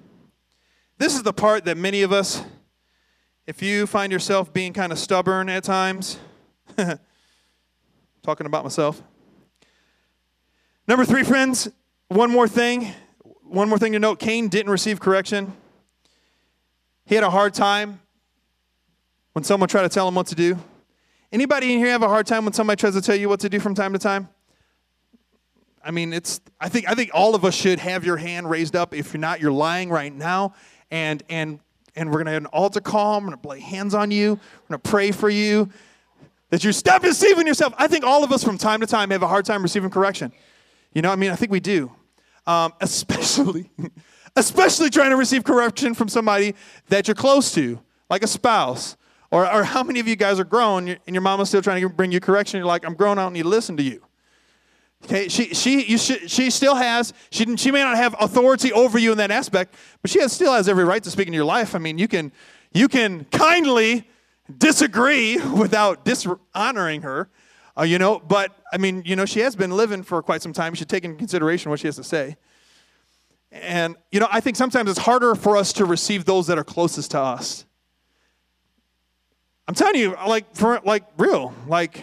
This 0.97 1.16
is 1.16 1.24
the 1.24 1.32
part 1.32 1.64
that 1.64 1.76
many 1.76 2.03
of 2.03 2.12
us, 2.12 2.42
if 3.47 3.62
you 3.62 3.86
find 3.86 4.12
yourself 4.12 4.53
being 4.53 4.72
kind 4.72 4.92
of 4.92 4.99
stubborn 4.99 5.49
at 5.49 5.64
times, 5.64 6.18
talking 8.22 8.47
about 8.47 8.62
myself. 8.62 9.03
Number 10.86 11.05
three, 11.05 11.24
friends, 11.24 11.68
one 12.09 12.30
more 12.30 12.47
thing. 12.47 12.92
One 13.42 13.68
more 13.68 13.78
thing 13.78 13.92
to 13.92 13.99
note 13.99 14.20
Cain 14.20 14.49
didn't 14.49 14.70
receive 14.70 15.01
correction. 15.01 15.53
He 17.07 17.16
had 17.16 17.24
a 17.24 17.30
hard 17.30 17.55
time 17.55 18.01
when 19.32 19.42
someone 19.42 19.68
tried 19.68 19.82
to 19.82 19.88
tell 19.88 20.07
him 20.07 20.14
what 20.14 20.28
to 20.28 20.34
do. 20.36 20.59
Anybody 21.32 21.72
in 21.72 21.80
here 21.80 21.88
have 21.88 22.03
a 22.03 22.09
hard 22.09 22.26
time 22.26 22.45
when 22.45 22.53
somebody 22.53 22.78
tries 22.78 22.95
to 22.95 23.03
tell 23.03 23.16
you 23.16 23.28
what 23.28 23.40
to 23.40 23.49
do 23.49 23.59
from 23.59 23.74
time 23.74 23.92
to 23.92 23.99
time? 23.99 24.28
I 25.82 25.90
mean, 25.90 26.12
it's 26.12 26.40
I 26.61 26.68
think 26.68 26.88
I 26.88 26.95
think 26.95 27.11
all 27.12 27.34
of 27.34 27.45
us 27.45 27.55
should 27.55 27.78
have 27.80 28.05
your 28.05 28.16
hand 28.16 28.49
raised 28.49 28.74
up. 28.74 28.95
If 28.95 29.12
you're 29.12 29.20
not, 29.20 29.40
you're 29.40 29.53
lying 29.53 29.90
right 29.90 30.14
now. 30.14 30.55
And 30.91 31.22
and 31.28 31.61
and 31.97 32.11
we're 32.11 32.18
gonna 32.18 32.32
have 32.32 32.43
an 32.43 32.47
altar 32.47 32.80
call. 32.80 33.18
I'm 33.18 33.24
gonna 33.24 33.39
lay 33.45 33.61
hands 33.61 33.95
on 33.95 34.11
you. 34.11 34.35
We're 34.35 34.68
gonna 34.68 34.78
pray 34.78 35.11
for 35.11 35.28
you. 35.28 35.68
That 36.51 36.62
you 36.62 36.72
stop 36.72 37.03
deceiving 37.03 37.47
yourself. 37.47 37.74
I 37.78 37.89
think 37.89 38.05
all 38.05 38.22
of 38.22 38.30
us 38.30 38.45
from 38.45 38.59
time 38.59 38.80
to 38.80 38.87
time 38.87 39.11
have 39.11 39.22
a 39.22 39.28
hard 39.28 39.45
time 39.45 39.62
receiving 39.62 39.91
correction. 39.91 40.32
You 40.93 41.03
know, 41.03 41.11
I 41.11 41.16
mean, 41.16 41.30
I 41.30 41.37
think 41.37 41.51
we 41.51 41.61
do. 41.61 41.91
Um, 42.47 42.72
especially, 42.80 43.70
especially 44.37 44.91
trying 44.91 45.11
to 45.11 45.16
receive 45.16 45.43
correction 45.45 45.95
from 45.95 46.09
somebody 46.09 46.55
that 46.89 47.09
you're 47.09 47.14
close 47.14 47.53
to, 47.55 47.80
like 48.09 48.22
a 48.22 48.28
spouse. 48.28 48.97
Or, 49.30 49.53
or 49.53 49.64
how 49.64 49.82
many 49.82 49.99
of 49.99 50.07
you 50.07 50.14
guys 50.14 50.39
are 50.39 50.45
grown 50.45 50.89
and 50.89 51.01
your 51.09 51.22
mama's 51.22 51.49
still 51.49 51.62
trying 51.62 51.82
to 51.82 51.89
bring 51.89 52.12
you 52.12 52.20
correction? 52.20 52.59
You're 52.59 52.68
like, 52.68 52.85
I'm 52.87 52.95
grown, 52.95 53.18
I 53.18 53.22
don't 53.22 53.32
need 53.32 53.43
to 53.43 53.49
listen 53.49 53.76
to 53.78 53.82
you. 53.82 54.01
Okay, 55.05 55.28
she, 55.28 55.52
she, 55.52 55.84
you 55.84 55.98
should, 55.98 56.30
she 56.30 56.48
still 56.48 56.74
has, 56.74 57.12
she, 57.30 57.57
she 57.57 57.70
may 57.70 57.82
not 57.82 57.96
have 57.96 58.16
authority 58.18 58.72
over 58.72 58.98
you 58.98 59.12
in 59.12 59.18
that 59.18 59.30
aspect, 59.30 59.74
but 60.00 60.11
she 60.11 60.18
has, 60.20 60.32
still 60.32 60.55
has 60.55 60.66
every 60.66 60.84
right 60.84 61.02
to 61.02 61.11
speak 61.11 61.28
in 61.28 61.34
your 61.34 61.44
life. 61.44 61.74
I 61.74 61.78
mean, 61.78 61.98
you 61.98 62.09
can, 62.09 62.32
you 62.72 62.88
can 62.88 63.26
kindly 63.26 64.09
disagree 64.57 65.38
without 65.57 66.07
dishonoring 66.07 67.02
her, 67.02 67.28
uh, 67.78 67.82
you 67.82 67.98
know, 67.98 68.18
but 68.18 68.57
I 68.72 68.78
mean, 68.78 69.02
you 69.05 69.14
know, 69.14 69.26
she 69.26 69.40
has 69.40 69.55
been 69.55 69.72
living 69.72 70.02
for 70.02 70.22
quite 70.22 70.40
some 70.40 70.55
time. 70.55 70.72
You 70.72 70.76
should 70.76 70.88
take 70.88 71.05
into 71.05 71.18
consideration 71.18 71.70
what 71.70 71.80
she 71.80 71.86
has 71.86 71.96
to 71.96 72.05
say. 72.05 72.36
And, 73.52 73.96
you 74.11 74.20
know, 74.20 74.28
I 74.30 74.40
think 74.40 74.57
sometimes 74.57 74.88
it's 74.88 74.98
harder 74.98 75.34
for 75.34 75.59
us 75.59 75.74
to 75.74 75.84
receive 75.84 76.24
those 76.24 76.46
that 76.46 76.57
are 76.57 76.64
closest 76.64 77.11
to 77.11 77.20
us. 77.20 77.66
I'm 79.68 79.74
telling 79.74 79.96
you, 79.96 80.16
like, 80.26 80.57
for, 80.57 80.80
like, 80.82 81.05
real. 81.18 81.55
Like, 81.66 82.02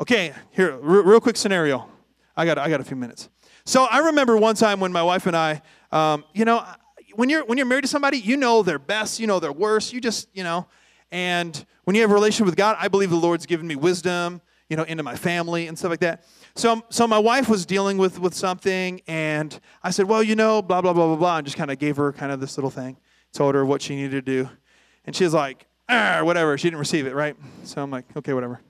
okay, 0.00 0.32
here, 0.50 0.78
real, 0.78 1.02
real 1.02 1.20
quick 1.20 1.36
scenario. 1.36 1.91
I 2.42 2.44
got, 2.44 2.58
I 2.58 2.68
got 2.68 2.80
a 2.80 2.84
few 2.84 2.96
minutes. 2.96 3.28
So 3.64 3.84
I 3.84 3.98
remember 3.98 4.36
one 4.36 4.56
time 4.56 4.80
when 4.80 4.90
my 4.90 5.02
wife 5.04 5.26
and 5.26 5.36
I, 5.36 5.62
um, 5.92 6.24
you 6.34 6.44
know, 6.44 6.66
when 7.14 7.28
you're 7.28 7.44
when 7.44 7.56
you're 7.56 7.68
married 7.68 7.82
to 7.82 7.88
somebody, 7.88 8.18
you 8.18 8.36
know 8.36 8.64
their 8.64 8.80
best, 8.80 9.20
you 9.20 9.28
know 9.28 9.38
their 9.38 9.52
worst. 9.52 9.92
You 9.92 10.00
just, 10.00 10.28
you 10.32 10.42
know, 10.42 10.66
and 11.12 11.64
when 11.84 11.94
you 11.94 12.02
have 12.02 12.10
a 12.10 12.14
relationship 12.14 12.46
with 12.46 12.56
God, 12.56 12.76
I 12.80 12.88
believe 12.88 13.10
the 13.10 13.16
Lord's 13.16 13.46
given 13.46 13.66
me 13.66 13.76
wisdom, 13.76 14.40
you 14.68 14.76
know, 14.76 14.82
into 14.82 15.04
my 15.04 15.14
family 15.14 15.68
and 15.68 15.78
stuff 15.78 15.90
like 15.90 16.00
that. 16.00 16.24
So, 16.56 16.82
so 16.88 17.06
my 17.06 17.18
wife 17.18 17.48
was 17.48 17.64
dealing 17.64 17.96
with 17.96 18.18
with 18.18 18.34
something, 18.34 19.00
and 19.06 19.60
I 19.84 19.90
said, 19.90 20.08
well, 20.08 20.22
you 20.22 20.34
know, 20.34 20.62
blah 20.62 20.80
blah 20.80 20.92
blah 20.92 21.06
blah 21.06 21.16
blah, 21.16 21.36
and 21.36 21.46
just 21.46 21.56
kind 21.56 21.70
of 21.70 21.78
gave 21.78 21.96
her 21.96 22.12
kind 22.12 22.32
of 22.32 22.40
this 22.40 22.56
little 22.58 22.70
thing, 22.70 22.96
told 23.32 23.54
her 23.54 23.64
what 23.64 23.82
she 23.82 23.94
needed 23.94 24.10
to 24.10 24.22
do, 24.22 24.50
and 25.04 25.14
she's 25.14 25.32
like, 25.32 25.66
ah, 25.88 26.22
whatever. 26.24 26.58
She 26.58 26.66
didn't 26.66 26.80
receive 26.80 27.06
it, 27.06 27.14
right? 27.14 27.36
So 27.62 27.80
I'm 27.80 27.92
like, 27.92 28.06
okay, 28.16 28.32
whatever. 28.32 28.60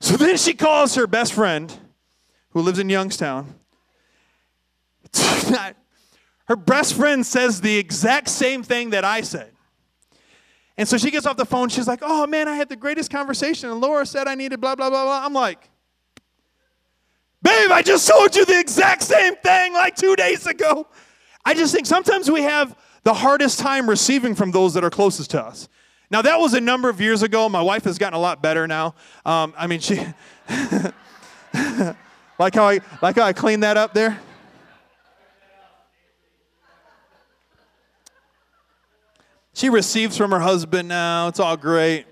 So 0.00 0.16
then 0.16 0.36
she 0.36 0.54
calls 0.54 0.94
her 0.94 1.06
best 1.06 1.32
friend, 1.32 1.76
who 2.56 2.62
lives 2.62 2.78
in 2.78 2.88
Youngstown. 2.88 3.54
her 6.46 6.56
best 6.56 6.94
friend 6.94 7.26
says 7.26 7.60
the 7.60 7.76
exact 7.76 8.30
same 8.30 8.62
thing 8.62 8.88
that 8.90 9.04
I 9.04 9.20
said. 9.20 9.52
And 10.78 10.88
so 10.88 10.96
she 10.96 11.10
gets 11.10 11.26
off 11.26 11.36
the 11.36 11.44
phone. 11.44 11.68
She's 11.68 11.86
like, 11.86 11.98
oh 12.00 12.26
man, 12.26 12.48
I 12.48 12.54
had 12.54 12.70
the 12.70 12.76
greatest 12.76 13.10
conversation. 13.10 13.68
And 13.68 13.78
Laura 13.82 14.06
said 14.06 14.26
I 14.26 14.36
needed 14.36 14.58
blah, 14.58 14.74
blah, 14.74 14.88
blah, 14.88 15.04
blah. 15.04 15.22
I'm 15.22 15.34
like, 15.34 15.68
babe, 17.42 17.70
I 17.70 17.82
just 17.82 18.08
told 18.08 18.34
you 18.34 18.46
the 18.46 18.58
exact 18.58 19.02
same 19.02 19.36
thing 19.36 19.74
like 19.74 19.94
two 19.94 20.16
days 20.16 20.46
ago. 20.46 20.86
I 21.44 21.52
just 21.52 21.74
think 21.74 21.84
sometimes 21.84 22.30
we 22.30 22.40
have 22.40 22.74
the 23.02 23.12
hardest 23.12 23.58
time 23.58 23.86
receiving 23.86 24.34
from 24.34 24.50
those 24.50 24.72
that 24.72 24.82
are 24.82 24.88
closest 24.88 25.30
to 25.32 25.44
us. 25.44 25.68
Now, 26.10 26.22
that 26.22 26.40
was 26.40 26.54
a 26.54 26.60
number 26.62 26.88
of 26.88 27.02
years 27.02 27.22
ago. 27.22 27.50
My 27.50 27.60
wife 27.60 27.84
has 27.84 27.98
gotten 27.98 28.16
a 28.16 28.22
lot 28.22 28.40
better 28.40 28.66
now. 28.66 28.94
Um, 29.26 29.52
I 29.58 29.66
mean, 29.66 29.80
she, 29.80 30.00
like, 32.38 32.54
how 32.54 32.68
I, 32.68 32.80
like 33.02 33.16
how 33.16 33.24
I 33.24 33.32
cleaned 33.32 33.62
that 33.62 33.76
up 33.76 33.94
there? 33.94 34.18
She 39.54 39.70
receives 39.70 40.18
from 40.18 40.32
her 40.32 40.40
husband 40.40 40.86
now. 40.86 41.28
It's 41.28 41.40
all 41.40 41.56
great. 41.56 42.04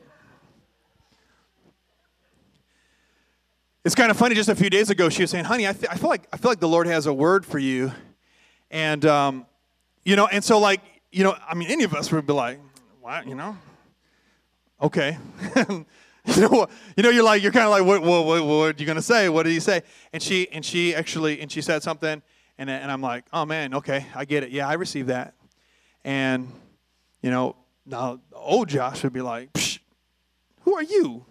It's 3.85 3.95
kind 3.95 4.11
of 4.11 4.16
funny. 4.16 4.35
Just 4.35 4.49
a 4.49 4.55
few 4.55 4.70
days 4.70 4.89
ago, 4.89 5.11
she 5.11 5.22
was 5.22 5.31
saying, 5.31 5.45
"Honey, 5.45 5.66
I, 5.66 5.70
I 5.70 5.97
feel 5.99 6.09
like 6.09 6.27
I 6.33 6.39
feel 6.39 6.51
like 6.51 6.61
the 6.61 6.68
Lord 6.68 6.87
has 6.87 7.05
a 7.05 7.12
word 7.12 7.45
for 7.45 7.59
you," 7.59 7.93
and 8.70 9.05
um, 9.05 9.45
you 10.05 10.16
know, 10.16 10.27
and 10.27 10.43
so 10.43 10.59
like 10.59 10.81
you 11.12 11.22
know, 11.22 11.37
I 11.47 11.55
mean, 11.55 11.68
any 11.70 11.85
of 11.85 11.93
us 11.93 12.11
would 12.11 12.27
be 12.27 12.33
like, 12.33 12.61
"What?" 13.03 13.29
You 13.29 13.35
know, 13.35 13.59
okay. 14.81 15.18
you 16.37 16.49
know, 16.49 16.66
you 16.97 17.03
know, 17.03 17.11
you're 17.11 17.25
like, 17.25 17.43
you're 17.43 17.53
kind 17.53 17.66
of 17.66 17.70
like, 17.70 17.85
what, 17.85 18.01
what, 18.03 18.25
what, 18.25 18.45
what 18.45 18.77
are 18.77 18.81
you 18.81 18.87
gonna 18.87 19.03
say? 19.03 19.29
What 19.29 19.43
did 19.43 19.53
he 19.53 19.61
say? 19.61 19.83
And 20.12 20.22
she, 20.22 20.49
and 20.51 20.64
she 20.64 20.95
actually, 20.95 21.41
and 21.41 21.53
she 21.53 21.61
said 21.61 21.83
something, 21.83 22.22
and 22.57 22.70
and 22.70 22.91
I'm 22.91 23.03
like, 23.03 23.25
oh 23.33 23.45
man, 23.45 23.75
okay, 23.75 24.07
I 24.14 24.25
get 24.25 24.43
it. 24.43 24.51
Yeah, 24.51 24.66
I 24.66 24.75
received 24.75 25.09
that, 25.09 25.35
and 26.03 26.51
you 27.20 27.31
know, 27.31 27.57
now 27.85 28.20
old 28.33 28.68
Josh 28.68 29.03
would 29.03 29.12
be 29.12 29.20
like, 29.20 29.51
who 30.62 30.75
are 30.75 30.83
you? 30.83 31.27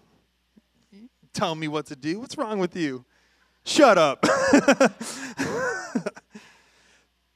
Tell 1.32 1.56
me 1.56 1.66
what 1.66 1.86
to 1.86 1.96
do? 1.96 2.20
What's 2.20 2.38
wrong 2.38 2.60
with 2.60 2.76
you? 2.76 3.04
Shut 3.64 3.98
up. 3.98 4.24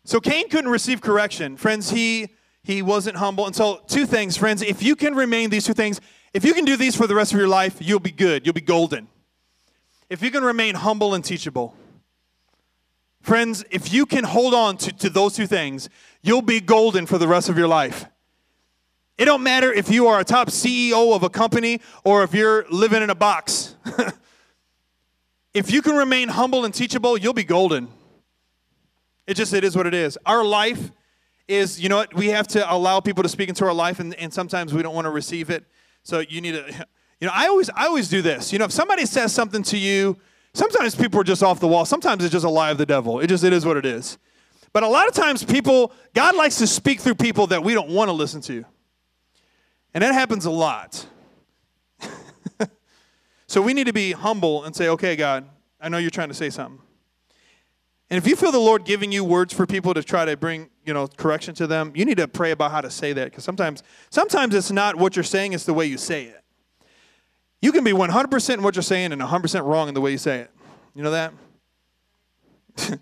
so 0.05 0.21
Cain 0.21 0.49
couldn't 0.49 0.71
receive 0.71 1.01
correction. 1.01 1.57
Friends, 1.57 1.91
he 1.91 2.29
he 2.63 2.83
wasn't 2.83 3.17
humble. 3.17 3.47
And 3.47 3.57
so 3.57 3.81
two 3.87 4.07
things, 4.07 4.37
friends, 4.37 4.63
if 4.63 4.83
you 4.83 4.95
can 4.95 5.15
remain 5.15 5.51
these 5.51 5.65
two 5.65 5.73
things, 5.73 6.01
if 6.33 6.45
you 6.45 6.55
can 6.55 6.65
do 6.65 6.77
these 6.77 6.95
for 6.95 7.07
the 7.07 7.15
rest 7.15 7.33
of 7.33 7.39
your 7.39 7.49
life, 7.49 7.77
you'll 7.81 8.01
be 8.01 8.11
good. 8.11 8.45
You'll 8.45 8.55
be 8.55 8.61
golden. 8.61 9.09
If 10.11 10.23
you 10.23 10.31
can 10.31 10.43
remain 10.43 10.75
humble 10.75 11.15
and 11.15 11.25
teachable. 11.25 11.75
Friends, 13.21 13.65
if 13.71 13.93
you 13.93 14.07
can 14.07 14.25
hold 14.25 14.55
on 14.55 14.77
to, 14.79 14.93
to 14.99 15.11
those 15.11 15.35
two 15.35 15.47
things, 15.47 15.89
you'll 16.23 16.43
be 16.43 16.61
golden 16.61 17.07
for 17.07 17.19
the 17.19 17.29
rest 17.29 17.49
of 17.49 17.59
your 17.59 17.69
life. 17.69 18.07
It 19.19 19.25
don't 19.25 19.43
matter 19.43 19.73
if 19.73 19.91
you 19.91 20.07
are 20.07 20.21
a 20.21 20.25
top 20.25 20.49
CEO 20.49 21.15
of 21.15 21.25
a 21.25 21.29
company 21.29 21.81
or 22.05 22.23
if 22.23 22.33
you're 22.33 22.65
living 22.71 23.03
in 23.03 23.11
a 23.11 23.15
box. 23.17 23.75
if 25.55 25.73
you 25.73 25.83
can 25.83 25.97
remain 25.97 26.29
humble 26.29 26.65
and 26.65 26.73
teachable, 26.73 27.19
you'll 27.19 27.35
be 27.35 27.45
golden. 27.45 27.89
It 29.27 29.35
just 29.35 29.53
it 29.53 29.65
is 29.65 29.77
what 29.77 29.87
it 29.87 29.95
is. 29.95 30.17
Our 30.25 30.45
life 30.45 30.93
is, 31.49 31.81
you 31.81 31.89
know 31.89 31.97
what, 31.97 32.15
we 32.15 32.29
have 32.29 32.47
to 32.49 32.73
allow 32.73 33.01
people 33.01 33.25
to 33.25 33.29
speak 33.29 33.49
into 33.49 33.65
our 33.65 33.75
life 33.75 33.99
and, 33.99 34.15
and 34.15 34.33
sometimes 34.33 34.73
we 34.73 34.83
don't 34.83 34.95
want 34.95 35.07
to 35.07 35.11
receive 35.11 35.51
it. 35.51 35.65
So 36.09 36.21
you 36.21 36.41
need 36.41 36.53
to 36.53 36.65
you 37.21 37.27
know, 37.27 37.33
I 37.35 37.49
always 37.49 37.69
I 37.77 37.87
always 37.87 38.09
do 38.09 38.23
this. 38.23 38.51
You 38.51 38.59
know, 38.59 38.65
if 38.65 38.73
somebody 38.73 39.05
says 39.05 39.35
something 39.35 39.63
to 39.65 39.77
you, 39.77 40.17
sometimes 40.55 40.95
people 40.95 41.21
are 41.21 41.25
just 41.25 41.43
off 41.43 41.61
the 41.61 41.69
wall. 41.69 41.85
Sometimes 41.85 42.25
it's 42.25 42.33
just 42.33 42.47
a 42.47 42.49
lie 42.51 42.71
of 42.71 42.79
the 42.79 42.87
devil. 42.87 43.21
It 43.21 43.27
just 43.27 43.45
it 43.45 43.53
is 43.53 43.67
what 43.67 43.77
it 43.77 43.85
is. 43.85 44.17
But 44.73 44.85
a 44.85 44.89
lot 44.89 45.07
of 45.07 45.13
times 45.13 45.45
people 45.45 45.93
God 46.15 46.35
likes 46.35 46.57
to 46.57 46.67
speak 46.67 47.01
through 47.01 47.17
people 47.17 47.49
that 47.49 47.63
we 47.63 47.75
don't 47.75 47.91
want 47.91 48.09
to 48.09 48.13
listen 48.13 48.41
to. 48.43 48.65
And 49.93 50.03
that 50.03 50.15
happens 50.15 50.47
a 50.47 50.51
lot. 50.51 51.07
so 53.47 53.61
we 53.61 53.75
need 53.75 53.87
to 53.87 53.93
be 53.93 54.13
humble 54.13 54.65
and 54.65 54.75
say, 54.75 54.89
okay, 54.89 55.15
God, 55.15 55.47
I 55.79 55.91
know 55.91 55.99
you're 55.99 56.11
trying 56.11 56.29
to 56.29 56.35
say 56.35 56.49
something. 56.49 56.81
And 58.11 58.17
if 58.17 58.27
you 58.27 58.37
feel 58.37 58.51
the 58.51 58.59
Lord 58.59 58.85
giving 58.85 59.13
you 59.13 59.23
words 59.23 59.53
for 59.53 59.67
people 59.67 59.93
to 59.93 60.03
try 60.03 60.25
to 60.25 60.37
bring, 60.37 60.71
you 60.87 60.95
know, 60.95 61.09
correction 61.09 61.55
to 61.57 61.67
them, 61.67 61.93
you 61.95 62.07
need 62.07 62.17
to 62.17 62.27
pray 62.27 62.53
about 62.53 62.71
how 62.71 62.81
to 62.81 62.91
say 62.91 63.13
that 63.13 63.25
because 63.27 63.45
sometimes 63.45 63.83
sometimes 64.11 64.55
it's 64.55 64.71
not 64.71 64.97
what 64.97 65.15
you're 65.15 65.23
saying, 65.23 65.53
it's 65.53 65.65
the 65.65 65.75
way 65.75 65.85
you 65.85 65.99
say 65.99 66.25
it. 66.25 66.43
You 67.61 67.73
can 67.73 67.85
be 67.85 67.93
100% 67.93 68.55
in 68.55 68.63
what 68.63 68.77
you're 68.77 68.83
saying 68.83 69.13
and 69.13 69.21
100% 69.21 69.65
wrong 69.65 69.89
in 69.89 69.95
the 69.95 70.01
way 70.01 70.13
you 70.13 70.19
say 70.19 70.39
it. 70.39 70.51
You 70.95 71.03
know 71.03 71.11
that? 71.11 71.33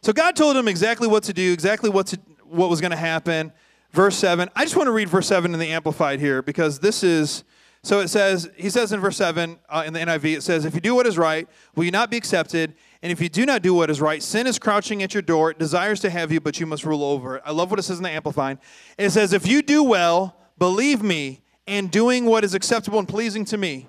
so 0.00 0.12
God 0.12 0.34
told 0.34 0.56
him 0.56 0.66
exactly 0.66 1.06
what 1.06 1.22
to 1.24 1.32
do, 1.32 1.52
exactly 1.52 1.90
what 1.90 2.06
to, 2.08 2.18
what 2.44 2.70
was 2.70 2.80
going 2.80 2.90
to 2.90 2.96
happen 2.96 3.52
verse 3.94 4.16
7. 4.16 4.50
I 4.56 4.64
just 4.64 4.76
want 4.76 4.88
to 4.88 4.92
read 4.92 5.08
verse 5.08 5.28
7 5.28 5.54
in 5.54 5.60
the 5.60 5.68
Amplified 5.68 6.20
here 6.20 6.42
because 6.42 6.80
this 6.80 7.02
is 7.02 7.44
So 7.84 8.00
it 8.00 8.08
says, 8.08 8.48
he 8.56 8.70
says 8.70 8.94
in 8.94 9.00
verse 9.00 9.18
7 9.18 9.58
uh, 9.68 9.84
in 9.86 9.92
the 9.92 10.00
NIV, 10.00 10.38
it 10.38 10.42
says, 10.42 10.64
If 10.64 10.74
you 10.74 10.80
do 10.80 10.94
what 10.94 11.06
is 11.06 11.18
right, 11.18 11.46
will 11.76 11.84
you 11.84 11.90
not 11.90 12.10
be 12.10 12.16
accepted? 12.16 12.74
And 13.02 13.12
if 13.12 13.20
you 13.20 13.28
do 13.28 13.44
not 13.44 13.60
do 13.60 13.74
what 13.74 13.90
is 13.90 14.00
right, 14.00 14.22
sin 14.22 14.46
is 14.46 14.58
crouching 14.58 15.02
at 15.02 15.12
your 15.12 15.22
door. 15.22 15.50
It 15.50 15.58
desires 15.58 16.00
to 16.00 16.08
have 16.08 16.32
you, 16.32 16.40
but 16.40 16.58
you 16.58 16.64
must 16.64 16.86
rule 16.86 17.04
over 17.04 17.36
it. 17.36 17.42
I 17.44 17.52
love 17.52 17.70
what 17.70 17.78
it 17.78 17.82
says 17.82 17.98
in 17.98 18.02
the 18.02 18.08
Amplifying. 18.08 18.58
It 18.96 19.10
says, 19.10 19.34
If 19.34 19.46
you 19.46 19.60
do 19.60 19.82
well, 19.82 20.34
believe 20.56 21.02
me, 21.02 21.42
and 21.66 21.90
doing 21.90 22.24
what 22.24 22.42
is 22.42 22.54
acceptable 22.54 22.98
and 22.98 23.06
pleasing 23.06 23.44
to 23.44 23.58
me, 23.58 23.86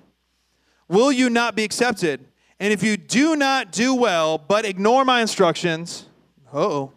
will 0.88 1.10
you 1.10 1.30
not 1.30 1.56
be 1.56 1.64
accepted? 1.64 2.26
And 2.60 2.74
if 2.74 2.82
you 2.82 2.98
do 2.98 3.34
not 3.34 3.72
do 3.72 3.94
well, 3.94 4.36
but 4.36 4.66
ignore 4.66 5.06
my 5.06 5.22
instructions, 5.22 6.04
oh, 6.52 6.92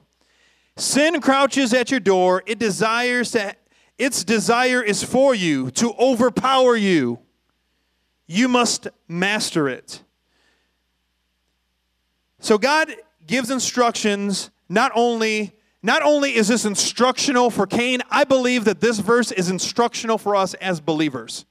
sin 0.76 1.22
crouches 1.22 1.74
at 1.74 1.92
your 1.92 2.02
door. 2.02 2.44
It 2.46 2.60
desires 2.60 3.32
to 3.32 3.56
its 4.00 4.24
desire 4.24 4.82
is 4.82 5.04
for 5.04 5.36
you 5.36 5.70
to 5.72 5.94
overpower 6.00 6.76
you. 6.76 7.20
You 8.26 8.48
must 8.48 8.88
master 9.08 9.68
it. 9.68 10.02
So 12.40 12.58
God 12.58 12.96
gives 13.28 13.52
instructions 13.52 14.50
not 14.70 14.92
only 14.96 15.54
not 15.82 16.02
only 16.02 16.36
is 16.36 16.50
this 16.50 16.66
instructional 16.66 17.50
for 17.50 17.66
Cain, 17.66 18.02
I 18.12 18.26
believe 18.26 18.66
that 18.66 18.82
this 18.82 19.00
verse 19.00 19.32
is 19.32 19.50
instructional 19.50 20.18
for 20.18 20.36
us 20.36 20.54
as 20.56 20.82
believers. 20.82 21.46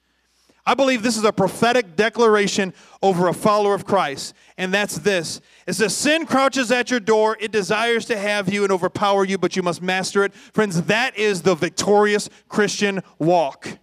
I 0.67 0.75
believe 0.75 1.03
this 1.03 1.17
is 1.17 1.25
a 1.25 1.33
prophetic 1.33 1.97
declaration 1.97 2.75
over 3.03 3.29
a 3.29 3.33
follower 3.33 3.75
of 3.75 3.87
Christ, 3.87 4.35
and 4.59 4.73
that's 4.73 4.99
this. 4.99 5.41
It 5.69 5.75
says, 5.75 5.95
Sin 5.95 6.25
crouches 6.25 6.73
at 6.73 6.91
your 6.91 6.99
door, 6.99 7.37
it 7.39 7.53
desires 7.53 8.07
to 8.07 8.16
have 8.16 8.51
you 8.51 8.62
and 8.62 8.73
overpower 8.73 9.27
you, 9.27 9.37
but 9.37 9.55
you 9.55 9.62
must 9.62 9.83
master 9.83 10.25
it. 10.25 10.35
Friends, 10.35 10.85
that 10.85 11.14
is 11.19 11.43
the 11.43 11.55
victorious 11.55 12.31
Christian 12.49 13.03
walk. 13.19 13.79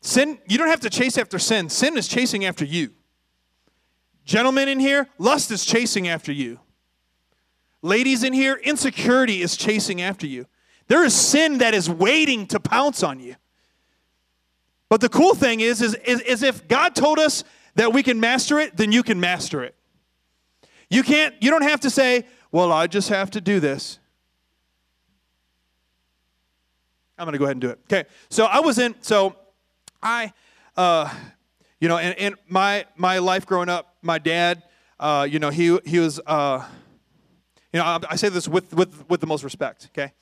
Sin, 0.00 0.38
you 0.48 0.56
don't 0.56 0.68
have 0.68 0.80
to 0.80 0.88
chase 0.88 1.18
after 1.18 1.38
sin, 1.38 1.68
sin 1.68 1.98
is 1.98 2.08
chasing 2.08 2.46
after 2.46 2.64
you. 2.64 2.92
Gentlemen 4.24 4.66
in 4.66 4.80
here, 4.80 5.10
lust 5.18 5.50
is 5.50 5.62
chasing 5.62 6.08
after 6.08 6.32
you. 6.32 6.58
Ladies 7.82 8.24
in 8.24 8.32
here, 8.32 8.58
insecurity 8.64 9.42
is 9.42 9.58
chasing 9.58 10.00
after 10.00 10.26
you. 10.26 10.46
There 10.88 11.04
is 11.04 11.14
sin 11.14 11.58
that 11.58 11.74
is 11.74 11.90
waiting 11.90 12.46
to 12.46 12.58
pounce 12.58 13.02
on 13.02 13.20
you. 13.20 13.36
But 14.88 15.02
the 15.02 15.10
cool 15.10 15.34
thing 15.34 15.60
is, 15.60 15.82
is, 15.82 15.94
is, 15.96 16.22
is 16.22 16.42
if 16.42 16.66
God 16.66 16.94
told 16.94 17.18
us 17.18 17.44
that 17.74 17.92
we 17.92 18.02
can 18.02 18.20
master 18.20 18.58
it, 18.58 18.74
then 18.78 18.90
you 18.90 19.02
can 19.02 19.20
master 19.20 19.62
it. 19.62 19.74
You 20.90 21.02
can't, 21.02 21.34
you 21.40 21.50
don't 21.50 21.62
have 21.62 21.80
to 21.80 21.90
say, 21.90 22.24
well, 22.52 22.72
I 22.72 22.86
just 22.86 23.08
have 23.08 23.30
to 23.32 23.40
do 23.40 23.60
this. 23.60 23.98
I'm 27.18 27.26
going 27.26 27.32
to 27.32 27.38
go 27.38 27.44
ahead 27.44 27.56
and 27.56 27.60
do 27.60 27.70
it. 27.70 27.78
Okay. 27.84 28.08
So 28.28 28.44
I 28.44 28.60
was 28.60 28.78
in, 28.78 28.94
so 29.00 29.36
I, 30.02 30.32
uh, 30.76 31.12
you 31.80 31.88
know, 31.88 31.98
and, 31.98 32.18
and 32.18 32.34
my, 32.48 32.86
my 32.96 33.18
life 33.18 33.46
growing 33.46 33.68
up, 33.68 33.96
my 34.02 34.18
dad, 34.18 34.62
uh, 34.98 35.26
you 35.28 35.38
know, 35.38 35.50
he, 35.50 35.78
he 35.84 35.98
was, 35.98 36.20
uh, 36.26 36.66
you 37.72 37.78
know, 37.78 37.84
I, 37.84 38.00
I 38.10 38.16
say 38.16 38.28
this 38.28 38.48
with, 38.48 38.74
with, 38.74 39.08
with 39.08 39.20
the 39.20 39.26
most 39.26 39.44
respect, 39.44 39.88
okay? 39.92 40.12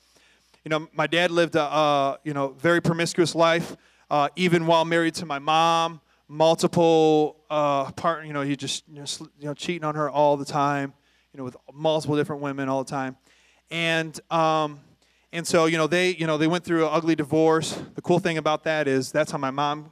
You 0.63 0.69
know, 0.69 0.87
my 0.93 1.07
dad 1.07 1.31
lived 1.31 1.55
a, 1.55 1.63
uh, 1.63 2.17
you 2.23 2.33
know, 2.33 2.49
very 2.49 2.81
promiscuous 2.81 3.35
life 3.35 3.75
uh, 4.13 4.29
even 4.35 4.67
while 4.67 4.85
married 4.85 5.15
to 5.15 5.25
my 5.25 5.39
mom, 5.39 5.99
multiple 6.27 7.37
uh, 7.49 7.91
partner. 7.91 8.25
You 8.25 8.33
know, 8.33 8.41
he 8.41 8.55
just 8.55 8.83
you 8.87 8.99
know, 8.99 9.05
you 9.39 9.47
know, 9.47 9.53
cheating 9.53 9.83
on 9.83 9.95
her 9.95 10.09
all 10.09 10.37
the 10.37 10.45
time. 10.45 10.93
You 11.33 11.39
know, 11.39 11.43
with 11.45 11.57
multiple 11.73 12.15
different 12.15 12.41
women 12.41 12.69
all 12.69 12.83
the 12.83 12.89
time, 12.91 13.17
and 13.71 14.19
um, 14.31 14.79
and 15.31 15.47
so 15.47 15.65
you 15.65 15.77
know 15.77 15.87
they 15.87 16.15
you 16.15 16.27
know 16.27 16.37
they 16.37 16.47
went 16.47 16.63
through 16.63 16.85
an 16.85 16.91
ugly 16.93 17.15
divorce. 17.15 17.79
The 17.95 18.01
cool 18.01 18.19
thing 18.19 18.37
about 18.37 18.63
that 18.65 18.87
is 18.87 19.11
that's 19.11 19.31
how 19.31 19.39
my 19.39 19.51
mom 19.51 19.91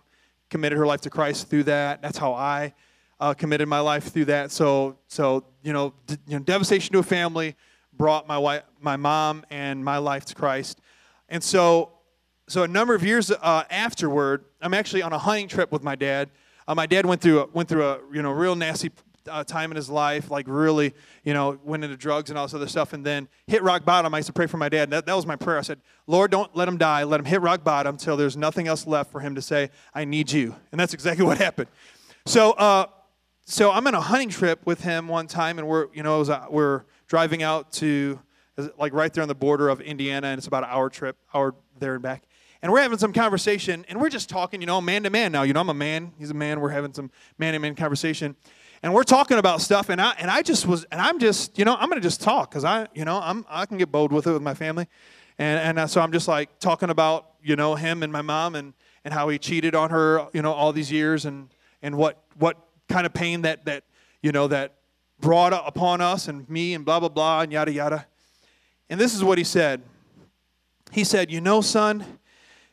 committed 0.49 0.77
her 0.77 0.85
life 0.85 1.01
to 1.01 1.09
Christ 1.09 1.49
through 1.49 1.63
that. 1.63 2.01
That's 2.01 2.17
how 2.17 2.33
I 2.33 2.73
uh, 3.19 3.33
committed 3.33 3.67
my 3.67 3.79
life 3.79 4.11
through 4.11 4.25
that. 4.25 4.51
So 4.51 4.97
so 5.07 5.45
you 5.63 5.73
know 5.73 5.93
d- 6.05 6.17
you 6.27 6.37
know 6.37 6.43
devastation 6.43 6.93
to 6.93 6.99
a 6.99 7.03
family 7.03 7.55
brought 7.93 8.27
my 8.27 8.37
wife, 8.37 8.63
my 8.79 8.97
mom, 8.97 9.43
and 9.49 9.83
my 9.83 9.97
life 9.97 10.25
to 10.25 10.35
Christ. 10.35 10.79
And 11.29 11.43
so 11.43 11.91
so 12.47 12.63
a 12.63 12.67
number 12.67 12.93
of 12.95 13.03
years 13.03 13.31
uh, 13.31 13.63
afterward, 13.69 14.45
I'm 14.61 14.73
actually 14.73 15.01
on 15.01 15.13
a 15.13 15.17
hunting 15.17 15.47
trip 15.47 15.71
with 15.71 15.83
my 15.83 15.95
dad. 15.95 16.29
Uh, 16.67 16.75
my 16.75 16.85
dad 16.85 17.05
went 17.05 17.21
through 17.21 17.41
a, 17.41 17.45
went 17.47 17.69
through 17.69 17.85
a 17.85 17.99
you 18.11 18.21
know 18.21 18.31
real 18.31 18.55
nasty 18.55 18.91
uh, 19.29 19.43
time 19.43 19.71
in 19.71 19.75
his 19.75 19.89
life, 19.89 20.31
like 20.31 20.45
really 20.47 20.93
you 21.23 21.33
know 21.33 21.59
went 21.63 21.83
into 21.83 21.95
drugs 21.97 22.29
and 22.29 22.37
all 22.37 22.45
this 22.45 22.53
other 22.53 22.67
stuff, 22.67 22.93
and 22.93 23.05
then 23.05 23.27
hit 23.47 23.63
rock 23.63 23.85
bottom. 23.85 24.13
I 24.13 24.17
used 24.17 24.27
to 24.27 24.33
pray 24.33 24.47
for 24.47 24.57
my 24.57 24.69
dad. 24.69 24.89
That, 24.91 25.05
that 25.05 25.15
was 25.15 25.25
my 25.25 25.35
prayer. 25.35 25.57
I 25.57 25.61
said, 25.61 25.79
Lord, 26.07 26.31
don't 26.31 26.55
let 26.55 26.67
him 26.67 26.77
die. 26.77 27.03
Let 27.03 27.19
him 27.19 27.25
hit 27.25 27.41
rock 27.41 27.63
bottom 27.63 27.97
till 27.97 28.17
there's 28.17 28.37
nothing 28.37 28.67
else 28.67 28.85
left 28.85 29.11
for 29.11 29.19
him 29.19 29.35
to 29.35 29.41
say, 29.41 29.69
I 29.93 30.05
need 30.05 30.31
you. 30.31 30.55
And 30.71 30.79
that's 30.79 30.93
exactly 30.93 31.25
what 31.25 31.37
happened. 31.37 31.69
So 32.25 32.51
uh, 32.51 32.87
so 33.45 33.71
I'm 33.71 33.85
on 33.87 33.95
a 33.95 34.01
hunting 34.01 34.29
trip 34.29 34.65
with 34.65 34.81
him 34.81 35.07
one 35.07 35.27
time, 35.27 35.57
and 35.59 35.67
we're 35.67 35.87
you 35.93 36.03
know 36.03 36.19
was, 36.19 36.29
we're 36.49 36.83
driving 37.07 37.43
out 37.43 37.71
to 37.73 38.19
like 38.77 38.93
right 38.93 39.11
there 39.13 39.21
on 39.21 39.27
the 39.27 39.35
border 39.35 39.69
of 39.69 39.81
Indiana, 39.81 40.27
and 40.27 40.37
it's 40.37 40.47
about 40.47 40.63
an 40.63 40.69
hour 40.69 40.89
trip, 40.89 41.17
hour 41.33 41.55
there 41.79 41.93
and 41.95 42.03
back 42.03 42.23
and 42.61 42.71
we're 42.71 42.81
having 42.81 42.97
some 42.97 43.11
conversation, 43.11 43.85
and 43.89 43.99
we're 43.99 44.09
just 44.09 44.29
talking, 44.29 44.61
you 44.61 44.67
know, 44.67 44.79
man 44.79 45.03
to 45.03 45.09
man 45.09 45.31
now. 45.31 45.43
You 45.43 45.53
know, 45.53 45.61
I'm 45.61 45.69
a 45.69 45.73
man, 45.73 46.13
he's 46.19 46.29
a 46.29 46.35
man. 46.35 46.59
We're 46.59 46.69
having 46.69 46.93
some 46.93 47.09
man 47.37 47.53
to 47.53 47.59
man 47.59 47.75
conversation, 47.75 48.35
and 48.83 48.93
we're 48.93 49.03
talking 49.03 49.37
about 49.37 49.61
stuff. 49.61 49.89
And 49.89 49.99
I 49.99 50.13
and 50.19 50.29
I 50.29 50.41
just 50.41 50.67
was, 50.67 50.85
and 50.91 51.01
I'm 51.01 51.17
just, 51.19 51.57
you 51.57 51.65
know, 51.65 51.75
I'm 51.75 51.89
gonna 51.89 52.01
just 52.01 52.21
talk 52.21 52.51
because 52.51 52.63
I, 52.63 52.87
you 52.93 53.03
know, 53.03 53.19
I'm 53.21 53.45
I 53.49 53.65
can 53.65 53.77
get 53.77 53.91
bold 53.91 54.11
with 54.11 54.27
it 54.27 54.31
with 54.31 54.43
my 54.43 54.53
family, 54.53 54.87
and 55.39 55.59
and 55.59 55.79
uh, 55.79 55.87
so 55.87 56.01
I'm 56.01 56.11
just 56.11 56.27
like 56.27 56.59
talking 56.59 56.89
about, 56.89 57.31
you 57.43 57.55
know, 57.55 57.75
him 57.75 58.03
and 58.03 58.13
my 58.13 58.21
mom 58.21 58.55
and 58.55 58.73
and 59.03 59.13
how 59.13 59.29
he 59.29 59.39
cheated 59.39 59.73
on 59.73 59.89
her, 59.89 60.27
you 60.33 60.43
know, 60.43 60.53
all 60.53 60.71
these 60.71 60.91
years, 60.91 61.25
and 61.25 61.49
and 61.81 61.97
what 61.97 62.23
what 62.37 62.57
kind 62.87 63.07
of 63.07 63.13
pain 63.13 63.41
that 63.41 63.65
that 63.65 63.85
you 64.21 64.31
know 64.31 64.47
that 64.47 64.75
brought 65.19 65.53
upon 65.53 66.01
us 66.01 66.27
and 66.27 66.47
me 66.49 66.75
and 66.75 66.85
blah 66.85 66.99
blah 66.99 67.09
blah 67.09 67.41
and 67.41 67.51
yada 67.51 67.71
yada. 67.71 68.05
And 68.89 68.99
this 68.99 69.15
is 69.15 69.23
what 69.23 69.37
he 69.37 69.43
said. 69.43 69.81
He 70.91 71.03
said, 71.03 71.31
"You 71.31 71.41
know, 71.41 71.61
son, 71.61 72.19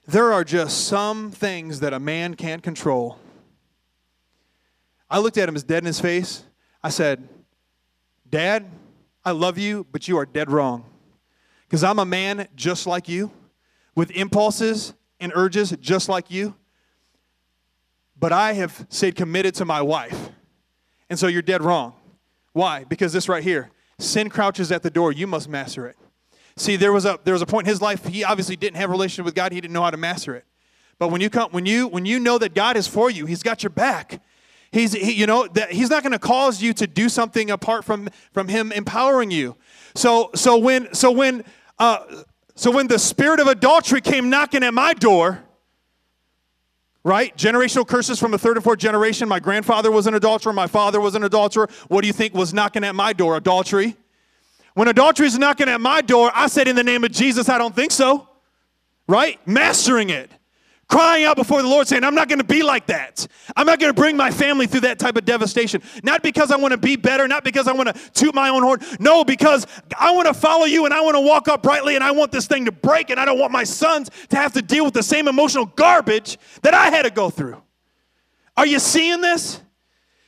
there 0.09 0.33
are 0.33 0.43
just 0.43 0.87
some 0.87 1.31
things 1.31 1.81
that 1.81 1.93
a 1.93 2.01
man 2.01 2.35
can't 2.35 2.63
control. 2.63 3.19
I 5.11 5.19
looked 5.19 5.37
at 5.37 5.49
him 5.49 5.55
as 5.55 5.63
dead 5.63 5.83
in 5.83 5.87
his 5.87 6.01
face. 6.01 6.45
I 6.83 6.89
said, 6.89 7.29
Dad, 8.29 8.65
I 9.23 9.33
love 9.33 9.59
you, 9.59 9.87
but 9.93 10.09
you 10.09 10.17
are 10.17 10.25
dead 10.25 10.51
wrong. 10.51 10.87
Because 11.67 11.85
I'm 11.85 11.99
a 11.99 12.07
man 12.07 12.49
just 12.57 12.87
like 12.87 13.07
you, 13.07 13.31
with 13.95 14.11
impulses 14.13 14.95
and 15.21 15.31
urges 15.35 15.77
just 15.81 16.09
like 16.09 16.31
you. 16.31 16.55
But 18.19 18.33
I 18.33 18.55
have 18.55 18.87
stayed 18.89 19.15
committed 19.15 19.55
to 19.57 19.67
my 19.67 19.83
wife. 19.83 20.31
And 21.11 21.19
so 21.19 21.27
you're 21.27 21.43
dead 21.43 21.63
wrong. 21.63 21.93
Why? 22.55 22.85
Because 22.85 23.13
this 23.13 23.29
right 23.29 23.43
here 23.43 23.71
sin 23.99 24.31
crouches 24.31 24.73
at 24.73 24.83
the 24.83 24.91
door. 24.91 25.13
You 25.13 25.27
must 25.27 25.51
master 25.51 25.87
it. 25.87 25.97
See, 26.59 26.77
there 26.77 26.93
was 26.93 27.05
a 27.05 27.19
there 27.25 27.35
was 27.35 27.43
a 27.43 27.47
point 27.47 27.67
in 27.67 27.71
his 27.71 27.81
life 27.81 28.05
he 28.05 28.25
obviously 28.25 28.57
didn't 28.57 28.77
have 28.77 28.91
a 28.91 28.93
relationship 28.93 29.25
with 29.25 29.35
God. 29.35 29.53
He 29.53 29.61
didn't 29.61 29.73
know 29.73 29.83
how 29.83 29.91
to 29.91 29.97
master 29.97 30.35
it. 30.35 30.45
But 30.99 31.09
when 31.09 31.21
you 31.21 31.31
come 31.31 31.51
when 31.53 31.67
you 31.67 31.87
when 31.87 32.05
you 32.05 32.19
know 32.19 32.39
that 32.39 32.55
God 32.55 32.77
is 32.77 32.89
for 32.89 33.11
you, 33.11 33.27
He's 33.27 33.43
got 33.43 33.63
your 33.63 33.71
back. 33.71 34.21
He's 34.73 34.93
he, 34.93 35.13
you 35.13 35.27
know 35.27 35.47
that 35.55 35.71
He's 35.71 35.91
not 35.91 36.03
going 36.03 36.13
to 36.13 36.19
cause 36.19 36.61
you 36.61 36.73
to 36.75 36.87
do 36.87 37.09
something 37.09 37.51
apart 37.51 37.85
from 37.85 38.09
from 38.33 38.49
Him 38.49 38.73
empowering 38.73 39.31
you. 39.31 39.57
So 39.95 40.31
so 40.35 40.59
when 40.59 40.93
so 40.93 41.13
when 41.13 41.45
uh, 41.79 42.25
so 42.57 42.73
when 42.73 42.89
the 42.89 42.99
spirit 42.99 43.39
of 43.39 43.47
adultery 43.47 44.01
came 44.01 44.29
knocking 44.29 44.65
at 44.65 44.75
my 44.75 44.93
door, 44.95 45.45
right? 47.05 47.37
Generational 47.37 47.87
curses 47.87 48.19
from 48.19 48.33
the 48.33 48.39
third 48.39 48.57
and 48.57 48.65
fourth 48.65 48.81
generation. 48.81 49.29
My 49.29 49.39
grandfather 49.39 49.93
was 49.93 50.09
an 50.09 50.15
adulterer. 50.15 50.53
My 50.53 50.67
father 50.67 51.01
was 51.01 51.15
an 51.15 51.23
adulterer. 51.23 51.69
What 51.87 52.01
do 52.01 52.09
you 52.09 52.13
think 52.13 52.35
was 52.35 52.53
knocking 52.53 52.83
at 52.83 52.97
my 52.97 53.13
door? 53.13 53.37
Adultery. 53.37 53.97
When 54.79 54.87
adultery 54.87 55.27
is 55.27 55.37
knocking 55.37 55.69
at 55.69 55.81
my 55.81 56.03
door, 56.03 56.31
I 56.33 56.47
said, 56.47 56.69
In 56.69 56.77
the 56.77 56.85
name 56.85 57.03
of 57.03 57.11
Jesus, 57.11 57.49
I 57.49 57.59
don't 57.59 57.75
think 57.75 57.91
so. 57.91 58.29
Right? 59.09 59.45
Mastering 59.45 60.11
it. 60.11 60.31
Crying 60.89 61.25
out 61.25 61.35
before 61.35 61.63
the 61.63 61.69
Lord, 61.69 61.89
saying, 61.89 62.05
I'm 62.05 62.15
not 62.15 62.29
going 62.29 62.39
to 62.39 62.45
be 62.45 62.63
like 62.63 62.87
that. 62.87 63.27
I'm 63.57 63.67
not 63.67 63.81
going 63.81 63.93
to 63.93 64.01
bring 64.01 64.17
my 64.17 64.31
family 64.31 64.69
through 64.69 64.83
that 64.83 65.01
type 65.01 65.17
of 65.17 65.25
devastation. 65.25 65.83
Not 66.05 66.23
because 66.23 66.53
I 66.53 66.57
want 66.59 66.71
to 66.71 66.79
be 66.79 66.95
better, 66.95 67.27
not 67.27 67.43
because 67.43 67.67
I 67.67 67.73
want 67.73 67.93
to 67.93 68.11
toot 68.13 68.37
my 68.37 68.51
own 68.51 68.63
horn. 68.63 68.79
No, 69.01 69.25
because 69.25 69.67
I 69.99 70.13
want 70.13 70.29
to 70.29 70.35
follow 70.35 70.67
you 70.67 70.85
and 70.85 70.95
I 70.95 71.01
want 71.01 71.17
to 71.17 71.23
walk 71.23 71.49
uprightly 71.49 71.97
and 71.97 72.05
I 72.05 72.13
want 72.13 72.31
this 72.31 72.47
thing 72.47 72.65
to 72.67 72.73
break 72.73 73.11
and 73.11 73.19
I 73.19 73.25
don't 73.25 73.41
want 73.41 73.51
my 73.51 73.65
sons 73.65 74.11
to 74.29 74.37
have 74.37 74.53
to 74.53 74.63
deal 74.63 74.85
with 74.85 74.95
the 74.95 75.03
same 75.03 75.27
emotional 75.27 75.67
garbage 75.67 76.39
that 76.63 76.73
I 76.73 76.91
had 76.91 77.03
to 77.03 77.11
go 77.11 77.31
through. 77.31 77.61
Are 78.57 78.67
you 78.67 78.79
seeing 78.79 79.23
this? 79.23 79.61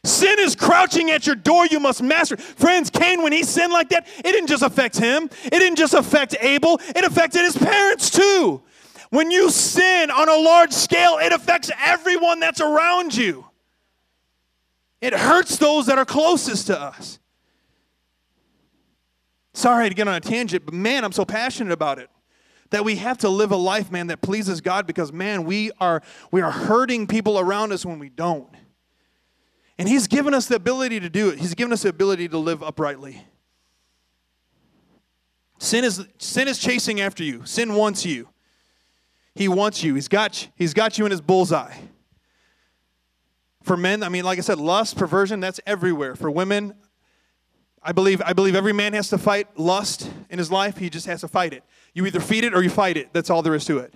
Sin 0.04 0.38
is 0.38 0.56
crouching 0.56 1.10
at 1.10 1.26
your 1.26 1.36
door. 1.36 1.66
You 1.66 1.78
must 1.78 2.02
master. 2.02 2.36
Friends, 2.36 2.88
Cain, 2.88 3.22
when 3.22 3.32
he 3.32 3.42
sinned 3.42 3.72
like 3.72 3.90
that, 3.90 4.06
it 4.18 4.22
didn't 4.22 4.46
just 4.46 4.62
affect 4.62 4.96
him, 4.96 5.24
it 5.44 5.50
didn't 5.50 5.76
just 5.76 5.94
affect 5.94 6.34
Abel, 6.40 6.80
it 6.88 7.04
affected 7.04 7.42
his 7.42 7.56
parents 7.56 8.10
too. 8.10 8.62
When 9.10 9.30
you 9.30 9.50
sin 9.50 10.10
on 10.10 10.28
a 10.28 10.36
large 10.36 10.72
scale, 10.72 11.18
it 11.20 11.32
affects 11.32 11.70
everyone 11.84 12.40
that's 12.40 12.60
around 12.60 13.14
you. 13.14 13.44
It 15.00 15.14
hurts 15.14 15.56
those 15.56 15.86
that 15.86 15.98
are 15.98 16.04
closest 16.04 16.68
to 16.68 16.80
us. 16.80 17.18
Sorry 19.52 19.88
to 19.88 19.94
get 19.94 20.06
on 20.06 20.14
a 20.14 20.20
tangent, 20.20 20.64
but 20.64 20.74
man, 20.74 21.04
I'm 21.04 21.12
so 21.12 21.24
passionate 21.24 21.72
about 21.72 21.98
it. 21.98 22.08
That 22.70 22.84
we 22.84 22.96
have 22.96 23.18
to 23.18 23.28
live 23.28 23.50
a 23.50 23.56
life, 23.56 23.90
man, 23.90 24.06
that 24.06 24.22
pleases 24.22 24.60
God 24.60 24.86
because, 24.86 25.12
man, 25.12 25.42
we 25.44 25.72
are, 25.80 26.02
we 26.30 26.40
are 26.40 26.52
hurting 26.52 27.08
people 27.08 27.38
around 27.38 27.72
us 27.72 27.84
when 27.84 27.98
we 27.98 28.08
don't. 28.08 28.48
And 29.80 29.88
He's 29.88 30.06
given 30.08 30.34
us 30.34 30.44
the 30.44 30.56
ability 30.56 31.00
to 31.00 31.08
do 31.08 31.30
it, 31.30 31.38
He's 31.38 31.54
given 31.54 31.72
us 31.72 31.84
the 31.84 31.88
ability 31.88 32.28
to 32.28 32.36
live 32.36 32.62
uprightly. 32.62 33.24
Sin 35.56 35.84
is, 35.84 36.06
sin 36.18 36.48
is 36.48 36.58
chasing 36.58 37.00
after 37.00 37.24
you, 37.24 37.46
sin 37.46 37.74
wants 37.74 38.04
you. 38.04 38.28
He 39.34 39.48
wants 39.48 39.82
you. 39.82 39.94
He's 39.94 40.08
got, 40.08 40.48
he's 40.54 40.74
got 40.74 40.98
you 40.98 41.06
in 41.06 41.10
his 41.10 41.22
bullseye. 41.22 41.72
For 43.62 43.74
men, 43.74 44.02
I 44.02 44.10
mean, 44.10 44.22
like 44.22 44.36
I 44.36 44.42
said, 44.42 44.58
lust, 44.58 44.98
perversion, 44.98 45.40
that's 45.40 45.60
everywhere. 45.66 46.14
For 46.14 46.30
women, 46.30 46.74
I 47.82 47.92
believe, 47.92 48.20
I 48.26 48.34
believe 48.34 48.54
every 48.54 48.74
man 48.74 48.92
has 48.92 49.08
to 49.10 49.18
fight 49.18 49.58
lust 49.58 50.10
in 50.28 50.38
his 50.38 50.50
life. 50.50 50.76
He 50.76 50.90
just 50.90 51.06
has 51.06 51.22
to 51.22 51.28
fight 51.28 51.54
it. 51.54 51.64
You 51.94 52.04
either 52.04 52.20
feed 52.20 52.44
it 52.44 52.52
or 52.52 52.62
you 52.62 52.68
fight 52.68 52.98
it. 52.98 53.14
That's 53.14 53.30
all 53.30 53.40
there 53.40 53.54
is 53.54 53.64
to 53.64 53.78
it. 53.78 53.94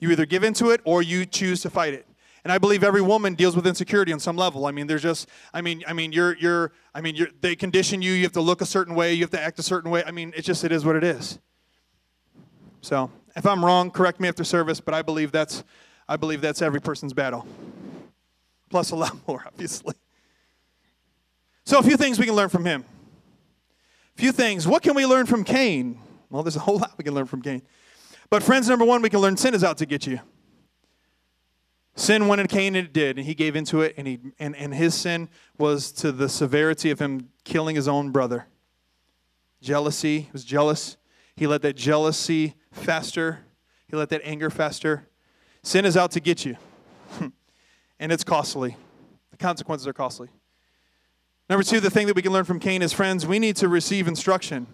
You 0.00 0.10
either 0.10 0.26
give 0.26 0.42
into 0.42 0.70
it 0.70 0.80
or 0.82 1.02
you 1.02 1.24
choose 1.24 1.60
to 1.62 1.70
fight 1.70 1.94
it. 1.94 2.06
And 2.44 2.52
I 2.52 2.58
believe 2.58 2.82
every 2.82 3.02
woman 3.02 3.34
deals 3.34 3.54
with 3.54 3.66
insecurity 3.66 4.12
on 4.12 4.20
some 4.20 4.36
level. 4.36 4.66
I 4.66 4.70
mean, 4.70 4.86
there's 4.86 5.02
just, 5.02 5.28
I 5.52 5.60
mean, 5.60 5.82
I 5.86 5.92
mean, 5.92 6.12
you're, 6.12 6.36
you're, 6.38 6.72
I 6.94 7.00
mean, 7.00 7.14
you're, 7.14 7.28
they 7.40 7.54
condition 7.54 8.00
you. 8.00 8.12
You 8.12 8.22
have 8.22 8.32
to 8.32 8.40
look 8.40 8.62
a 8.62 8.66
certain 8.66 8.94
way. 8.94 9.12
You 9.12 9.22
have 9.22 9.30
to 9.30 9.40
act 9.40 9.58
a 9.58 9.62
certain 9.62 9.90
way. 9.90 10.02
I 10.04 10.10
mean, 10.10 10.32
it's 10.36 10.46
just, 10.46 10.64
it 10.64 10.72
is 10.72 10.84
what 10.84 10.96
it 10.96 11.04
is. 11.04 11.38
So, 12.80 13.10
if 13.36 13.46
I'm 13.46 13.64
wrong, 13.64 13.90
correct 13.90 14.20
me 14.20 14.28
after 14.28 14.42
service. 14.42 14.80
But 14.80 14.94
I 14.94 15.02
believe 15.02 15.32
that's, 15.32 15.64
I 16.08 16.16
believe 16.16 16.40
that's 16.40 16.62
every 16.62 16.80
person's 16.80 17.12
battle. 17.12 17.46
Plus 18.70 18.90
a 18.90 18.96
lot 19.04 19.16
more, 19.28 19.44
obviously. 19.46 19.94
So, 21.64 21.78
a 21.78 21.82
few 21.82 21.98
things 21.98 22.18
we 22.18 22.24
can 22.24 22.34
learn 22.34 22.48
from 22.48 22.64
him. 22.64 22.84
A 24.16 24.20
few 24.20 24.32
things. 24.32 24.66
What 24.66 24.82
can 24.82 24.94
we 24.94 25.04
learn 25.04 25.26
from 25.26 25.44
Cain? 25.44 26.00
Well, 26.30 26.42
there's 26.42 26.56
a 26.56 26.60
whole 26.60 26.78
lot 26.78 26.94
we 26.96 27.04
can 27.04 27.14
learn 27.14 27.26
from 27.26 27.42
Cain. 27.42 27.60
But 28.30 28.42
friends, 28.42 28.68
number 28.68 28.84
one, 28.84 29.02
we 29.02 29.10
can 29.10 29.20
learn 29.20 29.36
sin 29.36 29.54
is 29.54 29.62
out 29.62 29.76
to 29.78 29.86
get 29.86 30.06
you. 30.06 30.20
Sin 32.00 32.28
went 32.28 32.40
in 32.40 32.46
Cain 32.46 32.76
and 32.76 32.86
it 32.86 32.94
did, 32.94 33.18
and 33.18 33.26
he 33.26 33.34
gave 33.34 33.54
into 33.54 33.82
it, 33.82 33.92
and, 33.98 34.06
he, 34.06 34.18
and, 34.38 34.56
and 34.56 34.72
his 34.72 34.94
sin 34.94 35.28
was 35.58 35.92
to 35.92 36.10
the 36.10 36.30
severity 36.30 36.90
of 36.90 36.98
him 36.98 37.28
killing 37.44 37.76
his 37.76 37.86
own 37.86 38.10
brother. 38.10 38.46
Jealousy, 39.60 40.20
he 40.20 40.30
was 40.32 40.42
jealous. 40.42 40.96
He 41.36 41.46
let 41.46 41.60
that 41.60 41.76
jealousy 41.76 42.54
fester, 42.72 43.40
he 43.86 43.98
let 43.98 44.08
that 44.08 44.22
anger 44.24 44.48
fester. 44.48 45.10
Sin 45.62 45.84
is 45.84 45.94
out 45.94 46.10
to 46.12 46.20
get 46.20 46.46
you, 46.46 46.56
and 48.00 48.10
it's 48.10 48.24
costly. 48.24 48.78
The 49.32 49.36
consequences 49.36 49.86
are 49.86 49.92
costly. 49.92 50.30
Number 51.50 51.62
two, 51.62 51.80
the 51.80 51.90
thing 51.90 52.06
that 52.06 52.16
we 52.16 52.22
can 52.22 52.32
learn 52.32 52.46
from 52.46 52.60
Cain 52.60 52.80
is 52.80 52.94
friends, 52.94 53.26
we 53.26 53.38
need 53.38 53.56
to 53.56 53.68
receive 53.68 54.08
instruction. 54.08 54.66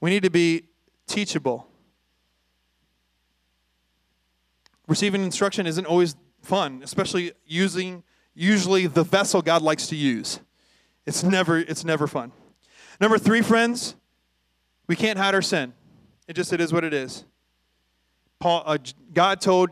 We 0.00 0.10
need 0.10 0.22
to 0.22 0.30
be 0.30 0.66
teachable. 1.08 1.67
Receiving 4.88 5.22
instruction 5.22 5.66
isn't 5.66 5.86
always 5.86 6.16
fun, 6.42 6.80
especially 6.82 7.32
using 7.46 8.02
usually 8.34 8.86
the 8.86 9.04
vessel 9.04 9.42
God 9.42 9.62
likes 9.62 9.86
to 9.88 9.96
use. 9.96 10.40
It's 11.06 11.22
never 11.22 11.58
it's 11.58 11.84
never 11.84 12.06
fun. 12.06 12.32
Number 13.00 13.18
3 13.18 13.42
friends, 13.42 13.94
we 14.86 14.96
can't 14.96 15.18
hide 15.18 15.34
our 15.34 15.42
sin. 15.42 15.74
It 16.26 16.34
just 16.34 16.52
it 16.52 16.60
is 16.60 16.72
what 16.72 16.84
it 16.84 16.94
is. 16.94 17.24
Paul 18.40 18.62
uh, 18.64 18.78
God 19.12 19.40
told 19.40 19.70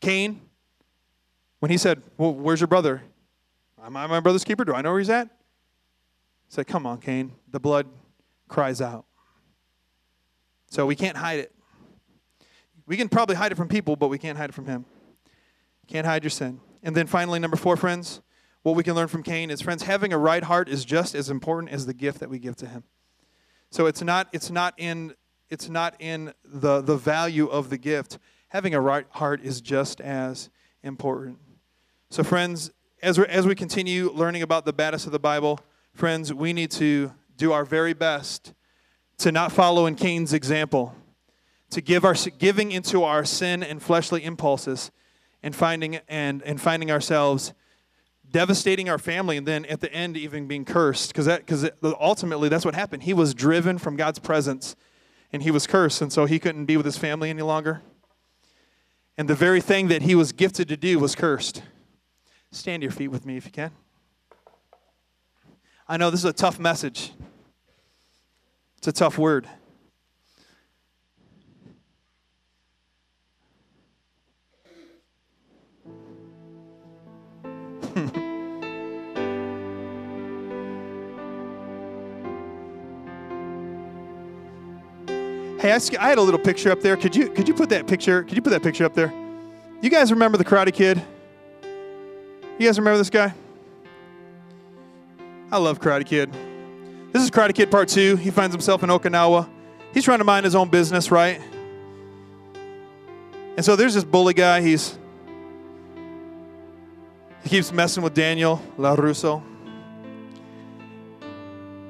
Cain 0.00 0.40
when 1.60 1.70
he 1.70 1.76
said, 1.76 2.02
"Well, 2.16 2.34
where's 2.34 2.60
your 2.60 2.68
brother? 2.68 3.02
Am 3.82 3.96
I 3.96 4.06
my 4.06 4.20
brother's 4.20 4.44
keeper? 4.44 4.64
Do 4.64 4.74
I 4.74 4.82
know 4.82 4.90
where 4.90 4.98
he's 4.98 5.10
at?" 5.10 5.28
He 5.28 6.54
said, 6.54 6.66
"Come 6.66 6.86
on, 6.86 6.98
Cain. 6.98 7.32
The 7.50 7.60
blood 7.60 7.86
cries 8.48 8.80
out." 8.80 9.04
So 10.70 10.86
we 10.86 10.96
can't 10.96 11.16
hide 11.16 11.38
it. 11.40 11.52
We 12.88 12.96
can 12.96 13.10
probably 13.10 13.36
hide 13.36 13.52
it 13.52 13.56
from 13.56 13.68
people, 13.68 13.96
but 13.96 14.08
we 14.08 14.16
can't 14.16 14.38
hide 14.38 14.48
it 14.48 14.54
from 14.54 14.64
Him. 14.64 14.86
Can't 15.86 16.06
hide 16.06 16.24
your 16.24 16.30
sin. 16.30 16.58
And 16.82 16.96
then 16.96 17.06
finally, 17.06 17.38
number 17.38 17.56
four, 17.56 17.76
friends, 17.76 18.22
what 18.62 18.76
we 18.76 18.82
can 18.82 18.94
learn 18.94 19.08
from 19.08 19.22
Cain 19.22 19.50
is, 19.50 19.60
friends, 19.60 19.82
having 19.82 20.14
a 20.14 20.18
right 20.18 20.42
heart 20.42 20.70
is 20.70 20.86
just 20.86 21.14
as 21.14 21.28
important 21.28 21.70
as 21.70 21.84
the 21.84 21.92
gift 21.92 22.18
that 22.20 22.30
we 22.30 22.38
give 22.38 22.56
to 22.56 22.66
Him. 22.66 22.84
So 23.70 23.84
it's 23.84 24.00
not 24.00 24.28
it's 24.32 24.50
not 24.50 24.72
in 24.78 25.14
it's 25.50 25.68
not 25.68 25.96
in 25.98 26.32
the 26.42 26.80
the 26.80 26.96
value 26.96 27.46
of 27.46 27.68
the 27.68 27.76
gift. 27.76 28.18
Having 28.48 28.74
a 28.74 28.80
right 28.80 29.06
heart 29.10 29.42
is 29.42 29.60
just 29.60 30.00
as 30.00 30.48
important. 30.82 31.38
So, 32.08 32.22
friends, 32.22 32.70
as 33.02 33.18
we 33.18 33.26
as 33.26 33.46
we 33.46 33.54
continue 33.54 34.10
learning 34.10 34.40
about 34.40 34.64
the 34.64 34.72
baddest 34.72 35.04
of 35.04 35.12
the 35.12 35.18
Bible, 35.18 35.60
friends, 35.92 36.32
we 36.32 36.54
need 36.54 36.70
to 36.72 37.12
do 37.36 37.52
our 37.52 37.66
very 37.66 37.92
best 37.92 38.54
to 39.18 39.30
not 39.30 39.52
follow 39.52 39.84
in 39.84 39.94
Cain's 39.94 40.32
example 40.32 40.94
to 41.70 41.80
give 41.80 42.04
our 42.04 42.14
giving 42.38 42.72
into 42.72 43.04
our 43.04 43.24
sin 43.24 43.62
and 43.62 43.82
fleshly 43.82 44.24
impulses 44.24 44.90
and 45.42 45.54
finding 45.54 45.96
and, 46.08 46.42
and 46.42 46.60
finding 46.60 46.90
ourselves 46.90 47.52
devastating 48.30 48.88
our 48.88 48.98
family 48.98 49.36
and 49.36 49.46
then 49.46 49.64
at 49.66 49.80
the 49.80 49.92
end 49.92 50.16
even 50.16 50.46
being 50.46 50.64
cursed. 50.64 51.08
Because 51.08 51.26
that 51.26 51.46
because 51.46 51.68
ultimately 51.82 52.48
that's 52.48 52.64
what 52.64 52.74
happened. 52.74 53.04
He 53.04 53.14
was 53.14 53.34
driven 53.34 53.78
from 53.78 53.96
god's 53.96 54.18
presence 54.18 54.76
and 55.32 55.42
he 55.42 55.50
was 55.50 55.66
cursed 55.66 56.02
and 56.02 56.12
so 56.12 56.26
he 56.26 56.38
couldn't 56.38 56.66
be 56.66 56.76
with 56.76 56.86
his 56.86 56.98
family 56.98 57.30
any 57.30 57.42
longer. 57.42 57.82
And 59.16 59.28
the 59.28 59.34
very 59.34 59.60
thing 59.60 59.88
that 59.88 60.02
he 60.02 60.14
was 60.14 60.32
gifted 60.32 60.68
to 60.68 60.76
do 60.76 60.98
was 60.98 61.14
cursed. 61.14 61.62
Stand 62.52 62.82
your 62.82 62.92
feet 62.92 63.08
with 63.08 63.26
me 63.26 63.36
if 63.36 63.44
you 63.46 63.52
can. 63.52 63.72
I 65.88 65.96
know 65.96 66.10
this 66.10 66.20
is 66.20 66.26
a 66.26 66.32
tough 66.32 66.58
message. 66.58 67.12
It's 68.76 68.88
a 68.88 68.92
tough 68.92 69.18
word 69.18 69.48
Hey, 85.58 85.72
I, 85.72 85.80
I, 85.98 86.08
had 86.08 86.18
a 86.18 86.22
little 86.22 86.38
picture 86.38 86.70
up 86.70 86.82
there. 86.82 86.96
Could 86.96 87.16
you 87.16 87.30
could 87.30 87.48
you 87.48 87.54
put 87.54 87.68
that 87.70 87.88
picture? 87.88 88.22
Could 88.22 88.34
you 88.34 88.42
put 88.42 88.50
that 88.50 88.62
picture 88.62 88.84
up 88.84 88.94
there? 88.94 89.12
You 89.82 89.90
guys 89.90 90.12
remember 90.12 90.38
the 90.38 90.44
Karate 90.44 90.72
Kid? 90.72 91.02
You 92.58 92.66
guys 92.66 92.78
remember 92.78 92.96
this 92.96 93.10
guy? 93.10 93.34
I 95.50 95.58
love 95.58 95.80
Karate 95.80 96.06
Kid. 96.06 96.32
This 97.10 97.24
is 97.24 97.30
Karate 97.30 97.54
Kid 97.56 97.72
Part 97.72 97.88
Two. 97.88 98.14
He 98.14 98.30
finds 98.30 98.54
himself 98.54 98.84
in 98.84 98.88
Okinawa. 98.88 99.48
He's 99.92 100.04
trying 100.04 100.18
to 100.18 100.24
mind 100.24 100.44
his 100.44 100.54
own 100.54 100.68
business, 100.68 101.10
right? 101.10 101.40
And 103.56 103.64
so 103.64 103.74
there's 103.74 103.94
this 103.94 104.04
bully 104.04 104.34
guy. 104.34 104.60
He's 104.60 104.96
he 107.42 107.48
keeps 107.48 107.72
messing 107.72 108.04
with 108.04 108.14
Daniel 108.14 108.62
LaRusso. 108.78 109.42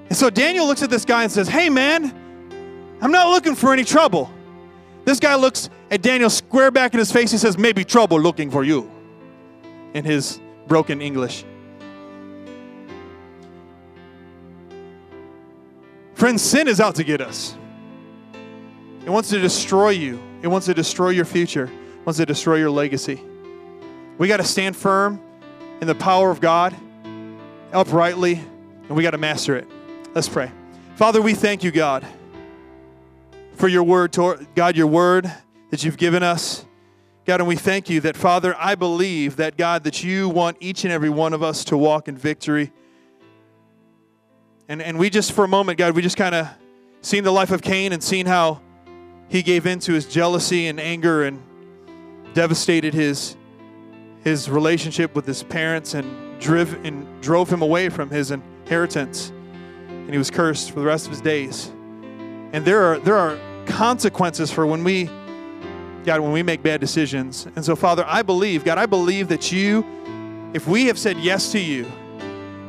And 0.09 0.17
so 0.17 0.31
Daniel 0.31 0.67
looks 0.67 0.83
at 0.83 0.89
this 0.89 1.05
guy 1.05 1.25
and 1.25 1.31
says, 1.31 1.49
"Hey, 1.49 1.69
man." 1.69 2.18
I'm 3.01 3.13
not 3.13 3.29
looking 3.29 3.55
for 3.55 3.73
any 3.73 3.85
trouble. 3.85 4.31
This 5.05 5.21
guy 5.21 5.37
looks 5.37 5.71
at 5.91 6.03
Daniel 6.03 6.31
square 6.31 6.71
back 6.71 6.93
in 6.93 6.99
his 6.99 7.13
face. 7.13 7.31
He 7.31 7.39
says, 7.39 7.57
Maybe 7.57 7.85
trouble 7.85 8.21
looking 8.21 8.51
for 8.51 8.65
you, 8.65 8.91
in 9.95 10.05
his 10.05 10.41
broken 10.67 11.01
English. 11.01 11.45
Friends, 16.15 16.43
sin 16.43 16.67
is 16.67 16.81
out 16.81 16.97
to 16.97 17.05
get 17.05 17.21
us. 17.21 17.57
It 19.05 19.11
wants 19.11 19.31
to 19.31 19.39
destroy 19.39 19.91
you, 19.91 20.21
it 20.43 20.49
wants 20.49 20.67
to 20.67 20.75
destroy 20.75 21.11
your 21.11 21.25
future, 21.25 21.65
it 21.65 22.07
wants 22.07 22.19
to 22.19 22.27
destroy 22.27 22.57
your 22.57 22.71
legacy. 22.71 23.23
We 24.19 24.27
got 24.27 24.39
to 24.39 24.45
stand 24.45 24.77
firm 24.77 25.21
in 25.81 25.87
the 25.87 25.95
power 25.95 26.31
of 26.31 26.41
God, 26.41 26.75
uprightly, 27.73 28.35
and 28.35 28.91
we 28.91 29.05
got 29.05 29.13
to 29.13 29.19
master 29.19 29.57
it. 29.57 29.69
Let's 30.13 30.29
pray. 30.29 30.51
Father, 30.97 31.23
we 31.23 31.35
thank 31.35 31.63
you, 31.63 31.71
God 31.71 32.05
for 33.59 33.67
your 33.67 33.83
word, 33.83 34.17
God, 34.55 34.77
your 34.77 34.87
word 34.87 35.31
that 35.71 35.83
you've 35.83 35.97
given 35.97 36.23
us. 36.23 36.65
God, 37.27 37.41
and 37.41 37.49
we 37.49 37.57
thank 37.57 37.91
you 37.91 38.01
that, 38.03 38.17
Father, 38.17 38.55
I 38.57 38.77
believe 38.77 39.37
that, 39.37 39.59
God, 39.59 39.83
that 39.85 40.05
you 40.05 40.29
want 40.29 40.57
each 40.61 40.85
and 40.85 40.93
every 40.93 41.11
one 41.11 41.35
of 41.35 41.43
us 41.43 41.65
to 41.65 41.77
walk 41.77 42.07
in 42.07 42.17
victory. 42.17 42.73
And, 44.69 44.81
and 44.81 44.97
we 44.97 45.11
just, 45.11 45.33
for 45.33 45.45
a 45.45 45.49
moment, 45.49 45.77
God, 45.77 45.97
we 45.97 46.03
just 46.03 46.17
kind 46.17 46.37
of 46.37 46.49
seen 47.03 47.25
the 47.25 47.33
life 47.33 47.51
of 47.51 47.61
Cain 47.61 47.93
and 47.93 48.03
seen 48.03 48.27
how 48.27 48.61
he 49.29 49.43
gave 49.43 49.67
in 49.67 49.81
to 49.81 49.93
his 49.93 50.07
jealousy 50.07 50.69
and 50.69 50.79
anger 50.79 51.25
and 51.25 51.43
devastated 52.35 52.95
his, 52.95 53.37
his 54.23 54.49
relationship 54.49 55.17
with 55.17 55.27
his 55.27 55.43
parents 55.43 55.95
and, 55.95 56.41
driv, 56.41 56.85
and 56.85 57.21
drove 57.21 57.51
him 57.51 57.63
away 57.63 57.89
from 57.89 58.09
his 58.09 58.31
inheritance. 58.31 59.33
And 59.89 60.11
he 60.11 60.19
was 60.19 60.31
cursed 60.31 60.71
for 60.71 60.79
the 60.79 60.87
rest 60.87 61.07
of 61.07 61.11
his 61.11 61.21
days. 61.21 61.73
And 62.53 62.65
there 62.65 62.83
are, 62.85 62.99
there 63.01 63.17
are 63.17 63.39
consequences 63.69 64.51
for 64.51 64.67
when 64.67 64.83
we, 64.83 65.05
God, 66.05 66.21
when 66.21 66.33
we 66.33 66.43
make 66.43 66.63
bad 66.63 66.81
decisions. 66.81 67.47
And 67.55 67.65
so, 67.65 67.77
Father, 67.77 68.05
I 68.07 68.23
believe, 68.23 68.65
God, 68.65 68.79
I 68.79 68.87
believe 68.87 69.29
that 69.29 69.53
you, 69.53 69.85
if 70.55 70.67
we 70.67 70.87
have 70.87 70.99
said 70.99 71.19
yes 71.19 71.53
to 71.53 71.61
you, 71.61 71.87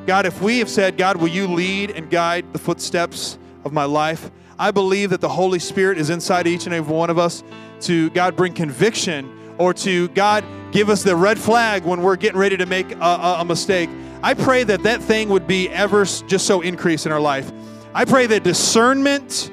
God, 0.05 0.25
if 0.25 0.41
we 0.41 0.59
have 0.59 0.69
said, 0.69 0.97
God, 0.97 1.17
will 1.17 1.27
you 1.27 1.47
lead 1.47 1.91
and 1.91 2.09
guide 2.09 2.51
the 2.53 2.59
footsteps 2.59 3.37
of 3.63 3.73
my 3.73 3.85
life? 3.85 4.31
I 4.57 4.71
believe 4.71 5.11
that 5.11 5.21
the 5.21 5.29
Holy 5.29 5.59
Spirit 5.59 5.97
is 5.97 6.09
inside 6.09 6.47
each 6.47 6.65
and 6.65 6.75
every 6.75 6.93
one 6.93 7.09
of 7.09 7.17
us 7.17 7.43
to, 7.81 8.09
God, 8.09 8.35
bring 8.35 8.53
conviction 8.53 9.31
or 9.57 9.73
to, 9.75 10.07
God, 10.09 10.43
give 10.71 10.89
us 10.89 11.03
the 11.03 11.15
red 11.15 11.37
flag 11.37 11.83
when 11.83 12.01
we're 12.01 12.15
getting 12.15 12.39
ready 12.39 12.57
to 12.57 12.65
make 12.65 12.91
a, 12.91 12.99
a, 12.99 13.37
a 13.39 13.45
mistake. 13.45 13.89
I 14.21 14.33
pray 14.33 14.63
that 14.63 14.83
that 14.83 15.01
thing 15.01 15.29
would 15.29 15.47
be 15.47 15.69
ever 15.69 16.03
just 16.03 16.45
so 16.45 16.61
increase 16.61 17.05
in 17.05 17.11
our 17.11 17.21
life. 17.21 17.51
I 17.93 18.05
pray 18.05 18.27
that 18.27 18.43
discernment 18.43 19.51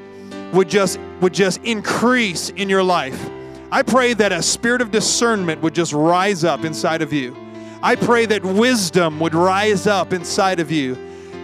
would 0.53 0.69
just 0.69 0.99
would 1.21 1.35
just 1.35 1.63
increase 1.65 2.51
in 2.51 2.69
your 2.69 2.83
life. 2.83 3.31
I 3.71 3.83
pray 3.83 4.15
that 4.15 4.33
a 4.33 4.43
spirit 4.43 4.81
of 4.81 4.91
discernment 4.91 5.61
would 5.63 5.75
just 5.75 5.93
rise 5.93 6.45
up 6.45 6.65
inside 6.65 7.03
of 7.03 7.13
you. 7.13 7.37
I 7.83 7.97
pray 7.97 8.27
that 8.27 8.45
wisdom 8.45 9.21
would 9.21 9.35
rise 9.35 9.87
up 9.87 10.13
inside 10.13 10.61
of 10.61 10.71
you. 10.71 10.97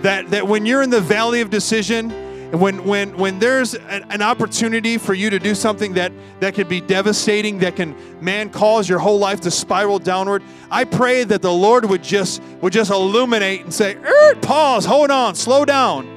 That 0.03 0.31
that 0.31 0.47
when 0.47 0.67
you're 0.67 0.83
in 0.83 0.91
the 0.91 1.01
valley 1.01 1.41
of 1.41 1.51
decision, 1.51 2.11
when 2.59 2.85
when 2.85 3.17
when 3.17 3.39
there's 3.39 3.75
an, 3.75 4.05
an 4.11 4.23
opportunity 4.23 4.99
for 4.99 5.15
you 5.15 5.31
to 5.31 5.39
do 5.39 5.55
something 5.55 5.95
that 5.95 6.13
that 6.41 6.55
could 6.55 6.69
be 6.69 6.81
devastating, 6.81 7.59
that 7.59 7.77
can 7.77 7.97
man 8.21 8.51
cause 8.51 8.89
your 8.89 8.99
whole 8.99 9.19
life 9.19 9.41
to 9.43 9.51
spiral 9.51 9.99
downward, 9.99 10.43
I 10.71 10.85
pray 10.85 11.25
that 11.25 11.43
the 11.43 11.53
Lord 11.53 11.85
would 11.87 12.03
just 12.03 12.43
would 12.61 12.73
just 12.73 12.91
illuminate 12.91 13.63
and 13.63 13.73
say, 13.73 13.97
er, 13.97 14.35
"Pause, 14.37 14.85
hold 14.85 15.11
on, 15.11 15.35
slow 15.35 15.65
down." 15.65 16.12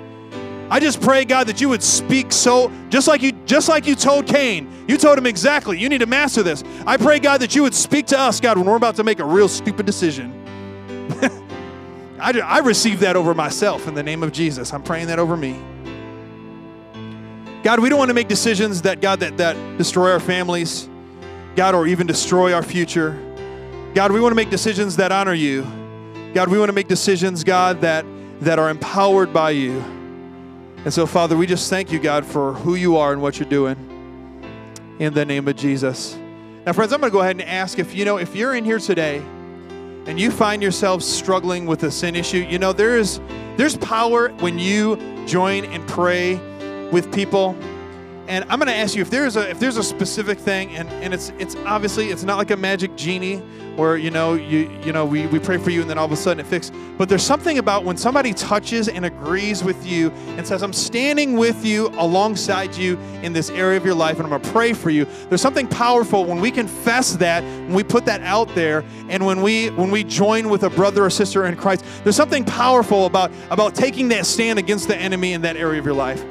I 0.70 0.80
just 0.80 1.00
pray, 1.00 1.26
God, 1.26 1.48
that 1.48 1.62
you 1.62 1.70
would 1.70 1.84
speak 1.84 2.32
so 2.32 2.72
just 2.90 3.08
like 3.08 3.22
you 3.22 3.34
just 3.46 3.70
like 3.70 3.86
you 3.86 3.96
told 3.96 4.26
Cain. 4.26 4.72
You 4.88 4.98
told 4.98 5.18
him 5.18 5.26
exactly. 5.26 5.80
You 5.80 5.90
need 5.90 6.00
to 6.00 6.08
master 6.08 6.44
this. 6.44 6.64
I 6.86 6.98
pray, 6.98 7.20
God, 7.20 7.42
that 7.42 7.56
you 7.56 7.62
would 7.64 7.74
speak 7.74 8.08
to 8.08 8.20
us, 8.20 8.40
God, 8.40 8.58
when 8.58 8.66
we're 8.68 8.76
about 8.76 8.96
to 8.96 9.04
make 9.04 9.20
a 9.20 9.26
real 9.26 9.48
stupid 9.48 9.86
decision. 9.86 10.34
I, 12.20 12.40
I 12.40 12.60
receive 12.60 13.02
that 13.02 13.16
over 13.16 13.34
myself 13.34 13.88
in 13.88 13.94
the 13.94 14.04
name 14.04 14.24
of 14.24 14.32
Jesus. 14.32 14.74
I'm 14.74 14.82
praying 14.84 15.08
that 15.08 15.20
over 15.20 15.38
me. 15.38 15.60
God, 17.64 17.80
we 17.80 17.90
don't 17.90 18.00
want 18.00 18.10
to 18.10 18.16
make 18.16 18.28
decisions 18.28 18.84
that 18.84 19.02
God 19.02 19.20
that, 19.20 19.38
that 19.38 19.78
destroy 19.78 20.12
our 20.12 20.20
families, 20.20 20.90
God, 21.56 21.76
or 21.76 21.88
even 21.88 22.08
destroy 22.08 22.54
our 22.54 22.64
future. 22.64 23.20
God, 23.94 24.12
we 24.12 24.20
want 24.20 24.32
to 24.32 24.36
make 24.36 24.50
decisions 24.50 24.96
that 24.98 25.12
honor 25.12 25.34
you. 25.34 25.64
God, 26.34 26.50
we 26.50 26.58
want 26.58 26.70
to 26.70 26.74
make 26.74 26.88
decisions, 26.88 27.44
God, 27.44 27.82
that 27.82 28.06
that 28.42 28.60
are 28.60 28.70
empowered 28.70 29.32
by 29.32 29.52
you. 29.52 29.84
And 30.86 30.94
so, 30.94 31.08
Father, 31.08 31.36
we 31.36 31.48
just 31.48 31.68
thank 31.68 31.92
you, 31.92 31.98
God, 31.98 32.24
for 32.24 32.54
who 32.54 32.76
you 32.76 32.98
are 32.98 33.12
and 33.12 33.20
what 33.20 33.40
you're 33.40 33.50
doing 33.50 33.76
in 35.00 35.16
the 35.16 35.26
name 35.26 35.48
of 35.48 35.56
Jesus. 35.56 36.16
Now, 36.64 36.74
friends, 36.74 36.94
I'm 36.94 37.00
going 37.00 37.12
to 37.12 37.14
go 37.14 37.22
ahead 37.22 37.38
and 37.38 37.42
ask 37.42 37.80
if 37.80 37.96
you 37.96 38.06
know, 38.06 38.18
if 38.18 38.36
you're 38.36 38.54
in 38.54 38.64
here 38.64 38.78
today 38.78 39.18
and 40.06 40.20
you 40.20 40.30
find 40.30 40.62
yourself 40.62 41.02
struggling 41.02 41.66
with 41.66 41.82
a 41.82 41.90
sin 41.90 42.16
issue, 42.16 42.38
you 42.38 42.60
know, 42.60 42.72
there 42.72 42.98
is 42.98 43.20
there's 43.58 43.78
power 43.78 44.30
when 44.34 44.60
you 44.60 44.98
join 45.26 45.66
and 45.66 45.88
pray 45.88 46.36
with 46.92 47.12
people. 47.12 47.58
And 48.28 48.44
I'm 48.50 48.58
going 48.58 48.68
to 48.68 48.76
ask 48.76 48.96
you 48.96 49.02
if 49.02 49.10
there's 49.10 49.36
a 49.36 49.50
if 49.50 49.60
there's 49.60 49.78
a 49.78 49.84
specific 49.84 50.40
thing, 50.40 50.76
and, 50.76 50.90
and 51.04 51.14
it's 51.14 51.32
it's 51.38 51.56
obviously 51.58 52.10
it's 52.10 52.24
not 52.24 52.38
like 52.38 52.50
a 52.50 52.58
magic 52.58 52.96
genie 52.96 53.38
where 53.76 53.98
you 53.98 54.10
know 54.10 54.34
you 54.34 54.70
you 54.84 54.92
know 54.92 55.06
we, 55.06 55.28
we 55.28 55.38
pray 55.38 55.58
for 55.58 55.70
you 55.70 55.82
and 55.82 55.90
then 55.90 55.98
all 55.98 56.06
of 56.06 56.12
a 56.12 56.16
sudden 56.16 56.40
it 56.40 56.48
fixes. 56.48 56.76
But 56.98 57.08
there's 57.08 57.24
something 57.24 57.60
about 57.60 57.84
when 57.84 57.98
somebody 57.98 58.34
touches 58.34 58.88
and 58.88 59.06
agrees 59.06 59.64
with 59.64 59.86
you 59.86 60.10
and 60.38 60.48
says, 60.48 60.64
"I'm 60.64 60.74
standing 60.74 61.38
with 61.38 61.64
you 61.64 61.90
alongside 61.98 62.76
you 62.76 62.98
in 63.22 63.32
this 63.34 63.52
area 63.52 63.78
of 63.78 63.86
your 63.86 63.96
life, 63.96 64.16
and 64.16 64.24
I'm 64.24 64.30
going 64.30 64.42
to 64.42 64.52
pray 64.52 64.74
for 64.74 64.90
you." 64.90 65.06
There's 65.30 65.42
something 65.42 65.68
powerful 65.68 66.26
when 66.26 66.42
we 66.42 66.50
confess 66.50 67.14
that, 67.18 67.44
when 67.44 67.74
we 67.74 67.84
put 67.84 68.06
that 68.06 68.22
out 68.22 68.54
there, 68.56 68.84
and 69.08 69.24
when 69.26 69.42
we 69.42 69.70
when 69.70 69.92
we 69.92 70.04
join 70.04 70.50
with 70.50 70.64
a 70.64 70.70
brother 70.70 71.06
or 71.06 71.12
sister 71.12 71.46
in 71.46 71.56
Christ. 71.58 71.86
There's 72.04 72.16
something 72.16 72.44
powerful 72.44 73.06
about 73.06 73.32
about 73.52 73.76
taking 73.76 74.08
that 74.10 74.26
stand 74.26 74.58
against 74.58 74.88
the 74.88 74.98
enemy 74.98 75.34
in 75.34 75.42
that 75.42 75.58
area 75.58 75.80
of 75.80 75.86
your 75.86 75.94
life. 75.94 76.26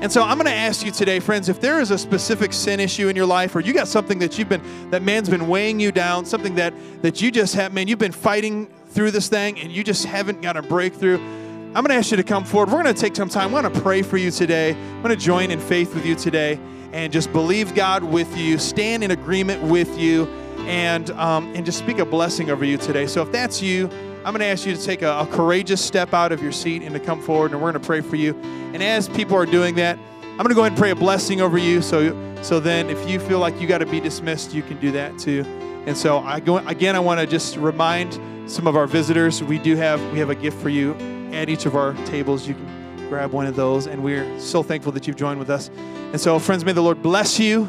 And 0.00 0.10
so 0.10 0.22
I'm 0.22 0.38
going 0.38 0.46
to 0.46 0.52
ask 0.52 0.84
you 0.84 0.90
today, 0.90 1.20
friends, 1.20 1.50
if 1.50 1.60
there 1.60 1.78
is 1.78 1.90
a 1.90 1.98
specific 1.98 2.54
sin 2.54 2.80
issue 2.80 3.08
in 3.08 3.16
your 3.16 3.26
life, 3.26 3.54
or 3.54 3.60
you 3.60 3.74
got 3.74 3.86
something 3.86 4.18
that 4.20 4.38
you've 4.38 4.48
been 4.48 4.62
that 4.90 5.02
man's 5.02 5.28
been 5.28 5.46
weighing 5.46 5.78
you 5.78 5.92
down, 5.92 6.24
something 6.24 6.54
that 6.54 6.72
that 7.02 7.20
you 7.20 7.30
just 7.30 7.54
have, 7.54 7.74
man, 7.74 7.86
you've 7.86 7.98
been 7.98 8.10
fighting 8.10 8.66
through 8.88 9.10
this 9.10 9.28
thing 9.28 9.60
and 9.60 9.70
you 9.70 9.84
just 9.84 10.06
haven't 10.06 10.40
got 10.40 10.56
a 10.56 10.62
breakthrough. 10.62 11.18
I'm 11.18 11.84
going 11.84 11.90
to 11.90 11.94
ask 11.94 12.10
you 12.10 12.16
to 12.16 12.24
come 12.24 12.44
forward. 12.44 12.72
We're 12.72 12.82
going 12.82 12.94
to 12.94 13.00
take 13.00 13.14
some 13.14 13.28
time. 13.28 13.50
I 13.50 13.62
want 13.62 13.74
to 13.74 13.80
pray 13.82 14.02
for 14.02 14.16
you 14.16 14.30
today. 14.30 14.70
I'm 14.72 15.02
going 15.02 15.16
to 15.16 15.22
join 15.22 15.50
in 15.50 15.60
faith 15.60 15.94
with 15.94 16.04
you 16.04 16.16
today 16.16 16.58
and 16.92 17.12
just 17.12 17.32
believe 17.32 17.74
God 17.74 18.02
with 18.02 18.36
you, 18.36 18.58
stand 18.58 19.04
in 19.04 19.12
agreement 19.12 19.62
with 19.62 19.96
you, 19.98 20.24
and 20.70 21.10
um, 21.10 21.52
and 21.56 21.66
just 21.66 21.78
speak 21.78 21.98
a 21.98 22.04
blessing 22.04 22.48
over 22.48 22.64
you 22.64 22.78
today. 22.78 23.06
So 23.08 23.22
if 23.22 23.32
that's 23.32 23.60
you, 23.60 23.86
I'm 24.24 24.32
going 24.32 24.38
to 24.38 24.46
ask 24.46 24.64
you 24.64 24.74
to 24.74 24.82
take 24.82 25.02
a, 25.02 25.18
a, 25.18 25.26
courageous 25.26 25.84
step 25.84 26.14
out 26.14 26.30
of 26.30 26.40
your 26.40 26.52
seat 26.52 26.82
and 26.82 26.94
to 26.94 27.00
come 27.00 27.20
forward, 27.20 27.50
and 27.50 27.60
we're 27.60 27.72
going 27.72 27.82
to 27.82 27.86
pray 27.86 28.00
for 28.00 28.16
you. 28.16 28.38
And 28.72 28.82
as 28.82 29.08
people 29.08 29.36
are 29.36 29.46
doing 29.46 29.74
that, 29.76 29.98
I'm 30.22 30.36
going 30.36 30.50
to 30.50 30.54
go 30.54 30.60
ahead 30.60 30.72
and 30.72 30.78
pray 30.78 30.90
a 30.90 30.94
blessing 30.94 31.40
over 31.40 31.58
you. 31.58 31.82
So, 31.82 32.16
so 32.42 32.60
then, 32.60 32.88
if 32.88 33.08
you 33.08 33.18
feel 33.18 33.40
like 33.40 33.60
you 33.60 33.66
got 33.66 33.78
to 33.78 33.86
be 33.86 33.98
dismissed, 33.98 34.54
you 34.54 34.62
can 34.62 34.78
do 34.78 34.92
that 34.92 35.18
too. 35.18 35.42
And 35.86 35.96
so, 35.96 36.20
I 36.20 36.38
go 36.38 36.58
again. 36.58 36.94
I 36.94 37.00
want 37.00 37.18
to 37.18 37.26
just 37.26 37.56
remind 37.56 38.20
some 38.48 38.68
of 38.68 38.76
our 38.76 38.86
visitors 38.86 39.42
we 39.42 39.58
do 39.58 39.74
have 39.74 40.00
we 40.12 40.20
have 40.20 40.30
a 40.30 40.36
gift 40.36 40.62
for 40.62 40.68
you 40.68 40.94
at 41.32 41.48
each 41.48 41.66
of 41.66 41.74
our 41.74 41.94
tables. 42.06 42.46
You 42.46 42.54
can 42.54 43.08
grab 43.08 43.32
one 43.32 43.46
of 43.46 43.56
those, 43.56 43.88
and 43.88 44.04
we're 44.04 44.38
so 44.38 44.62
thankful 44.62 44.92
that 44.92 45.08
you've 45.08 45.16
joined 45.16 45.40
with 45.40 45.50
us. 45.50 45.68
And 46.12 46.20
so, 46.20 46.38
friends, 46.38 46.64
may 46.64 46.72
the 46.72 46.82
Lord 46.82 47.02
bless 47.02 47.40
you. 47.40 47.68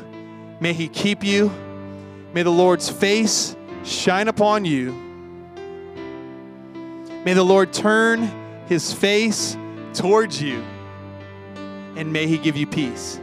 May 0.59 0.73
He 0.73 0.87
keep 0.87 1.23
you. 1.23 1.51
May 2.33 2.43
the 2.43 2.51
Lord's 2.51 2.89
face 2.89 3.55
shine 3.83 4.27
upon 4.27 4.65
you 4.65 4.93
May 7.23 7.33
the 7.35 7.43
Lord 7.43 7.71
turn 7.71 8.31
his 8.65 8.91
face 8.91 9.55
towards 9.93 10.41
you 10.41 10.63
and 11.95 12.11
may 12.11 12.25
he 12.25 12.39
give 12.39 12.57
you 12.57 12.65
peace. 12.65 13.19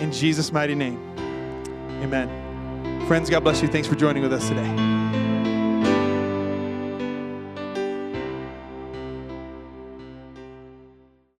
In 0.00 0.12
Jesus' 0.12 0.52
mighty 0.52 0.74
name, 0.74 0.98
amen. 2.02 3.06
Friends, 3.06 3.30
God 3.30 3.42
bless 3.42 3.62
you. 3.62 3.68
Thanks 3.68 3.88
for 3.88 3.94
joining 3.94 4.22
with 4.22 4.34
us 4.34 4.48
today. 4.48 4.91